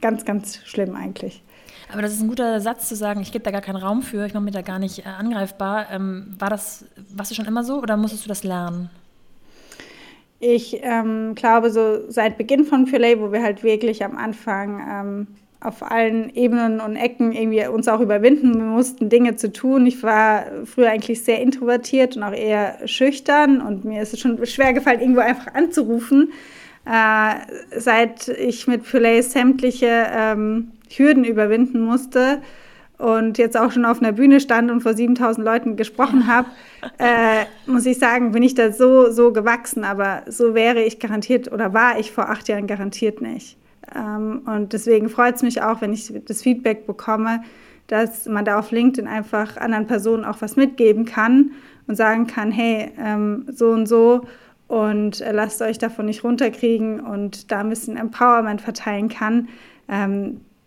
ganz, 0.00 0.24
ganz 0.24 0.60
schlimm 0.64 0.94
eigentlich. 0.94 1.42
Aber 1.92 2.02
das 2.02 2.12
ist 2.12 2.20
ein 2.20 2.28
guter 2.28 2.60
Satz 2.60 2.88
zu 2.88 2.96
sagen, 2.96 3.20
ich 3.20 3.32
gebe 3.32 3.44
da 3.44 3.50
gar 3.50 3.60
keinen 3.60 3.76
Raum 3.76 4.02
für, 4.02 4.26
ich 4.26 4.34
mache 4.34 4.44
mich 4.44 4.54
da 4.54 4.62
gar 4.62 4.78
nicht 4.78 5.06
äh, 5.06 5.08
angreifbar. 5.08 5.86
Ähm, 5.90 6.34
war 6.38 6.50
das, 6.50 6.84
warst 7.14 7.30
du 7.30 7.34
schon 7.34 7.46
immer 7.46 7.64
so 7.64 7.80
oder 7.80 7.96
musstest 7.96 8.24
du 8.24 8.28
das 8.28 8.44
lernen? 8.44 8.90
Ich 10.38 10.82
ähm, 10.82 11.34
glaube, 11.34 11.70
so 11.70 12.10
seit 12.10 12.36
Beginn 12.36 12.64
von 12.64 12.84
Purelay, 12.84 13.18
wo 13.18 13.32
wir 13.32 13.42
halt 13.42 13.62
wirklich 13.62 14.04
am 14.04 14.18
Anfang 14.18 14.80
ähm, 14.90 15.26
auf 15.66 15.82
allen 15.82 16.34
Ebenen 16.34 16.80
und 16.80 16.96
Ecken 16.96 17.32
irgendwie 17.32 17.66
uns 17.66 17.88
auch 17.88 18.00
überwinden 18.00 18.56
wir 18.56 18.64
mussten, 18.64 19.08
Dinge 19.08 19.36
zu 19.36 19.52
tun. 19.52 19.84
Ich 19.86 20.02
war 20.02 20.44
früher 20.64 20.90
eigentlich 20.90 21.22
sehr 21.22 21.40
introvertiert 21.40 22.16
und 22.16 22.22
auch 22.22 22.32
eher 22.32 22.78
schüchtern 22.86 23.60
und 23.60 23.84
mir 23.84 24.02
ist 24.02 24.12
es 24.12 24.20
schon 24.20 24.44
schwer 24.46 24.72
gefallen, 24.72 25.00
irgendwo 25.00 25.20
einfach 25.20 25.54
anzurufen. 25.54 26.32
Äh, 26.86 27.78
seit 27.78 28.28
ich 28.28 28.68
mit 28.68 28.84
Purelay 28.84 29.20
sämtliche 29.20 30.06
ähm, 30.14 30.72
Hürden 30.88 31.24
überwinden 31.24 31.80
musste 31.80 32.40
und 32.96 33.38
jetzt 33.38 33.56
auch 33.56 33.72
schon 33.72 33.84
auf 33.84 34.00
einer 34.00 34.12
Bühne 34.12 34.38
stand 34.38 34.70
und 34.70 34.82
vor 34.82 34.94
7000 34.94 35.44
Leuten 35.44 35.76
gesprochen 35.76 36.28
habe, 36.28 36.48
äh, 36.98 37.44
muss 37.66 37.86
ich 37.86 37.98
sagen, 37.98 38.30
bin 38.30 38.42
ich 38.42 38.54
da 38.54 38.70
so, 38.70 39.10
so 39.10 39.32
gewachsen. 39.32 39.82
Aber 39.82 40.22
so 40.28 40.54
wäre 40.54 40.82
ich 40.82 41.00
garantiert 41.00 41.50
oder 41.52 41.74
war 41.74 41.98
ich 41.98 42.12
vor 42.12 42.30
acht 42.30 42.48
Jahren 42.48 42.68
garantiert 42.68 43.20
nicht. 43.20 43.58
Ähm, 43.94 44.42
und 44.46 44.72
deswegen 44.72 45.08
freut 45.08 45.36
es 45.36 45.42
mich 45.42 45.62
auch, 45.62 45.80
wenn 45.80 45.92
ich 45.92 46.12
das 46.26 46.42
Feedback 46.42 46.86
bekomme, 46.86 47.42
dass 47.86 48.26
man 48.26 48.44
da 48.44 48.58
auf 48.58 48.70
LinkedIn 48.70 49.08
einfach 49.08 49.56
anderen 49.56 49.86
Personen 49.86 50.24
auch 50.24 50.40
was 50.40 50.56
mitgeben 50.56 51.04
kann 51.04 51.52
und 51.86 51.96
sagen 51.96 52.26
kann, 52.26 52.50
hey, 52.50 52.90
ähm, 52.98 53.46
so 53.52 53.70
und 53.70 53.86
so 53.86 54.22
und 54.68 55.20
äh, 55.20 55.32
lasst 55.32 55.62
euch 55.62 55.78
davon 55.78 56.06
nicht 56.06 56.24
runterkriegen 56.24 57.00
und 57.00 57.50
da 57.50 57.60
ein 57.60 57.68
bisschen 57.68 57.96
Empowerment 57.96 58.60
verteilen 58.60 59.08
kann. 59.08 59.48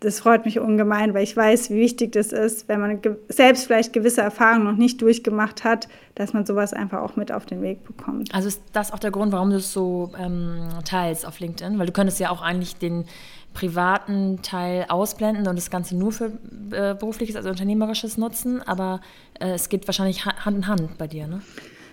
Das 0.01 0.21
freut 0.21 0.45
mich 0.45 0.59
ungemein, 0.59 1.13
weil 1.13 1.23
ich 1.23 1.35
weiß, 1.35 1.71
wie 1.71 1.75
wichtig 1.75 2.13
das 2.13 2.31
ist, 2.31 2.69
wenn 2.69 2.79
man 2.79 3.01
selbst 3.27 3.65
vielleicht 3.65 3.91
gewisse 3.91 4.21
Erfahrungen 4.21 4.63
noch 4.63 4.77
nicht 4.77 5.01
durchgemacht 5.01 5.65
hat, 5.65 5.89
dass 6.15 6.31
man 6.31 6.45
sowas 6.45 6.71
einfach 6.71 7.01
auch 7.01 7.17
mit 7.17 7.33
auf 7.33 7.45
den 7.45 7.61
Weg 7.61 7.83
bekommt. 7.83 8.33
Also 8.33 8.47
ist 8.47 8.61
das 8.71 8.93
auch 8.93 8.99
der 8.99 9.11
Grund, 9.11 9.33
warum 9.33 9.49
du 9.49 9.57
es 9.57 9.73
so 9.73 10.11
ähm, 10.17 10.69
teilst 10.85 11.25
auf 11.25 11.41
LinkedIn? 11.41 11.77
Weil 11.79 11.85
du 11.85 11.91
könntest 11.91 12.17
ja 12.19 12.29
auch 12.29 12.41
eigentlich 12.41 12.77
den 12.77 13.05
privaten 13.53 14.41
Teil 14.41 14.85
ausblenden 14.87 15.47
und 15.47 15.57
das 15.57 15.69
Ganze 15.69 15.97
nur 15.97 16.13
für 16.13 16.31
äh, 16.71 16.93
berufliches, 16.93 17.35
also 17.35 17.49
unternehmerisches 17.49 18.17
nutzen, 18.17 18.61
aber 18.61 19.01
äh, 19.39 19.49
es 19.49 19.67
geht 19.67 19.85
wahrscheinlich 19.87 20.25
Hand 20.25 20.55
in 20.55 20.67
Hand 20.67 20.97
bei 20.97 21.07
dir, 21.07 21.27
ne? 21.27 21.41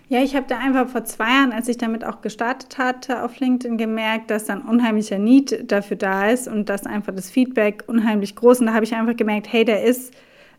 Ja, 0.09 0.23
ich 0.23 0.37
habe 0.37 0.47
da 0.49 0.59
einfach 0.59 0.89
vor 0.89 1.05
zwei 1.05 1.29
Jahren, 1.29 1.53
als 1.53 1.67
ich 1.67 1.79
damit 1.79 2.05
auch 2.05 2.21
gestartet 2.21 2.79
hatte 2.79 3.25
auf 3.25 3.41
LinkedIn, 3.41 3.77
gemerkt, 3.77 4.31
dass 4.31 4.45
dann 4.45 4.63
unheimlicher 4.63 5.19
Need 5.19 5.71
dafür 5.73 5.97
da 5.97 6.29
ist 6.31 6.47
und 6.47 6.69
dass 6.69 6.87
einfach 6.87 7.13
das 7.13 7.29
Feedback 7.29 7.83
unheimlich 7.89 8.37
groß. 8.37 8.59
ist. 8.59 8.61
Und 8.61 8.67
da 8.67 8.75
habe 8.75 8.85
ich 8.85 8.95
einfach 8.95 9.17
gemerkt, 9.17 9.53
hey, 9.53 9.65
der 9.65 9.83
ist 9.83 10.15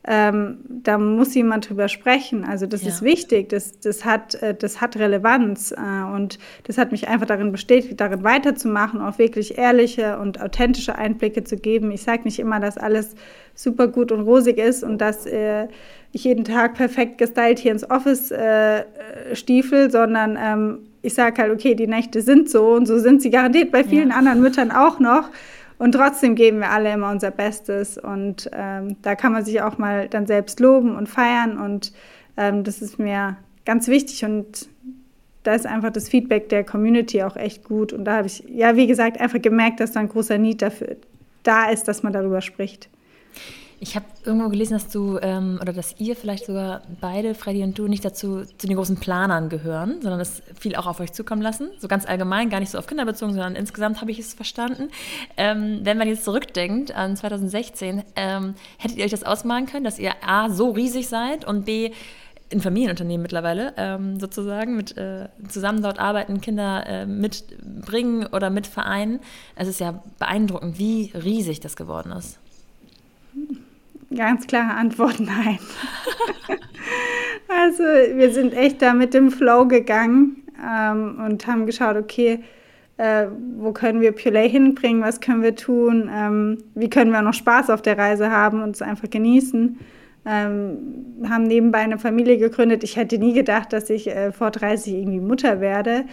ähm, 0.09 0.59
da 0.69 0.97
muss 0.97 1.35
jemand 1.35 1.69
drüber 1.69 1.89
sprechen. 1.89 2.45
Also 2.45 2.65
das 2.65 2.83
ja. 2.83 2.89
ist 2.89 3.01
wichtig, 3.01 3.49
das, 3.49 3.79
das, 3.81 4.05
hat, 4.05 4.35
äh, 4.35 4.55
das 4.55 4.79
hat 4.79 4.95
Relevanz 4.95 5.73
äh, 5.73 6.15
und 6.15 6.39
das 6.63 6.77
hat 6.77 6.93
mich 6.93 7.09
einfach 7.09 7.25
darin 7.25 7.51
bestätigt, 7.51 7.99
darin 7.99 8.23
weiterzumachen, 8.23 9.01
auch 9.01 9.17
wirklich 9.17 9.57
ehrliche 9.57 10.17
und 10.17 10.41
authentische 10.41 10.95
Einblicke 10.95 11.43
zu 11.43 11.57
geben. 11.57 11.91
Ich 11.91 12.03
sage 12.03 12.23
nicht 12.23 12.39
immer, 12.39 12.61
dass 12.61 12.77
alles 12.77 13.15
super 13.53 13.89
gut 13.89 14.13
und 14.13 14.21
rosig 14.21 14.57
ist 14.57 14.81
und 14.81 14.99
dass 14.99 15.25
äh, 15.25 15.67
ich 16.13 16.23
jeden 16.23 16.45
Tag 16.45 16.75
perfekt 16.75 17.17
gestylt 17.17 17.59
hier 17.59 17.73
ins 17.73 17.89
Office 17.89 18.31
äh, 18.31 18.85
stiefel, 19.33 19.91
sondern 19.91 20.37
ähm, 20.41 20.79
ich 21.01 21.15
sage 21.15 21.41
halt, 21.41 21.51
okay, 21.51 21.75
die 21.75 21.87
Nächte 21.87 22.21
sind 22.21 22.49
so 22.49 22.69
und 22.69 22.85
so 22.85 22.97
sind 22.97 23.21
sie 23.21 23.29
garantiert 23.29 23.71
bei 23.71 23.83
vielen 23.83 24.09
ja. 24.09 24.15
anderen 24.15 24.39
Müttern 24.39 24.71
auch 24.71 24.99
noch. 24.99 25.29
Und 25.79 25.91
trotzdem 25.91 26.35
geben 26.35 26.59
wir 26.59 26.71
alle 26.71 26.91
immer 26.91 27.11
unser 27.11 27.31
Bestes. 27.31 27.97
Und 27.97 28.49
ähm, 28.53 28.97
da 29.01 29.15
kann 29.15 29.31
man 29.31 29.45
sich 29.45 29.61
auch 29.61 29.77
mal 29.77 30.07
dann 30.07 30.25
selbst 30.25 30.59
loben 30.59 30.95
und 30.95 31.07
feiern. 31.07 31.57
Und 31.57 31.93
ähm, 32.35 32.63
das 32.63 32.81
ist 32.81 32.97
mir 32.97 33.37
ganz 33.65 33.87
wichtig. 33.87 34.25
Und 34.25 34.69
da 35.43 35.53
ist 35.53 35.65
einfach 35.65 35.91
das 35.91 36.09
Feedback 36.09 36.49
der 36.49 36.63
Community 36.63 37.21
auch 37.23 37.35
echt 37.35 37.63
gut. 37.63 37.93
Und 37.93 38.05
da 38.05 38.17
habe 38.17 38.27
ich, 38.27 38.43
ja, 38.49 38.75
wie 38.75 38.87
gesagt, 38.87 39.19
einfach 39.19 39.41
gemerkt, 39.41 39.79
dass 39.79 39.91
da 39.91 39.99
ein 39.99 40.09
großer 40.09 40.37
Need 40.37 40.61
dafür 40.61 40.97
da 41.43 41.69
ist, 41.69 41.87
dass 41.87 42.03
man 42.03 42.11
darüber 42.11 42.41
spricht. 42.41 42.89
Ich 43.79 43.95
habe 43.95 44.05
irgendwo 44.25 44.49
gelesen, 44.49 44.73
dass 44.73 44.89
du 44.89 45.19
ähm, 45.21 45.59
oder 45.61 45.71
dass 45.71 45.99
ihr 45.99 46.15
vielleicht 46.15 46.47
sogar 46.47 46.81
beide, 46.99 47.35
Freddy 47.35 47.61
und 47.63 47.77
du, 47.77 47.87
nicht 47.87 48.03
dazu 48.03 48.43
zu 48.57 48.65
den 48.65 48.75
großen 48.75 48.97
Planern 48.97 49.49
gehören, 49.49 50.01
sondern 50.01 50.17
das 50.17 50.41
viel 50.59 50.75
auch 50.75 50.87
auf 50.87 50.99
euch 50.99 51.13
zukommen 51.13 51.43
lassen. 51.43 51.69
So 51.77 51.87
ganz 51.87 52.07
allgemein, 52.07 52.49
gar 52.49 52.59
nicht 52.59 52.71
so 52.71 52.79
auf 52.79 52.87
Kinder 52.87 53.05
bezogen, 53.05 53.33
sondern 53.33 53.55
insgesamt 53.55 54.01
habe 54.01 54.09
ich 54.09 54.17
es 54.17 54.33
verstanden. 54.33 54.89
Ähm, 55.37 55.81
wenn 55.83 55.99
man 55.99 56.07
jetzt 56.07 56.23
zurückdenkt 56.23 56.95
an 56.95 57.15
2016, 57.15 58.03
ähm, 58.15 58.55
hättet 58.79 58.97
ihr 58.97 59.05
euch 59.05 59.11
das 59.11 59.23
ausmalen 59.23 59.67
können, 59.67 59.83
dass 59.83 59.99
ihr 59.99 60.13
A, 60.25 60.49
so 60.49 60.71
riesig 60.71 61.07
seid 61.07 61.45
und 61.45 61.65
B, 61.65 61.91
in 62.49 62.61
Familienunternehmen 62.61 63.21
mittlerweile 63.21 63.73
ähm, 63.77 64.19
sozusagen, 64.19 64.75
mit 64.75 64.97
äh, 64.97 65.27
zusammen 65.49 65.81
dort 65.81 65.99
arbeiten, 65.99 66.39
Kinder 66.39 66.85
äh, 66.87 67.05
mitbringen 67.05 68.25
oder 68.27 68.49
mit 68.49 68.67
vereinen. 68.67 69.19
Es 69.55 69.67
ist 69.67 69.79
ja 69.79 70.01
beeindruckend, 70.17 70.79
wie 70.79 71.11
riesig 71.13 71.59
das 71.59 71.75
geworden 71.75 72.11
ist. 72.13 72.39
Ganz 74.15 74.47
klare 74.47 74.75
Antwort, 74.75 75.19
nein. 75.19 75.59
also 77.47 77.83
wir 77.83 78.31
sind 78.31 78.53
echt 78.53 78.81
da 78.81 78.93
mit 78.93 79.13
dem 79.13 79.31
Flow 79.31 79.67
gegangen 79.67 80.43
ähm, 80.63 81.19
und 81.25 81.45
haben 81.45 81.65
geschaut, 81.65 81.97
okay, 81.97 82.39
äh, 82.97 83.27
wo 83.57 83.73
können 83.73 84.01
wir 84.01 84.11
Purelay 84.13 84.49
hinbringen, 84.49 85.01
was 85.01 85.19
können 85.19 85.43
wir 85.43 85.55
tun, 85.55 86.09
ähm, 86.13 86.57
wie 86.73 86.89
können 86.89 87.11
wir 87.11 87.21
noch 87.21 87.33
Spaß 87.33 87.69
auf 87.69 87.81
der 87.81 87.97
Reise 87.97 88.31
haben 88.31 88.63
und 88.63 88.75
es 88.75 88.81
einfach 88.81 89.09
genießen. 89.09 89.77
Ähm, 90.25 90.77
haben 91.29 91.43
nebenbei 91.43 91.79
eine 91.79 91.99
Familie 91.99 92.37
gegründet. 92.37 92.83
Ich 92.83 92.97
hätte 92.97 93.17
nie 93.17 93.33
gedacht, 93.33 93.71
dass 93.71 93.89
ich 93.89 94.07
äh, 94.07 94.31
vor 94.31 94.51
30 94.51 94.93
irgendwie 94.93 95.19
Mutter 95.19 95.61
werde. 95.61 96.05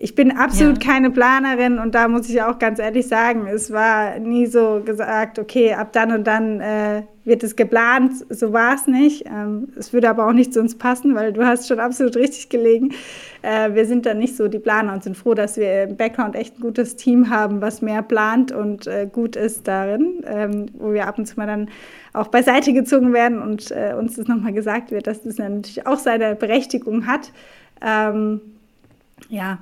Ich 0.00 0.14
bin 0.14 0.30
absolut 0.30 0.84
ja. 0.84 0.92
keine 0.92 1.10
Planerin 1.10 1.80
und 1.80 1.96
da 1.96 2.06
muss 2.06 2.30
ich 2.30 2.40
auch 2.40 2.60
ganz 2.60 2.78
ehrlich 2.78 3.08
sagen, 3.08 3.48
es 3.48 3.72
war 3.72 4.20
nie 4.20 4.46
so 4.46 4.80
gesagt, 4.84 5.40
okay, 5.40 5.74
ab 5.74 5.92
dann 5.92 6.12
und 6.12 6.24
dann 6.24 6.60
äh, 6.60 7.02
wird 7.24 7.42
es 7.42 7.56
geplant. 7.56 8.12
So 8.30 8.52
war 8.52 8.76
es 8.76 8.86
nicht. 8.86 9.26
Ähm, 9.26 9.70
es 9.76 9.92
würde 9.92 10.08
aber 10.08 10.28
auch 10.28 10.32
nicht 10.32 10.54
zu 10.54 10.60
uns 10.60 10.78
passen, 10.78 11.16
weil 11.16 11.32
du 11.32 11.44
hast 11.44 11.66
schon 11.66 11.80
absolut 11.80 12.14
richtig 12.14 12.48
gelegen. 12.48 12.94
Äh, 13.42 13.74
wir 13.74 13.86
sind 13.86 14.06
dann 14.06 14.18
nicht 14.18 14.36
so 14.36 14.46
die 14.46 14.60
Planer 14.60 14.92
und 14.92 15.02
sind 15.02 15.16
froh, 15.16 15.34
dass 15.34 15.56
wir 15.56 15.82
im 15.82 15.96
Background 15.96 16.36
echt 16.36 16.58
ein 16.58 16.60
gutes 16.60 16.94
Team 16.94 17.28
haben, 17.28 17.60
was 17.60 17.82
mehr 17.82 18.02
plant 18.02 18.52
und 18.52 18.86
äh, 18.86 19.08
gut 19.12 19.34
ist 19.34 19.66
darin, 19.66 20.24
ähm, 20.26 20.66
wo 20.74 20.92
wir 20.92 21.08
ab 21.08 21.18
und 21.18 21.26
zu 21.26 21.34
mal 21.34 21.48
dann 21.48 21.68
auch 22.12 22.28
beiseite 22.28 22.72
gezogen 22.72 23.12
werden 23.12 23.42
und 23.42 23.72
äh, 23.72 23.94
uns 23.98 24.14
das 24.14 24.28
nochmal 24.28 24.52
gesagt 24.52 24.92
wird, 24.92 25.08
dass 25.08 25.24
das 25.24 25.38
natürlich 25.38 25.88
auch 25.88 25.98
seine 25.98 26.36
Berechtigung 26.36 27.08
hat. 27.08 27.32
Ähm, 27.84 28.40
ja, 29.28 29.58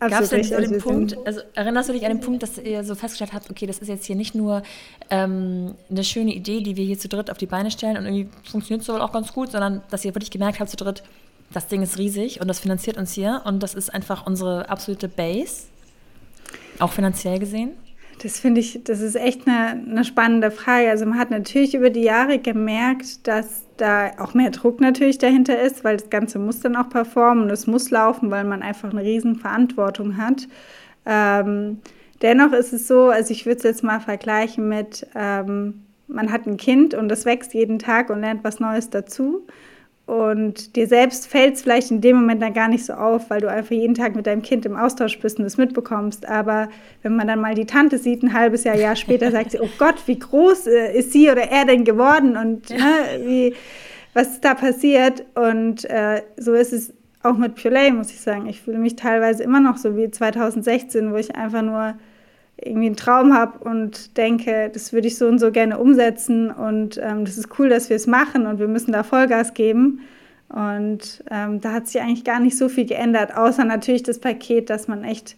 Gab 0.00 0.22
es 0.22 0.30
denn 0.30 0.44
so 0.44 0.56
den 0.58 0.78
Punkt, 0.78 1.16
also 1.24 1.40
erinnerst 1.54 1.88
du 1.88 1.94
dich 1.94 2.04
an 2.04 2.12
den 2.12 2.20
Punkt, 2.20 2.42
dass 2.42 2.58
ihr 2.58 2.84
so 2.84 2.94
festgestellt 2.94 3.32
habt, 3.32 3.50
okay, 3.50 3.66
das 3.66 3.78
ist 3.78 3.88
jetzt 3.88 4.04
hier 4.04 4.16
nicht 4.16 4.34
nur 4.34 4.62
ähm, 5.08 5.74
eine 5.90 6.04
schöne 6.04 6.34
Idee, 6.34 6.60
die 6.60 6.76
wir 6.76 6.84
hier 6.84 6.98
zu 6.98 7.08
dritt 7.08 7.30
auf 7.30 7.38
die 7.38 7.46
Beine 7.46 7.70
stellen 7.70 7.96
und 7.96 8.04
irgendwie 8.04 8.28
funktioniert 8.48 8.82
es 8.82 8.88
wohl 8.88 9.00
auch 9.00 9.12
ganz 9.12 9.32
gut, 9.32 9.50
sondern 9.52 9.82
dass 9.90 10.04
ihr 10.04 10.14
wirklich 10.14 10.30
gemerkt 10.30 10.60
habt 10.60 10.68
zu 10.68 10.76
dritt, 10.76 11.02
das 11.52 11.68
Ding 11.68 11.82
ist 11.82 11.98
riesig 11.98 12.40
und 12.40 12.48
das 12.48 12.60
finanziert 12.60 12.98
uns 12.98 13.12
hier 13.12 13.42
und 13.44 13.62
das 13.62 13.74
ist 13.74 13.92
einfach 13.92 14.26
unsere 14.26 14.68
absolute 14.68 15.08
Base, 15.08 15.64
auch 16.78 16.92
finanziell 16.92 17.38
gesehen? 17.38 17.70
Das 18.22 18.38
finde 18.38 18.60
ich, 18.60 18.80
das 18.84 19.00
ist 19.00 19.16
echt 19.16 19.48
eine, 19.48 19.70
eine 19.70 20.04
spannende 20.04 20.50
Frage. 20.50 20.90
Also 20.90 21.06
man 21.06 21.18
hat 21.18 21.30
natürlich 21.30 21.74
über 21.74 21.88
die 21.88 22.02
Jahre 22.02 22.38
gemerkt, 22.38 23.26
dass 23.26 23.64
da 23.80 24.10
auch 24.18 24.34
mehr 24.34 24.50
Druck 24.50 24.80
natürlich 24.80 25.18
dahinter 25.18 25.60
ist, 25.60 25.84
weil 25.84 25.96
das 25.96 26.10
Ganze 26.10 26.38
muss 26.38 26.60
dann 26.60 26.76
auch 26.76 26.88
performen 26.88 27.44
und 27.44 27.50
es 27.50 27.66
muss 27.66 27.90
laufen, 27.90 28.30
weil 28.30 28.44
man 28.44 28.62
einfach 28.62 28.90
eine 28.90 29.02
riesen 29.02 29.36
Verantwortung 29.36 30.16
hat. 30.16 30.48
Ähm, 31.06 31.78
dennoch 32.22 32.52
ist 32.52 32.72
es 32.72 32.86
so, 32.86 33.08
also 33.08 33.32
ich 33.32 33.46
würde 33.46 33.58
es 33.58 33.64
jetzt 33.64 33.84
mal 33.84 34.00
vergleichen 34.00 34.68
mit, 34.68 35.06
ähm, 35.14 35.82
man 36.08 36.32
hat 36.32 36.46
ein 36.46 36.56
Kind 36.56 36.94
und 36.94 37.08
das 37.08 37.24
wächst 37.24 37.54
jeden 37.54 37.78
Tag 37.78 38.10
und 38.10 38.20
lernt 38.20 38.44
was 38.44 38.60
Neues 38.60 38.90
dazu. 38.90 39.46
Und 40.10 40.74
dir 40.74 40.88
selbst 40.88 41.28
fällt 41.28 41.54
es 41.54 41.62
vielleicht 41.62 41.92
in 41.92 42.00
dem 42.00 42.16
Moment 42.16 42.42
dann 42.42 42.52
gar 42.52 42.66
nicht 42.66 42.84
so 42.84 42.94
auf, 42.94 43.30
weil 43.30 43.40
du 43.40 43.48
einfach 43.48 43.70
jeden 43.70 43.94
Tag 43.94 44.16
mit 44.16 44.26
deinem 44.26 44.42
Kind 44.42 44.66
im 44.66 44.74
Austausch 44.74 45.16
bist 45.20 45.38
und 45.38 45.44
es 45.44 45.56
mitbekommst. 45.56 46.28
Aber 46.28 46.68
wenn 47.02 47.14
man 47.14 47.28
dann 47.28 47.40
mal 47.40 47.54
die 47.54 47.64
Tante 47.64 47.96
sieht, 47.96 48.24
ein 48.24 48.32
halbes 48.32 48.64
Jahr, 48.64 48.74
Jahr 48.74 48.96
später, 48.96 49.30
sagt 49.30 49.52
sie, 49.52 49.60
oh 49.60 49.68
Gott, 49.78 49.94
wie 50.06 50.18
groß 50.18 50.66
äh, 50.66 50.98
ist 50.98 51.12
sie 51.12 51.30
oder 51.30 51.42
er 51.42 51.64
denn 51.64 51.84
geworden 51.84 52.36
und 52.36 52.70
ja. 52.70 52.76
ne, 52.76 53.24
wie, 53.24 53.54
was 54.12 54.32
ist 54.32 54.44
da 54.44 54.54
passiert? 54.54 55.24
Und 55.36 55.84
äh, 55.84 56.22
so 56.36 56.54
ist 56.54 56.72
es 56.72 56.92
auch 57.22 57.36
mit 57.36 57.54
Purelay, 57.54 57.92
muss 57.92 58.10
ich 58.10 58.20
sagen. 58.20 58.46
Ich 58.46 58.62
fühle 58.62 58.78
mich 58.78 58.96
teilweise 58.96 59.44
immer 59.44 59.60
noch 59.60 59.76
so 59.76 59.96
wie 59.96 60.10
2016, 60.10 61.12
wo 61.12 61.18
ich 61.18 61.36
einfach 61.36 61.62
nur 61.62 61.94
irgendwie 62.62 62.86
einen 62.86 62.96
Traum 62.96 63.34
habe 63.34 63.58
und 63.58 64.16
denke, 64.16 64.70
das 64.72 64.92
würde 64.92 65.08
ich 65.08 65.16
so 65.16 65.26
und 65.26 65.38
so 65.38 65.50
gerne 65.50 65.78
umsetzen 65.78 66.50
und 66.50 66.98
ähm, 67.02 67.24
das 67.24 67.38
ist 67.38 67.58
cool, 67.58 67.68
dass 67.68 67.88
wir 67.88 67.96
es 67.96 68.06
machen 68.06 68.46
und 68.46 68.58
wir 68.58 68.68
müssen 68.68 68.92
da 68.92 69.02
Vollgas 69.02 69.54
geben. 69.54 70.00
Und 70.48 71.22
ähm, 71.30 71.60
da 71.60 71.72
hat 71.72 71.86
sich 71.86 72.00
eigentlich 72.02 72.24
gar 72.24 72.40
nicht 72.40 72.58
so 72.58 72.68
viel 72.68 72.84
geändert, 72.84 73.36
außer 73.36 73.64
natürlich 73.64 74.02
das 74.02 74.18
Paket, 74.18 74.68
dass 74.68 74.88
man 74.88 75.04
echt 75.04 75.36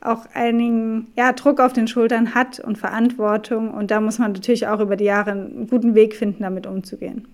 auch 0.00 0.24
einigen 0.32 1.08
ja, 1.16 1.32
Druck 1.32 1.60
auf 1.60 1.72
den 1.72 1.86
Schultern 1.86 2.34
hat 2.34 2.58
und 2.60 2.78
Verantwortung. 2.78 3.72
Und 3.72 3.90
da 3.90 4.00
muss 4.00 4.18
man 4.18 4.32
natürlich 4.32 4.66
auch 4.66 4.80
über 4.80 4.96
die 4.96 5.04
Jahre 5.04 5.32
einen 5.32 5.66
guten 5.68 5.94
Weg 5.94 6.16
finden, 6.16 6.44
damit 6.44 6.66
umzugehen. 6.66 7.28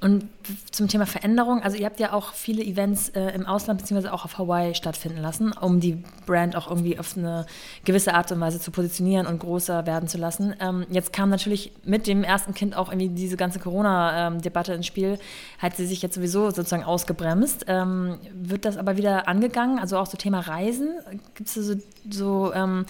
Und 0.00 0.28
zum 0.70 0.86
Thema 0.88 1.06
Veränderung, 1.06 1.62
also 1.62 1.78
ihr 1.78 1.86
habt 1.86 1.98
ja 1.98 2.12
auch 2.12 2.34
viele 2.34 2.62
Events 2.62 3.08
äh, 3.10 3.30
im 3.30 3.46
Ausland 3.46 3.80
beziehungsweise 3.80 4.12
auch 4.12 4.26
auf 4.26 4.36
Hawaii 4.36 4.74
stattfinden 4.74 5.22
lassen, 5.22 5.52
um 5.52 5.80
die 5.80 6.02
Brand 6.26 6.56
auch 6.56 6.68
irgendwie 6.68 6.98
auf 6.98 7.16
eine 7.16 7.46
gewisse 7.86 8.12
Art 8.12 8.30
und 8.30 8.38
Weise 8.38 8.60
zu 8.60 8.70
positionieren 8.70 9.26
und 9.26 9.38
größer 9.38 9.86
werden 9.86 10.06
zu 10.06 10.18
lassen. 10.18 10.54
Ähm, 10.60 10.84
jetzt 10.90 11.14
kam 11.14 11.30
natürlich 11.30 11.72
mit 11.84 12.06
dem 12.06 12.22
ersten 12.22 12.52
Kind 12.52 12.76
auch 12.76 12.90
irgendwie 12.90 13.08
diese 13.08 13.38
ganze 13.38 13.60
Corona-Debatte 13.60 14.72
ähm, 14.72 14.78
ins 14.78 14.86
Spiel. 14.86 15.18
Hat 15.58 15.76
sie 15.76 15.86
sich 15.86 16.02
jetzt 16.02 16.16
sowieso 16.16 16.50
sozusagen 16.50 16.84
ausgebremst. 16.84 17.64
Ähm, 17.68 18.18
wird 18.34 18.66
das 18.66 18.76
aber 18.76 18.98
wieder 18.98 19.26
angegangen? 19.26 19.78
Also 19.78 19.96
auch 19.96 20.06
so 20.06 20.18
Thema 20.18 20.40
Reisen? 20.40 20.90
Gibt 21.34 21.48
es 21.48 21.54
so, 21.54 21.76
so 22.10 22.52
ähm, 22.52 22.84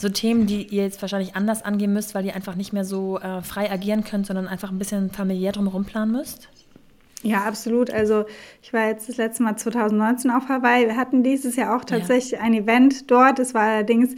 so 0.00 0.08
Themen, 0.08 0.46
die 0.46 0.62
ihr 0.62 0.84
jetzt 0.84 1.02
wahrscheinlich 1.02 1.36
anders 1.36 1.62
angehen 1.62 1.92
müsst, 1.92 2.14
weil 2.14 2.24
ihr 2.24 2.34
einfach 2.34 2.54
nicht 2.54 2.72
mehr 2.72 2.84
so 2.84 3.18
äh, 3.18 3.42
frei 3.42 3.70
agieren 3.70 4.02
könnt, 4.02 4.26
sondern 4.26 4.48
einfach 4.48 4.70
ein 4.70 4.78
bisschen 4.78 5.10
familiär 5.10 5.52
drumherum 5.52 5.84
planen 5.84 6.12
müsst? 6.12 6.48
Ja, 7.22 7.44
absolut. 7.44 7.90
Also 7.90 8.24
ich 8.62 8.72
war 8.72 8.88
jetzt 8.88 9.10
das 9.10 9.18
letzte 9.18 9.42
Mal 9.42 9.56
2019 9.56 10.30
auf 10.30 10.48
Hawaii. 10.48 10.86
Wir 10.86 10.96
hatten 10.96 11.22
dieses 11.22 11.56
Jahr 11.56 11.76
auch 11.76 11.84
tatsächlich 11.84 12.32
ja. 12.32 12.40
ein 12.40 12.54
Event 12.54 13.10
dort. 13.10 13.38
Es 13.38 13.52
war 13.52 13.62
allerdings 13.62 14.14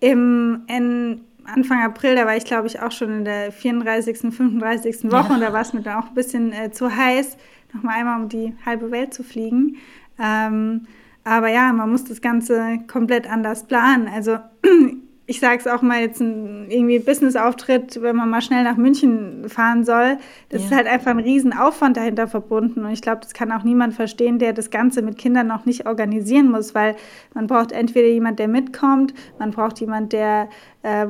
im 0.00 0.64
in 0.66 1.22
Anfang 1.44 1.82
April, 1.82 2.14
da 2.14 2.26
war 2.26 2.36
ich 2.36 2.44
glaube 2.44 2.66
ich 2.66 2.80
auch 2.80 2.92
schon 2.92 3.18
in 3.18 3.24
der 3.24 3.52
34., 3.52 4.18
35. 4.18 5.04
Woche 5.04 5.28
ja. 5.28 5.34
und 5.34 5.40
da 5.40 5.52
war 5.52 5.62
es 5.62 5.72
mir 5.72 5.80
dann 5.80 6.02
auch 6.02 6.08
ein 6.08 6.14
bisschen 6.14 6.52
äh, 6.52 6.70
zu 6.70 6.94
heiß, 6.94 7.36
nochmal 7.72 7.96
einmal 7.96 8.20
um 8.20 8.28
die 8.28 8.54
halbe 8.66 8.90
Welt 8.90 9.14
zu 9.14 9.24
fliegen. 9.24 9.76
Ähm, 10.20 10.86
Aber 11.24 11.48
ja, 11.48 11.72
man 11.72 11.90
muss 11.90 12.04
das 12.04 12.20
Ganze 12.20 12.78
komplett 12.86 13.30
anders 13.30 13.64
planen. 13.64 14.08
Also 14.08 14.38
ich 15.32 15.40
sage 15.40 15.60
es 15.60 15.66
auch 15.66 15.80
mal 15.80 16.02
jetzt 16.02 16.20
ein 16.20 16.70
irgendwie 16.70 16.98
Business-Auftritt, 16.98 18.02
wenn 18.02 18.16
man 18.16 18.28
mal 18.28 18.42
schnell 18.42 18.64
nach 18.64 18.76
München 18.76 19.48
fahren 19.48 19.82
soll, 19.82 20.18
das 20.50 20.60
ja. 20.60 20.66
ist 20.66 20.74
halt 20.74 20.86
einfach 20.86 21.10
ein 21.12 21.20
Riesenaufwand 21.20 21.96
dahinter 21.96 22.28
verbunden. 22.28 22.84
Und 22.84 22.92
ich 22.92 23.00
glaube, 23.00 23.22
das 23.22 23.32
kann 23.32 23.50
auch 23.50 23.62
niemand 23.62 23.94
verstehen, 23.94 24.38
der 24.38 24.52
das 24.52 24.68
Ganze 24.68 25.00
mit 25.00 25.16
Kindern 25.16 25.46
noch 25.46 25.64
nicht 25.64 25.86
organisieren 25.86 26.50
muss, 26.50 26.74
weil 26.74 26.96
man 27.32 27.46
braucht 27.46 27.72
entweder 27.72 28.08
jemand, 28.08 28.40
der 28.40 28.48
mitkommt, 28.48 29.14
man 29.38 29.52
braucht 29.52 29.80
jemand, 29.80 30.12
der 30.12 30.50
äh, 30.82 31.06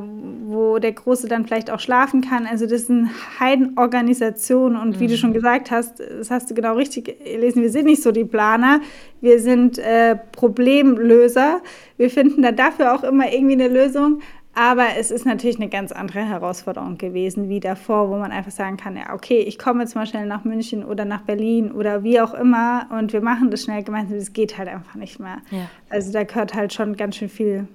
wo 0.46 0.78
der 0.78 0.92
Große 0.92 1.28
dann 1.28 1.46
vielleicht 1.46 1.70
auch 1.70 1.80
schlafen 1.80 2.20
kann. 2.20 2.46
Also 2.46 2.66
das 2.66 2.82
ist 2.82 2.90
eine 2.90 3.10
Heidenorganisation 3.40 4.76
und 4.76 4.96
mhm. 4.96 5.00
wie 5.00 5.06
du 5.06 5.14
mhm. 5.14 5.18
schon 5.18 5.32
gesagt 5.32 5.70
hast, 5.70 6.00
das 6.00 6.30
hast 6.30 6.50
du 6.50 6.54
genau 6.54 6.74
richtig 6.74 7.18
gelesen, 7.24 7.62
wir 7.62 7.70
sind 7.70 7.86
nicht 7.86 8.02
so 8.02 8.12
die 8.12 8.24
Planer, 8.24 8.80
wir 9.20 9.40
sind 9.40 9.78
äh, 9.78 10.16
Problemlöser. 10.32 11.60
Wir 11.96 12.10
finden 12.10 12.42
dann 12.42 12.56
dafür 12.56 12.94
auch 12.94 13.04
immer 13.04 13.32
irgendwie 13.32 13.54
eine 13.54 13.68
Lösung. 13.68 14.20
Aber 14.54 14.84
es 14.98 15.10
ist 15.10 15.24
natürlich 15.24 15.56
eine 15.56 15.70
ganz 15.70 15.92
andere 15.92 16.20
Herausforderung 16.20 16.98
gewesen 16.98 17.48
wie 17.48 17.58
davor, 17.58 18.10
wo 18.10 18.18
man 18.18 18.32
einfach 18.32 18.50
sagen 18.50 18.76
kann, 18.76 18.96
ja, 18.96 19.14
okay, 19.14 19.38
ich 19.38 19.58
komme 19.58 19.82
jetzt 19.82 19.94
mal 19.94 20.04
schnell 20.04 20.26
nach 20.26 20.44
München 20.44 20.84
oder 20.84 21.06
nach 21.06 21.22
Berlin 21.22 21.72
oder 21.72 22.02
wie 22.02 22.20
auch 22.20 22.34
immer 22.34 22.86
und 22.90 23.14
wir 23.14 23.22
machen 23.22 23.50
das 23.50 23.62
schnell 23.62 23.82
gemeinsam. 23.82 24.18
Das 24.18 24.34
geht 24.34 24.58
halt 24.58 24.68
einfach 24.68 24.94
nicht 24.94 25.18
mehr. 25.18 25.38
Ja. 25.50 25.70
Also 25.88 26.12
da 26.12 26.24
gehört 26.24 26.52
halt 26.52 26.74
schon 26.74 26.96
ganz 26.96 27.16
schön 27.16 27.30
viel 27.30 27.66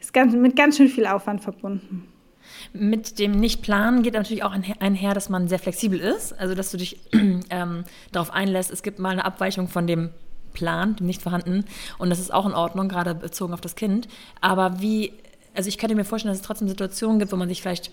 ist 0.00 0.12
ganz, 0.12 0.34
mit 0.34 0.56
ganz 0.56 0.76
schön 0.76 0.88
viel 0.88 1.06
Aufwand 1.06 1.42
verbunden. 1.42 2.08
Mit 2.72 3.18
dem 3.18 3.32
Nicht-Planen 3.32 4.02
geht 4.02 4.14
natürlich 4.14 4.42
auch 4.42 4.52
einher, 4.52 5.14
dass 5.14 5.28
man 5.28 5.48
sehr 5.48 5.58
flexibel 5.58 6.00
ist, 6.00 6.32
also 6.38 6.54
dass 6.54 6.70
du 6.70 6.76
dich 6.76 6.98
ähm, 7.12 7.84
darauf 8.12 8.32
einlässt, 8.32 8.70
es 8.70 8.82
gibt 8.82 8.98
mal 8.98 9.10
eine 9.10 9.24
Abweichung 9.24 9.68
von 9.68 9.86
dem 9.86 10.10
Plan, 10.52 10.96
dem 10.96 11.06
nicht 11.06 11.22
vorhanden, 11.22 11.64
und 11.98 12.10
das 12.10 12.18
ist 12.18 12.32
auch 12.32 12.46
in 12.46 12.52
Ordnung, 12.52 12.88
gerade 12.88 13.14
bezogen 13.14 13.52
auf 13.52 13.60
das 13.60 13.76
Kind. 13.76 14.08
Aber 14.40 14.80
wie, 14.80 15.12
also 15.54 15.68
ich 15.68 15.78
könnte 15.78 15.94
mir 15.94 16.04
vorstellen, 16.04 16.32
dass 16.32 16.40
es 16.40 16.46
trotzdem 16.46 16.68
Situationen 16.68 17.18
gibt, 17.18 17.32
wo 17.32 17.36
man 17.36 17.48
sich 17.48 17.62
vielleicht 17.62 17.90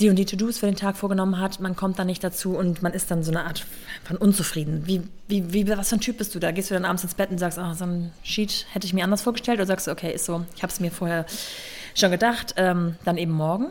die 0.00 0.10
und 0.10 0.16
die 0.16 0.24
To-Dos 0.24 0.58
für 0.58 0.66
den 0.66 0.74
Tag 0.74 0.96
vorgenommen 0.96 1.38
hat, 1.38 1.60
man 1.60 1.76
kommt 1.76 1.98
dann 1.98 2.08
nicht 2.08 2.24
dazu 2.24 2.56
und 2.56 2.82
man 2.82 2.92
ist 2.92 3.10
dann 3.10 3.22
so 3.22 3.30
eine 3.30 3.44
Art 3.44 3.64
von 4.02 4.16
unzufrieden. 4.16 4.82
Wie, 4.86 5.02
wie, 5.28 5.52
wie, 5.52 5.68
was 5.68 5.90
für 5.90 5.96
ein 5.96 6.00
Typ 6.00 6.18
bist 6.18 6.34
du 6.34 6.40
da? 6.40 6.50
Gehst 6.50 6.70
du 6.70 6.74
dann 6.74 6.84
abends 6.84 7.04
ins 7.04 7.14
Bett 7.14 7.30
und 7.30 7.38
sagst, 7.38 7.58
oh, 7.58 7.72
so 7.74 7.84
ein 7.84 8.12
Sheet 8.24 8.66
hätte 8.72 8.86
ich 8.86 8.92
mir 8.92 9.04
anders 9.04 9.22
vorgestellt? 9.22 9.58
Oder 9.58 9.66
sagst 9.66 9.86
du, 9.86 9.92
okay, 9.92 10.12
ist 10.12 10.24
so, 10.24 10.44
ich 10.56 10.62
habe 10.62 10.72
es 10.72 10.80
mir 10.80 10.90
vorher 10.90 11.26
schon 11.94 12.10
gedacht, 12.10 12.54
ähm, 12.56 12.96
dann 13.04 13.16
eben 13.18 13.32
morgen? 13.32 13.66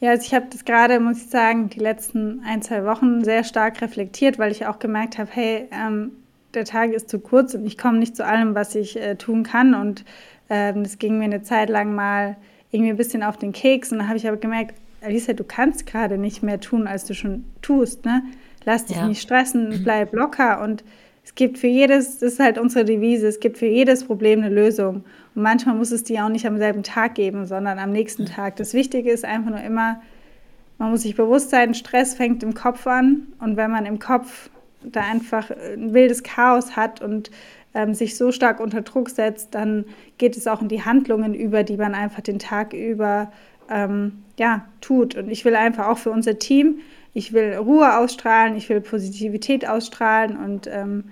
Ja, 0.00 0.10
also 0.10 0.24
ich 0.26 0.34
habe 0.34 0.46
das 0.50 0.64
gerade, 0.64 1.00
muss 1.00 1.18
ich 1.18 1.30
sagen, 1.30 1.70
die 1.70 1.80
letzten 1.80 2.40
ein, 2.44 2.62
zwei 2.62 2.84
Wochen 2.84 3.24
sehr 3.24 3.44
stark 3.44 3.80
reflektiert, 3.80 4.38
weil 4.38 4.50
ich 4.50 4.66
auch 4.66 4.78
gemerkt 4.78 5.18
habe, 5.18 5.30
hey, 5.32 5.68
ähm, 5.72 6.12
der 6.54 6.64
Tag 6.64 6.92
ist 6.92 7.08
zu 7.08 7.20
kurz 7.20 7.54
und 7.54 7.66
ich 7.66 7.78
komme 7.78 7.98
nicht 7.98 8.16
zu 8.16 8.24
allem, 8.24 8.54
was 8.54 8.74
ich 8.74 9.00
äh, 9.00 9.16
tun 9.16 9.44
kann. 9.44 9.74
Und 9.74 10.04
ähm, 10.50 10.82
das 10.82 10.98
ging 10.98 11.18
mir 11.18 11.24
eine 11.24 11.42
Zeit 11.42 11.68
lang 11.68 11.94
mal 11.94 12.36
irgendwie 12.70 12.90
ein 12.90 12.96
bisschen 12.96 13.22
auf 13.22 13.36
den 13.36 13.52
Keks. 13.52 13.92
Und 13.92 13.98
dann 13.98 14.08
habe 14.08 14.18
ich 14.18 14.26
aber 14.26 14.36
gemerkt, 14.36 14.74
Alisa, 15.00 15.32
du 15.32 15.44
kannst 15.44 15.86
gerade 15.86 16.18
nicht 16.18 16.42
mehr 16.42 16.60
tun, 16.60 16.86
als 16.86 17.04
du 17.04 17.14
schon 17.14 17.44
tust. 17.62 18.04
Ne? 18.04 18.22
Lass 18.64 18.86
dich 18.86 18.96
ja. 18.96 19.06
nicht 19.06 19.22
stressen, 19.22 19.80
bleib 19.84 20.12
locker. 20.12 20.62
Und 20.62 20.84
es 21.24 21.34
gibt 21.34 21.58
für 21.58 21.66
jedes, 21.66 22.18
das 22.18 22.34
ist 22.34 22.40
halt 22.40 22.58
unsere 22.58 22.84
Devise, 22.84 23.28
es 23.28 23.40
gibt 23.40 23.58
für 23.58 23.66
jedes 23.66 24.04
Problem 24.04 24.40
eine 24.40 24.54
Lösung. 24.54 25.04
Und 25.34 25.42
manchmal 25.42 25.74
muss 25.74 25.92
es 25.92 26.04
die 26.04 26.18
auch 26.20 26.28
nicht 26.28 26.46
am 26.46 26.58
selben 26.58 26.82
Tag 26.82 27.14
geben, 27.14 27.46
sondern 27.46 27.78
am 27.78 27.90
nächsten 27.90 28.26
Tag. 28.26 28.56
Das 28.56 28.74
Wichtige 28.74 29.10
ist 29.10 29.24
einfach 29.24 29.50
nur 29.50 29.60
immer, 29.60 30.00
man 30.78 30.90
muss 30.90 31.02
sich 31.02 31.16
bewusst 31.16 31.50
sein, 31.50 31.74
Stress 31.74 32.14
fängt 32.14 32.42
im 32.42 32.54
Kopf 32.54 32.86
an. 32.86 33.28
Und 33.40 33.56
wenn 33.56 33.70
man 33.70 33.84
im 33.86 33.98
Kopf 33.98 34.50
da 34.82 35.00
einfach 35.02 35.50
ein 35.50 35.92
wildes 35.92 36.22
Chaos 36.22 36.76
hat 36.76 37.02
und 37.02 37.30
ähm, 37.74 37.94
sich 37.94 38.16
so 38.16 38.32
stark 38.32 38.60
unter 38.60 38.82
Druck 38.82 39.10
setzt, 39.10 39.54
dann 39.54 39.84
geht 40.18 40.36
es 40.36 40.46
auch 40.46 40.62
in 40.62 40.68
die 40.68 40.84
Handlungen 40.84 41.34
über, 41.34 41.62
die 41.62 41.76
man 41.76 41.94
einfach 41.94 42.22
den 42.22 42.38
Tag 42.38 42.72
über 42.72 43.30
ähm, 43.70 44.24
ja, 44.38 44.64
tut. 44.80 45.14
Und 45.14 45.30
ich 45.30 45.44
will 45.44 45.54
einfach 45.54 45.88
auch 45.88 45.98
für 45.98 46.10
unser 46.10 46.38
Team, 46.38 46.80
ich 47.14 47.32
will 47.32 47.54
Ruhe 47.54 47.98
ausstrahlen, 47.98 48.56
ich 48.56 48.68
will 48.68 48.80
Positivität 48.80 49.68
ausstrahlen 49.68 50.36
und 50.36 50.66
ähm, 50.66 51.04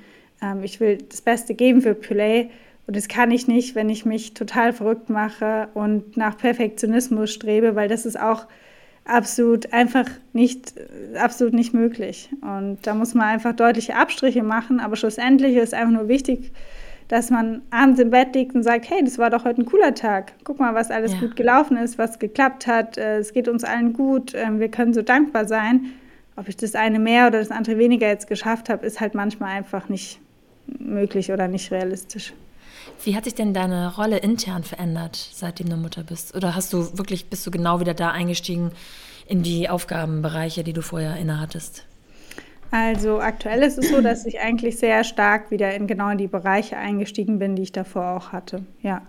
ähm, 0.43 0.63
ich 0.63 0.81
will 0.81 0.99
das 1.09 1.21
Beste 1.21 1.55
geben 1.55 1.83
für 1.83 1.95
Play. 1.95 2.51
Und 2.87 2.95
das 2.97 3.09
kann 3.09 3.31
ich 3.31 3.49
nicht, 3.49 3.75
wenn 3.75 3.89
ich 3.89 4.05
mich 4.05 4.35
total 4.35 4.73
verrückt 4.73 5.11
mache 5.11 5.69
und 5.75 6.17
nach 6.17 6.39
Perfektionismus 6.39 7.33
strebe, 7.33 7.75
weil 7.75 7.89
das 7.89 8.07
ist 8.07 8.19
auch 8.19 8.47
absolut 9.05 9.73
einfach 9.73 10.07
nicht, 10.33 10.75
absolut 11.17 11.53
nicht 11.53 11.75
möglich. 11.75 12.31
Und 12.43 12.79
da 12.83 12.95
muss 12.95 13.15
man 13.15 13.27
einfach 13.27 13.55
deutliche 13.55 13.97
Abstriche 13.97 14.43
machen. 14.43 14.79
Aber 14.79 14.97
schlussendlich 14.97 15.57
ist 15.57 15.75
einfach 15.75 15.93
nur 15.93 16.09
wichtig, 16.09 16.53
dass 17.09 17.31
man 17.31 17.63
abends 17.71 18.01
im 18.01 18.11
Bett 18.11 18.35
liegt 18.35 18.55
und 18.55 18.63
sagt, 18.63 18.91
hey, 18.91 19.03
das 19.05 19.19
war 19.19 19.31
doch 19.31 19.45
heute 19.45 19.63
ein 19.63 19.67
cooler 19.67 19.95
Tag. 19.95 20.33
Guck 20.45 20.59
mal, 20.59 20.75
was 20.75 20.91
alles 20.91 21.13
ja. 21.13 21.21
gut 21.21 21.37
gelaufen 21.37 21.77
ist, 21.77 21.99
was 21.99 22.19
geklappt 22.19 22.67
hat. 22.67 22.99
Äh, 22.99 23.19
es 23.19 23.33
geht 23.33 23.49
uns 23.49 23.65
allen 23.65 23.93
gut. 23.93 24.35
Ähm, 24.35 24.59
wir 24.59 24.71
können 24.71 24.93
so 24.93 25.03
dankbar 25.03 25.47
sein. 25.47 25.93
Ob 26.37 26.49
ich 26.49 26.57
das 26.57 26.75
eine 26.75 26.99
mehr 26.99 27.29
oder 27.29 27.39
das 27.39 27.51
andere 27.51 27.79
weniger 27.79 28.09
jetzt 28.09 28.27
geschafft 28.27 28.69
habe, 28.69 28.85
ist 28.85 29.01
halt 29.01 29.15
manchmal 29.15 29.57
einfach 29.57 29.89
nicht 29.89 30.21
möglich 30.67 31.33
oder 31.33 31.49
nicht 31.49 31.71
realistisch. 31.71 32.35
Wie 33.03 33.17
hat 33.17 33.25
sich 33.25 33.35
denn 33.35 33.55
deine 33.55 33.95
Rolle 33.95 34.19
intern 34.19 34.63
verändert, 34.63 35.17
seitdem 35.17 35.69
du 35.69 35.77
Mutter 35.77 36.03
bist? 36.03 36.35
Oder 36.37 36.55
hast 36.55 36.73
du 36.73 36.99
wirklich, 36.99 37.27
bist 37.27 37.47
du 37.47 37.51
genau 37.51 37.81
wieder 37.81 37.95
da 37.95 38.11
eingestiegen 38.11 38.73
in 39.27 39.43
die 39.43 39.69
Aufgabenbereiche, 39.69 40.65
die 40.65 40.73
du 40.73 40.83
vorher 40.83 41.17
innehattest? 41.17 41.85
Also 42.79 43.21
aktuell 43.21 43.63
ist 43.63 43.79
es 43.79 43.89
so, 43.89 44.03
dass 44.03 44.27
ich 44.27 44.39
eigentlich 44.39 44.77
sehr 44.79 45.03
stark 45.03 45.51
wieder 45.51 45.75
in 45.75 45.87
genau 45.87 46.15
die 46.15 46.27
Bereiche 46.27 46.77
eingestiegen 46.77 47.39
bin, 47.39 47.57
die 47.57 47.63
ich 47.63 47.73
davor 47.73 48.11
auch 48.11 48.33
hatte. 48.33 48.67
Ja. 48.83 49.01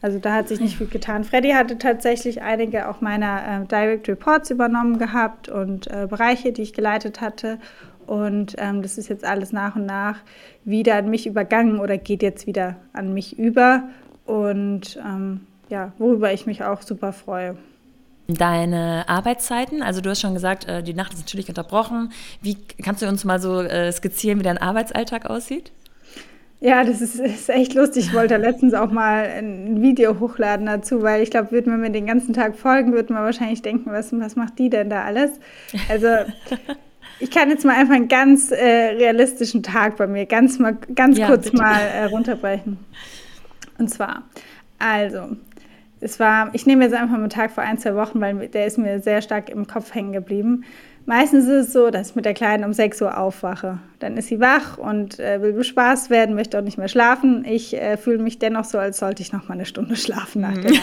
Also 0.00 0.18
da 0.18 0.32
hat 0.32 0.48
sich 0.48 0.58
nicht 0.58 0.78
viel 0.78 0.86
getan. 0.86 1.24
Freddy 1.24 1.50
hatte 1.50 1.76
tatsächlich 1.76 2.40
einige 2.40 2.88
auch 2.88 3.02
meiner 3.02 3.42
äh, 3.62 3.66
Direct 3.66 4.08
Reports 4.08 4.48
übernommen 4.48 4.98
gehabt 4.98 5.50
und 5.50 5.86
äh, 5.88 6.06
Bereiche, 6.08 6.52
die 6.52 6.62
ich 6.62 6.72
geleitet 6.72 7.20
hatte. 7.20 7.58
Und 8.06 8.54
ähm, 8.56 8.80
das 8.80 8.96
ist 8.96 9.10
jetzt 9.10 9.26
alles 9.26 9.52
nach 9.52 9.76
und 9.76 9.84
nach 9.84 10.16
wieder 10.64 10.94
an 10.94 11.10
mich 11.10 11.26
übergangen 11.26 11.78
oder 11.78 11.98
geht 11.98 12.22
jetzt 12.22 12.46
wieder 12.46 12.76
an 12.94 13.12
mich 13.12 13.38
über. 13.38 13.82
Und 14.24 14.98
ähm, 15.04 15.40
ja, 15.68 15.92
worüber 15.98 16.32
ich 16.32 16.46
mich 16.46 16.64
auch 16.64 16.80
super 16.80 17.12
freue. 17.12 17.58
Deine 18.34 19.04
Arbeitszeiten, 19.08 19.82
also 19.82 20.00
du 20.00 20.10
hast 20.10 20.20
schon 20.20 20.34
gesagt, 20.34 20.66
äh, 20.66 20.82
die 20.82 20.94
Nacht 20.94 21.12
ist 21.12 21.20
natürlich 21.20 21.48
unterbrochen. 21.48 22.12
Wie 22.42 22.56
kannst 22.82 23.02
du 23.02 23.06
uns 23.06 23.24
mal 23.24 23.40
so 23.40 23.60
äh, 23.60 23.90
skizzieren, 23.92 24.38
wie 24.38 24.44
dein 24.44 24.58
Arbeitsalltag 24.58 25.26
aussieht? 25.26 25.72
Ja, 26.62 26.84
das 26.84 27.00
ist, 27.00 27.18
ist, 27.18 27.48
echt 27.48 27.72
lustig. 27.74 28.08
Ich 28.08 28.14
wollte 28.14 28.36
letztens 28.36 28.74
auch 28.74 28.90
mal 28.90 29.24
ein 29.24 29.80
Video 29.80 30.20
hochladen 30.20 30.66
dazu, 30.66 31.02
weil 31.02 31.22
ich 31.22 31.30
glaube, 31.30 31.52
würden 31.52 31.72
wir 31.72 31.78
mir 31.78 31.90
den 31.90 32.06
ganzen 32.06 32.34
Tag 32.34 32.54
folgen, 32.54 32.92
würden 32.92 33.16
wir 33.16 33.22
wahrscheinlich 33.22 33.62
denken, 33.62 33.90
was, 33.90 34.12
was 34.12 34.36
macht 34.36 34.58
die 34.58 34.68
denn 34.68 34.90
da 34.90 35.04
alles? 35.04 35.30
Also 35.88 36.06
ich 37.20 37.30
kann 37.30 37.48
jetzt 37.48 37.64
mal 37.64 37.76
einfach 37.76 37.94
einen 37.94 38.08
ganz 38.08 38.50
äh, 38.50 38.90
realistischen 38.96 39.62
Tag 39.62 39.96
bei 39.96 40.06
mir 40.06 40.26
ganz, 40.26 40.58
mal, 40.58 40.76
ganz 40.94 41.16
ja, 41.16 41.28
kurz 41.28 41.44
bitte. 41.44 41.62
mal 41.62 41.80
äh, 41.80 42.04
runterbrechen. 42.04 42.78
Und 43.78 43.88
zwar, 43.88 44.24
also, 44.78 45.36
es 46.00 46.18
war, 46.18 46.50
ich 46.54 46.66
nehme 46.66 46.84
jetzt 46.84 46.94
einfach 46.94 47.12
mal 47.12 47.20
einen 47.20 47.30
Tag 47.30 47.50
vor 47.50 47.62
ein, 47.62 47.78
zwei 47.78 47.94
Wochen, 47.94 48.20
weil 48.20 48.48
der 48.48 48.66
ist 48.66 48.78
mir 48.78 49.00
sehr 49.00 49.22
stark 49.22 49.50
im 49.50 49.66
Kopf 49.66 49.94
hängen 49.94 50.12
geblieben. 50.12 50.64
Meistens 51.06 51.44
ist 51.44 51.68
es 51.68 51.72
so, 51.72 51.90
dass 51.90 52.10
ich 52.10 52.16
mit 52.16 52.24
der 52.24 52.34
Kleinen 52.34 52.64
um 52.64 52.72
6 52.72 53.02
Uhr 53.02 53.18
aufwache. 53.18 53.78
Dann 53.98 54.16
ist 54.16 54.28
sie 54.28 54.40
wach 54.40 54.78
und 54.78 55.18
äh, 55.18 55.42
will 55.42 55.52
bespaßt 55.52 56.08
werden, 56.10 56.34
möchte 56.34 56.58
auch 56.58 56.62
nicht 56.62 56.78
mehr 56.78 56.88
schlafen. 56.88 57.44
Ich 57.44 57.76
äh, 57.76 57.96
fühle 57.96 58.18
mich 58.18 58.38
dennoch 58.38 58.64
so, 58.64 58.78
als 58.78 58.98
sollte 58.98 59.22
ich 59.22 59.32
noch 59.32 59.48
mal 59.48 59.54
eine 59.54 59.66
Stunde 59.66 59.96
schlafen 59.96 60.42
nach 60.42 60.56
der 60.56 60.72
mhm. 60.72 60.78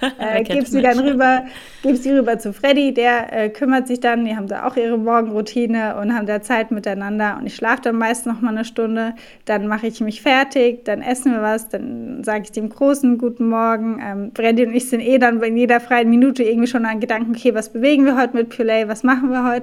äh, 0.18 0.42
Gebe 0.42 0.66
sie 0.66 0.82
dann 0.82 0.98
rüber, 0.98 1.44
gebe 1.82 1.96
sie 1.96 2.12
rüber 2.12 2.38
zu 2.38 2.52
Freddy, 2.52 2.92
der 2.92 3.32
äh, 3.32 3.48
kümmert 3.50 3.88
sich 3.88 4.00
dann. 4.00 4.24
Die 4.24 4.36
haben 4.36 4.48
da 4.48 4.66
auch 4.66 4.76
ihre 4.76 4.98
Morgenroutine 4.98 5.96
und 5.96 6.14
haben 6.14 6.26
da 6.26 6.40
Zeit 6.42 6.70
miteinander. 6.70 7.36
Und 7.38 7.46
ich 7.46 7.56
schlafe 7.56 7.82
dann 7.82 7.96
meist 7.96 8.26
noch 8.26 8.40
mal 8.40 8.50
eine 8.50 8.64
Stunde. 8.64 9.14
Dann 9.44 9.66
mache 9.66 9.86
ich 9.86 10.00
mich 10.00 10.22
fertig, 10.22 10.84
dann 10.84 11.02
essen 11.02 11.32
wir 11.32 11.42
was, 11.42 11.68
dann 11.68 12.22
sage 12.24 12.44
ich 12.44 12.52
dem 12.52 12.68
Großen 12.68 13.18
guten 13.18 13.48
Morgen. 13.48 14.00
Ähm, 14.04 14.32
Freddy 14.34 14.66
und 14.66 14.74
ich 14.74 14.88
sind 14.88 15.00
eh 15.00 15.18
dann 15.18 15.42
in 15.42 15.56
jeder 15.56 15.80
freien 15.80 16.10
Minute 16.10 16.42
irgendwie 16.42 16.68
schon 16.68 16.84
an 16.84 17.00
Gedanken, 17.00 17.34
okay, 17.34 17.54
was 17.54 17.70
bewegen 17.70 18.04
wir 18.04 18.16
heute 18.16 18.36
mit 18.36 18.50
Pulay, 18.50 18.88
was 18.88 19.02
machen 19.02 19.30
wir 19.30 19.44
heute? 19.44 19.57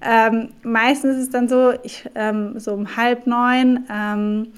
Ähm, 0.00 0.50
meistens 0.62 1.16
ist 1.16 1.22
es 1.24 1.30
dann 1.30 1.48
so, 1.48 1.72
ich, 1.82 2.08
ähm, 2.14 2.58
so 2.58 2.72
um 2.72 2.96
halb 2.96 3.26
neun 3.26 3.84
ähm, 3.90 4.52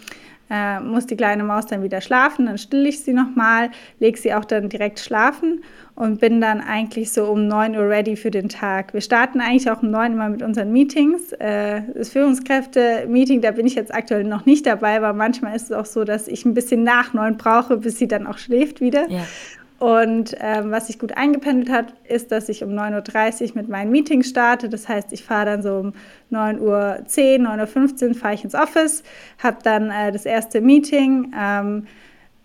äh, 0.51 0.81
muss 0.81 1.07
die 1.07 1.17
kleine 1.17 1.45
Maus 1.45 1.67
dann 1.67 1.83
wieder 1.83 2.01
schlafen, 2.01 2.47
dann 2.47 2.59
stille 2.59 2.89
ich 2.89 3.01
sie 3.01 3.13
nochmal, 3.13 3.71
lege 4.01 4.19
sie 4.19 4.35
auch 4.35 4.45
dann 4.45 4.69
direkt 4.69 4.99
schlafen 4.99 5.63
und 5.95 6.21
bin 6.21 6.41
dann 6.41 6.61
eigentlich 6.61 7.13
so 7.13 7.27
um 7.27 7.47
9 7.47 7.77
Uhr 7.77 7.89
ready 7.89 8.17
für 8.17 8.33
den 8.33 8.49
Tag. 8.49 8.93
Wir 8.93 9.01
starten 9.01 9.41
eigentlich 9.41 9.71
auch 9.71 9.83
um 9.83 9.91
9 9.91 10.19
Uhr 10.19 10.29
mit 10.29 10.43
unseren 10.43 10.73
Meetings. 10.73 11.33
Äh, 11.35 11.83
das 11.95 12.11
Führungskräfte-Meeting, 12.11 13.41
da 13.43 13.53
bin 13.53 13.67
ich 13.67 13.77
jetzt 13.77 13.95
aktuell 13.95 14.25
noch 14.25 14.45
nicht 14.45 14.67
dabei, 14.67 14.97
aber 14.97 15.13
manchmal 15.13 15.55
ist 15.55 15.71
es 15.71 15.73
auch 15.73 15.87
so, 15.87 16.05
dass 16.05 16.27
ich 16.27 16.45
ein 16.45 16.55
bisschen 16.55 16.83
nach 16.83 17.15
9 17.15 17.37
brauche, 17.37 17.77
bis 17.77 17.99
sie 17.99 18.09
dann 18.09 18.27
auch 18.27 18.39
schläft 18.39 18.81
wieder. 18.81 19.09
Ja. 19.09 19.21
Und 19.81 20.37
ähm, 20.39 20.71
was 20.71 20.89
sich 20.89 20.99
gut 20.99 21.17
eingependelt 21.17 21.71
hat, 21.71 21.95
ist, 22.05 22.31
dass 22.33 22.51
ich 22.51 22.63
um 22.63 22.69
9.30 22.71 23.49
Uhr 23.49 23.51
mit 23.55 23.71
meinen 23.71 23.91
Meetings 23.91 24.29
starte. 24.29 24.69
Das 24.69 24.87
heißt, 24.91 25.11
ich 25.13 25.25
fahre 25.25 25.47
dann 25.47 25.63
so 25.63 25.77
um 25.77 25.93
9.10 26.31 26.61
Uhr, 26.61 27.49
9.15 27.49 28.09
Uhr 28.09 28.15
fahre 28.15 28.35
ich 28.35 28.45
ins 28.45 28.55
Office, 28.55 29.03
habe 29.43 29.57
dann 29.63 29.91
äh, 29.91 30.13
das 30.13 30.27
erste 30.27 30.61
Meeting. 30.61 31.33
Ähm, 31.35 31.87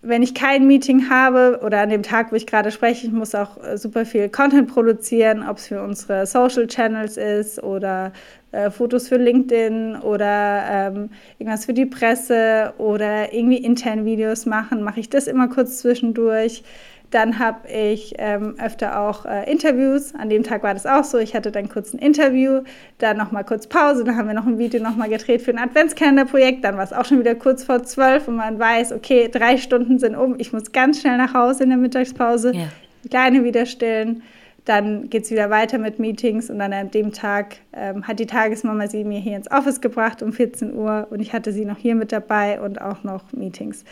wenn 0.01 0.23
ich 0.23 0.33
kein 0.33 0.65
Meeting 0.65 1.09
habe 1.09 1.59
oder 1.61 1.81
an 1.81 1.89
dem 1.89 2.03
Tag, 2.03 2.31
wo 2.31 2.37
ich 2.37 2.47
gerade 2.47 2.71
spreche, 2.71 3.07
ich 3.07 3.11
muss 3.11 3.35
auch 3.35 3.61
äh, 3.61 3.77
super 3.77 4.05
viel 4.05 4.29
Content 4.29 4.69
produzieren, 4.69 5.45
ob 5.45 5.57
es 5.57 5.67
für 5.67 5.83
unsere 5.83 6.25
Social 6.27 6.67
Channels 6.67 7.17
ist 7.17 7.61
oder 7.61 8.13
äh, 8.55 8.71
Fotos 8.71 9.07
für 9.09 9.17
LinkedIn 9.17 9.97
oder 9.97 10.63
ähm, 10.69 11.09
irgendwas 11.37 11.65
für 11.65 11.73
die 11.73 11.85
Presse 11.85 12.73
oder 12.77 13.33
irgendwie 13.33 13.57
intern 13.57 14.05
Videos 14.05 14.45
machen, 14.45 14.81
mache 14.81 14.99
ich 14.99 15.09
das 15.09 15.27
immer 15.27 15.49
kurz 15.49 15.79
zwischendurch. 15.79 16.63
Dann 17.11 17.39
habe 17.39 17.69
ich 17.69 18.15
ähm, 18.17 18.55
öfter 18.63 18.99
auch 18.99 19.25
äh, 19.25 19.49
Interviews. 19.49 20.15
An 20.15 20.29
dem 20.29 20.43
Tag 20.43 20.63
war 20.63 20.73
das 20.73 20.85
auch 20.85 21.03
so. 21.03 21.17
Ich 21.17 21.35
hatte 21.35 21.51
dann 21.51 21.69
kurz 21.69 21.93
ein 21.93 21.99
Interview, 21.99 22.61
dann 22.97 23.17
nochmal 23.17 23.43
kurz 23.43 23.67
Pause, 23.67 24.03
dann 24.03 24.17
haben 24.17 24.27
wir 24.27 24.33
noch 24.33 24.47
ein 24.47 24.57
Video 24.57 24.81
nochmal 24.81 25.09
gedreht 25.09 25.41
für 25.41 25.51
ein 25.51 25.59
Adventskalender-Projekt. 25.59 26.63
Dann 26.63 26.77
war 26.77 26.83
es 26.83 26.93
auch 26.93 27.05
schon 27.05 27.19
wieder 27.19 27.35
kurz 27.35 27.63
vor 27.63 27.83
zwölf 27.83 28.27
und 28.27 28.37
man 28.37 28.57
weiß, 28.57 28.91
okay, 28.91 29.29
drei 29.31 29.57
Stunden 29.57 29.99
sind 29.99 30.15
um. 30.15 30.35
Ich 30.39 30.51
muss 30.51 30.71
ganz 30.71 31.01
schnell 31.01 31.17
nach 31.17 31.33
Hause 31.33 31.63
in 31.63 31.69
der 31.69 31.77
Mittagspause, 31.77 32.53
ja. 32.53 32.67
die 33.03 33.09
Kleine 33.09 33.43
wieder 33.43 33.65
stillen. 33.65 34.23
Dann 34.65 35.09
geht 35.09 35.23
es 35.23 35.31
wieder 35.31 35.49
weiter 35.49 35.77
mit 35.77 35.99
Meetings 35.99 36.49
und 36.49 36.59
dann 36.59 36.73
an 36.73 36.91
dem 36.91 37.11
Tag 37.11 37.57
ähm, 37.73 38.07
hat 38.07 38.19
die 38.19 38.25
Tagesmama 38.25 38.87
sie 38.87 39.03
mir 39.03 39.19
hier 39.19 39.37
ins 39.37 39.49
Office 39.51 39.79
gebracht 39.79 40.21
um 40.23 40.33
14 40.33 40.73
Uhr 40.73 41.07
und 41.11 41.19
ich 41.19 41.33
hatte 41.33 41.51
sie 41.51 41.65
noch 41.65 41.77
hier 41.77 41.95
mit 41.95 42.11
dabei 42.11 42.59
und 42.59 42.81
auch 42.81 43.03
noch 43.03 43.31
Meetings. 43.31 43.83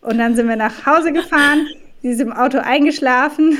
Und 0.00 0.18
dann 0.18 0.34
sind 0.36 0.48
wir 0.48 0.56
nach 0.56 0.86
Hause 0.86 1.12
gefahren. 1.12 1.66
Sie 2.02 2.08
ist 2.08 2.20
im 2.20 2.32
Auto 2.32 2.58
eingeschlafen 2.58 3.58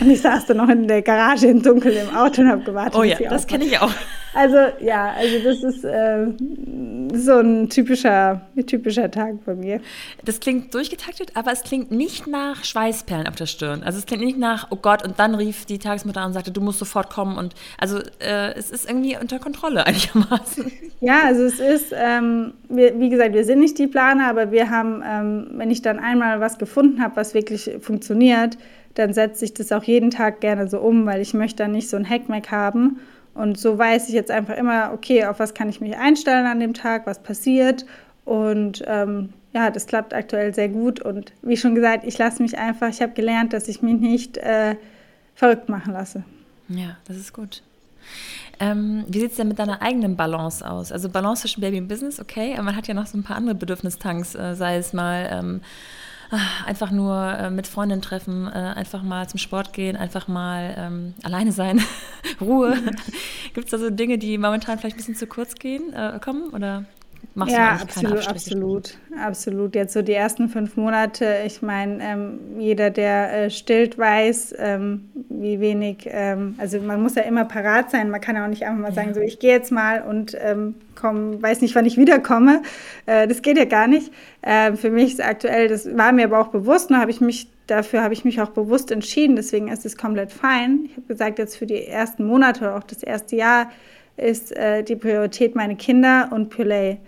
und 0.00 0.10
ich 0.10 0.20
saß 0.20 0.46
dann 0.46 0.58
noch 0.58 0.68
in 0.68 0.88
der 0.88 1.02
Garage 1.02 1.46
im 1.46 1.62
Dunkeln 1.62 1.96
im 1.96 2.14
Auto 2.14 2.42
und 2.42 2.48
habe 2.48 2.62
gewartet. 2.62 2.94
Oh 2.96 3.02
ja, 3.02 3.18
das 3.28 3.46
kenne 3.46 3.64
ich 3.64 3.78
auch. 3.78 3.92
Also 4.34 4.56
ja, 4.80 5.12
also 5.12 5.38
das 5.44 5.62
ist 5.62 5.84
äh, 5.84 6.26
so 7.14 7.38
ein 7.38 7.68
typischer, 7.68 8.40
typischer 8.66 9.10
Tag 9.10 9.44
bei 9.44 9.54
mir. 9.54 9.80
Das 10.24 10.40
klingt 10.40 10.72
durchgetaktet, 10.74 11.32
aber 11.34 11.52
es 11.52 11.62
klingt 11.62 11.90
nicht 11.90 12.26
nach 12.26 12.64
Schweißperlen 12.64 13.26
auf 13.26 13.36
der 13.36 13.46
Stirn. 13.46 13.82
Also 13.82 13.98
es 13.98 14.06
klingt 14.06 14.24
nicht 14.24 14.38
nach, 14.38 14.68
oh 14.70 14.76
Gott, 14.76 15.04
und 15.04 15.18
dann 15.18 15.34
rief 15.34 15.66
die 15.66 15.78
Tagesmutter 15.78 16.20
an 16.22 16.28
und 16.28 16.32
sagte, 16.32 16.50
du 16.50 16.62
musst 16.62 16.78
sofort 16.78 17.10
kommen. 17.10 17.36
Und 17.36 17.54
also 17.78 17.98
äh, 18.20 18.54
es 18.54 18.70
ist 18.70 18.88
irgendwie 18.88 19.18
unter 19.20 19.38
Kontrolle 19.38 19.86
einigermaßen. 19.86 20.72
Ja, 21.00 21.24
also 21.26 21.42
es 21.44 21.60
ist, 21.60 21.92
ähm, 21.94 22.54
wir, 22.68 22.98
wie 22.98 23.10
gesagt, 23.10 23.34
wir 23.34 23.44
sind 23.44 23.60
nicht 23.60 23.78
die 23.78 23.86
Planer, 23.86 24.28
aber 24.28 24.50
wir 24.50 24.70
haben, 24.70 25.02
ähm, 25.06 25.46
wenn 25.52 25.70
ich 25.70 25.82
dann 25.82 25.98
einmal 25.98 26.40
was 26.40 26.58
gefunden 26.58 27.02
habe, 27.02 27.16
was 27.16 27.34
wirklich 27.34 27.70
funktioniert, 27.80 28.56
dann 28.94 29.12
setze 29.12 29.44
ich 29.44 29.54
das 29.54 29.72
auch 29.72 29.84
jeden 29.84 30.10
Tag 30.10 30.40
gerne 30.40 30.68
so 30.68 30.80
um, 30.80 31.06
weil 31.06 31.20
ich 31.20 31.34
möchte 31.34 31.62
dann 31.62 31.72
nicht 31.72 31.88
so 31.88 31.96
ein 31.96 32.08
Hackmack 32.08 32.50
haben. 32.50 33.00
Und 33.34 33.58
so 33.58 33.78
weiß 33.78 34.08
ich 34.08 34.14
jetzt 34.14 34.30
einfach 34.30 34.56
immer, 34.56 34.92
okay, 34.92 35.24
auf 35.24 35.38
was 35.38 35.54
kann 35.54 35.68
ich 35.68 35.80
mich 35.80 35.96
einstellen 35.96 36.46
an 36.46 36.60
dem 36.60 36.74
Tag, 36.74 37.06
was 37.06 37.22
passiert. 37.22 37.86
Und 38.24 38.82
ähm, 38.86 39.32
ja, 39.52 39.70
das 39.70 39.86
klappt 39.86 40.12
aktuell 40.12 40.54
sehr 40.54 40.68
gut. 40.68 41.00
Und 41.00 41.32
wie 41.42 41.56
schon 41.56 41.74
gesagt, 41.74 42.04
ich 42.06 42.18
lasse 42.18 42.42
mich 42.42 42.58
einfach, 42.58 42.88
ich 42.88 43.00
habe 43.00 43.12
gelernt, 43.12 43.52
dass 43.52 43.68
ich 43.68 43.82
mich 43.82 44.00
nicht 44.00 44.36
äh, 44.36 44.76
verrückt 45.34 45.68
machen 45.68 45.92
lasse. 45.94 46.24
Ja, 46.68 46.96
das 47.06 47.16
ist 47.16 47.32
gut. 47.32 47.62
Ähm, 48.60 49.04
wie 49.08 49.20
sieht 49.20 49.30
es 49.32 49.36
denn 49.36 49.48
mit 49.48 49.58
deiner 49.58 49.82
eigenen 49.82 50.16
Balance 50.16 50.68
aus? 50.68 50.92
Also 50.92 51.08
Balance 51.08 51.42
zwischen 51.42 51.60
Baby 51.60 51.78
und 51.78 51.88
Business, 51.88 52.20
okay, 52.20 52.54
aber 52.54 52.64
man 52.64 52.76
hat 52.76 52.86
ja 52.86 52.94
noch 52.94 53.06
so 53.06 53.18
ein 53.18 53.22
paar 53.22 53.36
andere 53.36 53.54
Bedürfnistanks, 53.54 54.34
äh, 54.34 54.54
sei 54.54 54.76
es 54.76 54.92
mal 54.92 55.28
ähm, 55.32 55.60
einfach 56.66 56.90
nur 56.90 57.16
äh, 57.16 57.50
mit 57.50 57.66
Freundinnen 57.66 58.02
treffen, 58.02 58.46
äh, 58.46 58.50
einfach 58.50 59.02
mal 59.02 59.28
zum 59.28 59.38
Sport 59.38 59.72
gehen, 59.72 59.96
einfach 59.96 60.28
mal 60.28 60.74
ähm, 60.78 61.14
alleine 61.22 61.52
sein, 61.52 61.80
Ruhe. 62.40 62.76
Gibt 63.54 63.66
es 63.66 63.70
da 63.70 63.78
so 63.78 63.90
Dinge, 63.90 64.18
die 64.18 64.38
momentan 64.38 64.78
vielleicht 64.78 64.96
ein 64.96 64.98
bisschen 64.98 65.16
zu 65.16 65.26
kurz 65.26 65.54
gehen, 65.54 65.92
äh, 65.92 66.18
kommen? 66.22 66.50
Oder 66.50 66.84
machst 67.34 67.54
ja, 67.54 67.76
du 67.76 67.82
absolut, 67.82 68.12
keine 68.12 68.28
absolut, 68.28 68.98
absolut. 69.20 69.74
Jetzt 69.74 69.94
so 69.94 70.02
die 70.02 70.12
ersten 70.12 70.48
fünf 70.48 70.76
Monate, 70.76 71.38
ich 71.46 71.62
meine, 71.62 72.02
ähm, 72.02 72.38
jeder, 72.58 72.90
der 72.90 73.44
äh, 73.44 73.50
stillt, 73.50 73.98
weiß, 73.98 74.54
ähm, 74.58 75.10
wie 75.28 75.60
wenig, 75.60 76.06
ähm, 76.06 76.54
also 76.58 76.78
man 76.80 77.02
muss 77.02 77.14
ja 77.14 77.22
immer 77.22 77.44
parat 77.44 77.90
sein, 77.90 78.10
man 78.10 78.20
kann 78.20 78.36
ja 78.36 78.44
auch 78.44 78.48
nicht 78.48 78.64
einfach 78.64 78.80
mal 78.80 78.88
ja. 78.88 78.94
sagen, 78.94 79.14
so 79.14 79.20
ich 79.20 79.38
gehe 79.38 79.52
jetzt 79.52 79.72
mal 79.72 80.02
und 80.02 80.36
ähm, 80.40 80.74
komm, 80.94 81.42
weiß 81.42 81.60
nicht, 81.60 81.74
wann 81.74 81.86
ich 81.86 81.96
wiederkomme. 81.96 82.62
Äh, 83.06 83.26
das 83.26 83.42
geht 83.42 83.56
ja 83.56 83.64
gar 83.64 83.86
nicht. 83.86 84.12
Äh, 84.42 84.74
für 84.74 84.90
mich 84.90 85.12
ist 85.12 85.24
aktuell, 85.24 85.68
das 85.68 85.96
war 85.96 86.12
mir 86.12 86.24
aber 86.24 86.40
auch 86.40 86.48
bewusst, 86.48 86.90
und 86.90 86.98
habe 86.98 87.10
ich 87.10 87.20
mich 87.20 87.48
dafür 87.66 88.02
habe 88.02 88.12
ich 88.12 88.24
mich 88.24 88.40
auch 88.40 88.50
bewusst 88.50 88.90
entschieden, 88.90 89.36
deswegen 89.36 89.68
ist 89.68 89.86
es 89.86 89.96
komplett 89.96 90.32
fein. 90.32 90.80
Ich 90.84 90.92
habe 90.92 91.06
gesagt, 91.06 91.38
jetzt 91.38 91.56
für 91.56 91.66
die 91.66 91.86
ersten 91.86 92.24
Monate 92.24 92.64
oder 92.64 92.76
auch 92.76 92.82
das 92.82 93.02
erste 93.02 93.36
Jahr 93.36 93.70
ist 94.16 94.56
äh, 94.56 94.82
die 94.82 94.96
Priorität 94.96 95.54
meine 95.54 95.76
Kinder 95.76 96.28
und 96.32 96.50
Pulay. 96.50 96.98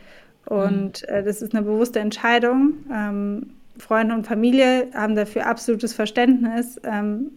Und 0.46 1.02
mhm. 1.09 1.14
äh, 1.14 1.22
das 1.22 1.42
ist 1.42 1.55
eine 1.55 1.64
bewusste 1.64 2.00
Entscheidung. 2.00 2.74
Ähm, 2.92 3.50
Freunde 3.76 4.14
und 4.14 4.26
Familie 4.26 4.88
haben 4.94 5.16
dafür 5.16 5.46
absolutes 5.46 5.94
Verständnis. 5.94 6.80
Ähm, 6.84 7.30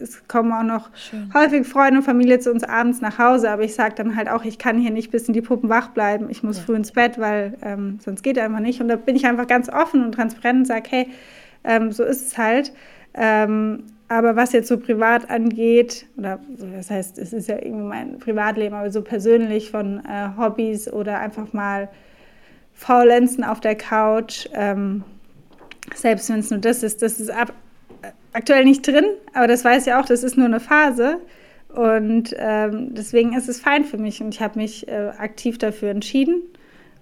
es 0.00 0.26
kommen 0.28 0.52
auch 0.52 0.62
noch 0.62 0.90
Schön. 0.94 1.30
häufig 1.34 1.66
Freunde 1.66 1.98
und 1.98 2.04
Familie 2.04 2.38
zu 2.38 2.52
uns 2.52 2.62
abends 2.62 3.00
nach 3.00 3.18
Hause, 3.18 3.50
aber 3.50 3.62
ich 3.62 3.74
sage 3.74 3.94
dann 3.96 4.14
halt 4.14 4.28
auch, 4.28 4.44
ich 4.44 4.58
kann 4.58 4.78
hier 4.78 4.92
nicht 4.92 5.10
bis 5.10 5.26
in 5.26 5.34
die 5.34 5.42
Puppen 5.42 5.68
wach 5.68 5.88
bleiben. 5.88 6.30
Ich 6.30 6.42
muss 6.42 6.58
ja. 6.58 6.62
früh 6.64 6.76
ins 6.76 6.92
Bett, 6.92 7.18
weil 7.18 7.54
ähm, 7.62 7.98
sonst 8.00 8.22
geht 8.22 8.38
einfach 8.38 8.60
nicht. 8.60 8.80
Und 8.80 8.88
da 8.88 8.96
bin 8.96 9.16
ich 9.16 9.26
einfach 9.26 9.46
ganz 9.46 9.68
offen 9.68 10.04
und 10.04 10.12
transparent 10.12 10.60
und 10.60 10.64
sage, 10.66 10.88
hey, 10.88 11.08
ähm, 11.64 11.92
so 11.92 12.04
ist 12.04 12.26
es 12.26 12.38
halt. 12.38 12.72
Ähm, 13.14 13.82
aber 14.08 14.36
was 14.36 14.52
jetzt 14.52 14.68
so 14.68 14.78
privat 14.78 15.30
angeht, 15.30 16.06
oder 16.16 16.38
das 16.58 16.90
heißt, 16.90 17.18
es 17.18 17.32
ist 17.32 17.48
ja 17.48 17.56
irgendwie 17.56 17.88
mein 17.88 18.18
Privatleben, 18.18 18.74
aber 18.74 18.90
so 18.90 19.02
persönlich 19.02 19.70
von 19.70 20.02
äh, 20.04 20.28
Hobbys 20.36 20.92
oder 20.92 21.18
einfach 21.18 21.52
mal 21.52 21.88
Faulenzen 22.72 23.42
auf 23.42 23.60
der 23.60 23.74
Couch, 23.74 24.46
ähm, 24.54 25.02
selbst 25.94 26.28
wenn 26.30 26.40
es 26.40 26.50
nur 26.50 26.60
das 26.60 26.82
ist, 26.82 27.02
das 27.02 27.18
ist 27.18 27.30
ab, 27.30 27.52
äh, 28.02 28.08
aktuell 28.32 28.64
nicht 28.64 28.86
drin, 28.86 29.06
aber 29.34 29.48
das 29.48 29.64
weiß 29.64 29.86
ja 29.86 30.00
auch, 30.00 30.06
das 30.06 30.22
ist 30.22 30.36
nur 30.36 30.46
eine 30.46 30.60
Phase. 30.60 31.18
Und 31.68 32.34
ähm, 32.38 32.94
deswegen 32.94 33.34
ist 33.34 33.48
es 33.48 33.60
fein 33.60 33.84
für 33.84 33.98
mich 33.98 34.22
und 34.22 34.34
ich 34.34 34.40
habe 34.40 34.58
mich 34.58 34.88
äh, 34.88 35.10
aktiv 35.18 35.58
dafür 35.58 35.90
entschieden 35.90 36.42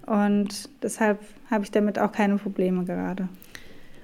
und 0.05 0.69
deshalb 0.83 1.19
habe 1.49 1.63
ich 1.63 1.71
damit 1.71 1.97
auch 1.97 2.11
keine 2.11 2.37
Probleme 2.37 2.83
gerade. 2.83 3.29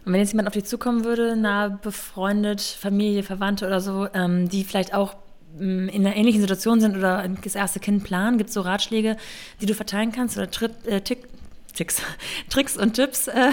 Und 0.06 0.14
wenn 0.14 0.20
jetzt 0.20 0.32
jemand 0.32 0.47
auf 0.47 0.54
dich 0.54 0.66
zukommen 0.66 1.06
würde, 1.06 1.36
nah 1.36 1.68
befreundet, 1.68 2.62
Familie, 2.62 3.24
Verwandte 3.24 3.68
oder 3.68 3.82
so, 3.82 4.08
ähm, 4.14 4.49
die 4.49 4.64
vielleicht 4.64 4.93
auch 4.93 5.16
ähm, 5.60 5.89
in 5.89 6.06
einer 6.06 6.16
ähnlichen 6.16 6.41
Situation 6.41 6.82
sind 6.82 6.97
oder 6.97 7.28
das 7.43 7.56
erste 7.56 7.80
Kind 7.80 8.04
planen, 8.04 8.38
gibt 8.38 8.49
es 8.49 8.54
so 8.54 8.62
Ratschläge, 8.62 9.18
die 9.62 9.66
du 9.66 9.76
verteilen 9.76 10.12
kannst 10.12 10.38
oder 10.38 10.49
Tri 10.49 10.70
äh, 10.86 11.02
Tick, 11.02 11.28
Ticks, 11.74 12.02
Tricks 12.49 12.78
und 12.78 12.93
Tipps? 12.93 13.28
Äh. 13.28 13.52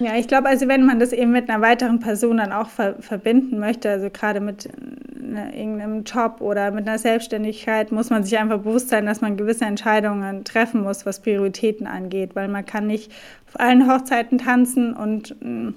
Ja, 0.00 0.16
ich 0.16 0.28
glaube, 0.28 0.48
also 0.48 0.66
wenn 0.66 0.86
man 0.86 0.98
das 0.98 1.12
eben 1.12 1.30
mit 1.30 1.50
einer 1.50 1.60
weiteren 1.60 2.00
Person 2.00 2.38
dann 2.38 2.52
auch 2.52 2.70
ver 2.70 2.94
verbinden 3.00 3.58
möchte, 3.58 3.90
also 3.90 4.08
gerade 4.08 4.40
mit 4.40 4.66
ne, 5.14 5.54
irgendeinem 5.54 6.04
Job 6.04 6.40
oder 6.40 6.70
mit 6.70 6.88
einer 6.88 6.98
Selbstständigkeit, 6.98 7.92
muss 7.92 8.08
man 8.08 8.24
sich 8.24 8.38
einfach 8.38 8.60
bewusst 8.60 8.88
sein, 8.88 9.04
dass 9.04 9.20
man 9.20 9.36
gewisse 9.36 9.66
Entscheidungen 9.66 10.44
treffen 10.44 10.82
muss, 10.82 11.04
was 11.04 11.20
Prioritäten 11.20 11.86
angeht, 11.86 12.34
weil 12.34 12.48
man 12.48 12.64
kann 12.64 12.86
nicht 12.86 13.12
auf 13.46 13.60
allen 13.60 13.92
Hochzeiten 13.92 14.38
tanzen 14.38 14.94
und 14.94 15.36
mh, 15.42 15.70
mm, 15.70 15.74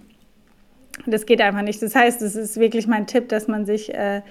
das 1.05 1.25
geht 1.25 1.41
einfach 1.41 1.63
nicht. 1.63 1.81
Das 1.81 1.93
heißt, 1.93 2.21
es 2.21 2.37
ist 2.37 2.57
wirklich 2.57 2.87
mein 2.87 3.07
Tipp, 3.07 3.27
dass 3.27 3.49
man 3.49 3.65
sich 3.65 3.93
äh, 3.93 4.21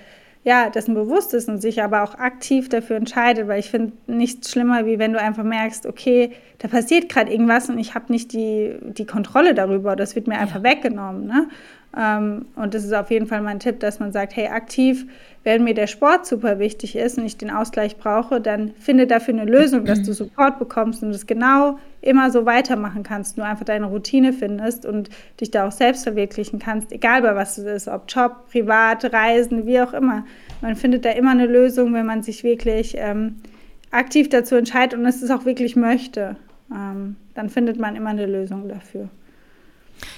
ja, 0.45 0.71
dessen 0.71 0.95
bewusst 0.95 1.35
ist 1.35 1.49
und 1.49 1.61
sich 1.61 1.83
aber 1.83 2.03
auch 2.03 2.15
aktiv 2.17 2.69
dafür 2.69 2.97
entscheidet, 2.97 3.47
weil 3.47 3.61
ich 3.61 3.71
finde 3.71 3.93
nichts 4.09 4.51
schlimmer, 4.51 4.87
wie 4.87 4.99
wenn 4.99 5.13
du 5.13 5.21
einfach 5.21 5.45
merkst, 5.45 5.87
okay, 5.87 6.33
da 6.59 6.69
passiert 6.69 7.09
gerade 7.09 7.31
irgendwas 7.31 7.69
und 7.69 7.79
ich 7.79 7.95
habe 7.95 8.13
nicht 8.13 8.33
die, 8.33 8.75
die 8.83 9.07
Kontrolle 9.07 9.55
darüber, 9.55 9.95
das 9.95 10.17
wird 10.17 10.27
mir 10.27 10.39
einfach 10.39 10.63
ja. 10.65 10.71
weggenommen. 10.71 11.27
Ne? 11.27 11.49
Ähm, 11.97 12.47
und 12.57 12.75
das 12.75 12.85
ist 12.85 12.93
auf 12.93 13.11
jeden 13.11 13.27
Fall 13.27 13.43
mein 13.43 13.61
Tipp, 13.61 13.81
dass 13.81 14.01
man 14.01 14.13
sagt, 14.13 14.35
hey, 14.37 14.47
aktiv, 14.47 15.07
wenn 15.45 15.65
mir 15.65 15.75
der 15.75 15.89
Sport 15.89 16.25
super 16.27 16.59
wichtig 16.59 16.97
ist 16.97 17.19
und 17.19 17.27
ich 17.27 17.37
den 17.37 17.51
Ausgleich 17.51 17.97
brauche, 17.97 18.41
dann 18.41 18.73
finde 18.79 19.07
dafür 19.07 19.35
eine 19.35 19.45
Lösung, 19.45 19.85
dass 19.85 20.03
du 20.03 20.13
Support 20.13 20.59
bekommst 20.59 21.03
und 21.03 21.11
es 21.11 21.27
genau 21.27 21.79
immer 22.01 22.31
so 22.31 22.47
weitermachen 22.47 23.03
kannst, 23.03 23.37
du 23.39 23.43
einfach 23.43 23.65
deine 23.65 23.87
Routine 23.87 24.33
findest 24.33 24.87
und 24.87 25.11
dich 25.41 25.51
da 25.51 25.67
auch 25.67 25.73
selbst 25.73 26.05
verwirklichen 26.05 26.59
kannst, 26.59 26.93
egal 26.93 27.23
bei 27.23 27.35
was 27.35 27.59
es 27.59 27.65
ist, 27.65 27.89
ob 27.89 28.05
Job, 28.09 28.49
privat, 28.51 29.13
Reisen, 29.13 29.67
wie 29.67 29.81
auch 29.81 29.93
immer. 29.93 30.25
Man 30.61 30.77
findet 30.77 31.05
da 31.05 31.11
immer 31.11 31.33
eine 31.33 31.47
Lösung, 31.47 31.93
wenn 31.95 32.07
man 32.07 32.23
sich 32.23 32.45
wirklich 32.45 32.95
ähm, 32.97 33.37
aktiv 33.91 34.29
dazu 34.29 34.55
entscheidet 34.55 34.99
und 34.99 35.05
es 35.05 35.29
auch 35.31 35.45
wirklich 35.45 35.77
möchte. 35.77 36.37
Ähm, 36.73 37.17
dann 37.35 37.51
findet 37.51 37.79
man 37.79 37.97
immer 37.97 38.11
eine 38.11 38.27
Lösung 38.27 38.69
dafür. 38.69 39.09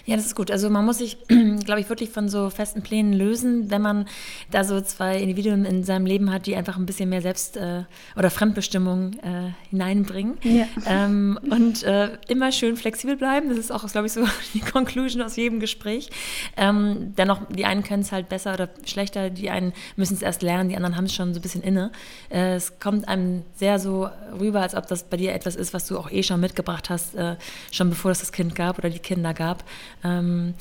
Ja, 0.07 0.17
das 0.17 0.27
ist 0.27 0.35
gut. 0.35 0.51
Also 0.51 0.69
man 0.71 0.85
muss 0.85 0.99
sich 0.99 1.17
glaube 1.65 1.81
ich, 1.81 1.89
wirklich 1.89 2.11
von 2.11 2.29
so 2.29 2.51
festen 2.51 2.83
Plänen 2.83 3.13
lösen, 3.13 3.71
wenn 3.71 3.83
man 3.83 4.07
da 4.51 4.65
so 4.65 4.81
zwei 4.81 5.19
Individuen 5.19 5.65
in 5.65 5.85
seinem 5.85 6.07
Leben 6.07 6.31
hat, 6.33 6.47
die 6.47 6.57
einfach 6.57 6.77
ein 6.77 6.87
bisschen 6.87 7.09
mehr 7.09 7.23
Selbst- 7.23 7.57
äh, 7.57 7.85
oder 8.17 8.31
Fremdbestimmung 8.31 9.15
äh, 9.15 9.53
hineinbringen. 9.71 10.39
Ja. 10.43 10.67
Ähm, 10.87 11.39
und 11.51 11.83
äh, 11.83 12.11
immer 12.29 12.53
schön 12.53 12.77
flexibel 12.77 13.17
bleiben. 13.17 13.49
Das 13.49 13.57
ist 13.57 13.73
auch, 13.73 13.89
glaube 13.91 14.07
ich, 14.07 14.13
so 14.13 14.23
die 14.55 14.61
Conclusion 14.61 15.23
aus 15.23 15.35
jedem 15.37 15.59
Gespräch. 15.59 16.11
Ähm, 16.57 17.15
dennoch, 17.17 17.41
die 17.49 17.65
einen 17.65 17.83
können 17.83 18.03
es 18.03 18.13
halt 18.13 18.29
besser 18.29 18.53
oder 18.53 18.69
schlechter, 18.85 19.31
die 19.31 19.49
einen 19.49 19.73
müssen 19.97 20.15
es 20.15 20.23
erst 20.23 20.43
lernen, 20.43 20.69
die 20.69 20.77
anderen 20.77 20.97
haben 20.97 21.07
es 21.07 21.15
schon 21.15 21.33
so 21.33 21.41
ein 21.41 21.43
bisschen 21.43 21.63
inne. 21.63 21.91
Äh, 22.29 22.57
es 22.57 22.79
kommt 22.81 23.09
einem 23.09 23.45
sehr 23.57 23.79
so 23.79 24.11
rüber, 24.39 24.61
als 24.61 24.75
ob 24.75 24.87
das 24.89 25.05
bei 25.05 25.17
dir 25.17 25.33
etwas 25.33 25.57
ist, 25.57 25.73
was 25.73 25.87
du 25.87 25.99
auch 25.99 26.11
eh 26.11 26.23
schon 26.23 26.41
mitgebracht 26.41 26.91
hast, 26.91 27.15
äh, 27.15 27.37
schon 27.73 27.89
bevor 27.89 28.11
es 28.11 28.21
das 28.21 28.31
Kind 28.31 28.55
gab 28.55 28.79
oder 28.79 28.91
die 28.91 28.99
Kinder 28.99 29.33
gab. 29.33 29.65
Ähm, 30.05 30.55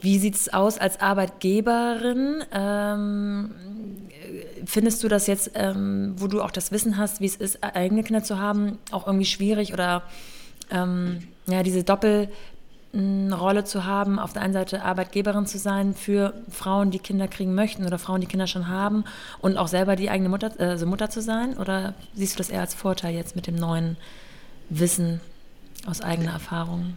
wie 0.00 0.18
sieht 0.18 0.34
es 0.34 0.52
aus 0.52 0.78
als 0.78 1.00
Arbeitgeberin? 1.00 2.44
Ähm, 2.52 3.50
findest 4.64 5.02
du 5.02 5.08
das 5.08 5.26
jetzt, 5.26 5.52
ähm, 5.54 6.14
wo 6.16 6.26
du 6.26 6.42
auch 6.42 6.50
das 6.50 6.72
Wissen 6.72 6.96
hast, 6.96 7.20
wie 7.20 7.26
es 7.26 7.36
ist, 7.36 7.62
eigene 7.62 8.02
Kinder 8.02 8.22
zu 8.22 8.38
haben, 8.38 8.78
auch 8.90 9.06
irgendwie 9.06 9.26
schwierig 9.26 9.72
oder 9.72 10.02
ähm, 10.70 11.28
ja, 11.46 11.62
diese 11.62 11.84
Doppelrolle 11.84 13.64
zu 13.64 13.84
haben, 13.84 14.18
auf 14.18 14.32
der 14.32 14.42
einen 14.42 14.52
Seite 14.52 14.82
Arbeitgeberin 14.82 15.46
zu 15.46 15.58
sein 15.58 15.94
für 15.94 16.34
Frauen, 16.50 16.90
die 16.90 16.98
Kinder 16.98 17.28
kriegen 17.28 17.54
möchten 17.54 17.86
oder 17.86 17.98
Frauen, 17.98 18.20
die 18.20 18.26
Kinder 18.26 18.46
schon 18.46 18.68
haben 18.68 19.04
und 19.40 19.56
auch 19.56 19.68
selber 19.68 19.96
die 19.96 20.10
eigene 20.10 20.28
Mutter, 20.28 20.52
also 20.58 20.86
Mutter 20.86 21.10
zu 21.10 21.22
sein? 21.22 21.56
Oder 21.56 21.94
siehst 22.14 22.34
du 22.34 22.38
das 22.38 22.50
eher 22.50 22.60
als 22.60 22.74
Vorteil 22.74 23.14
jetzt 23.14 23.36
mit 23.36 23.46
dem 23.46 23.56
neuen 23.56 23.96
Wissen 24.68 25.20
aus 25.86 26.00
eigener 26.00 26.32
Erfahrung? 26.32 26.96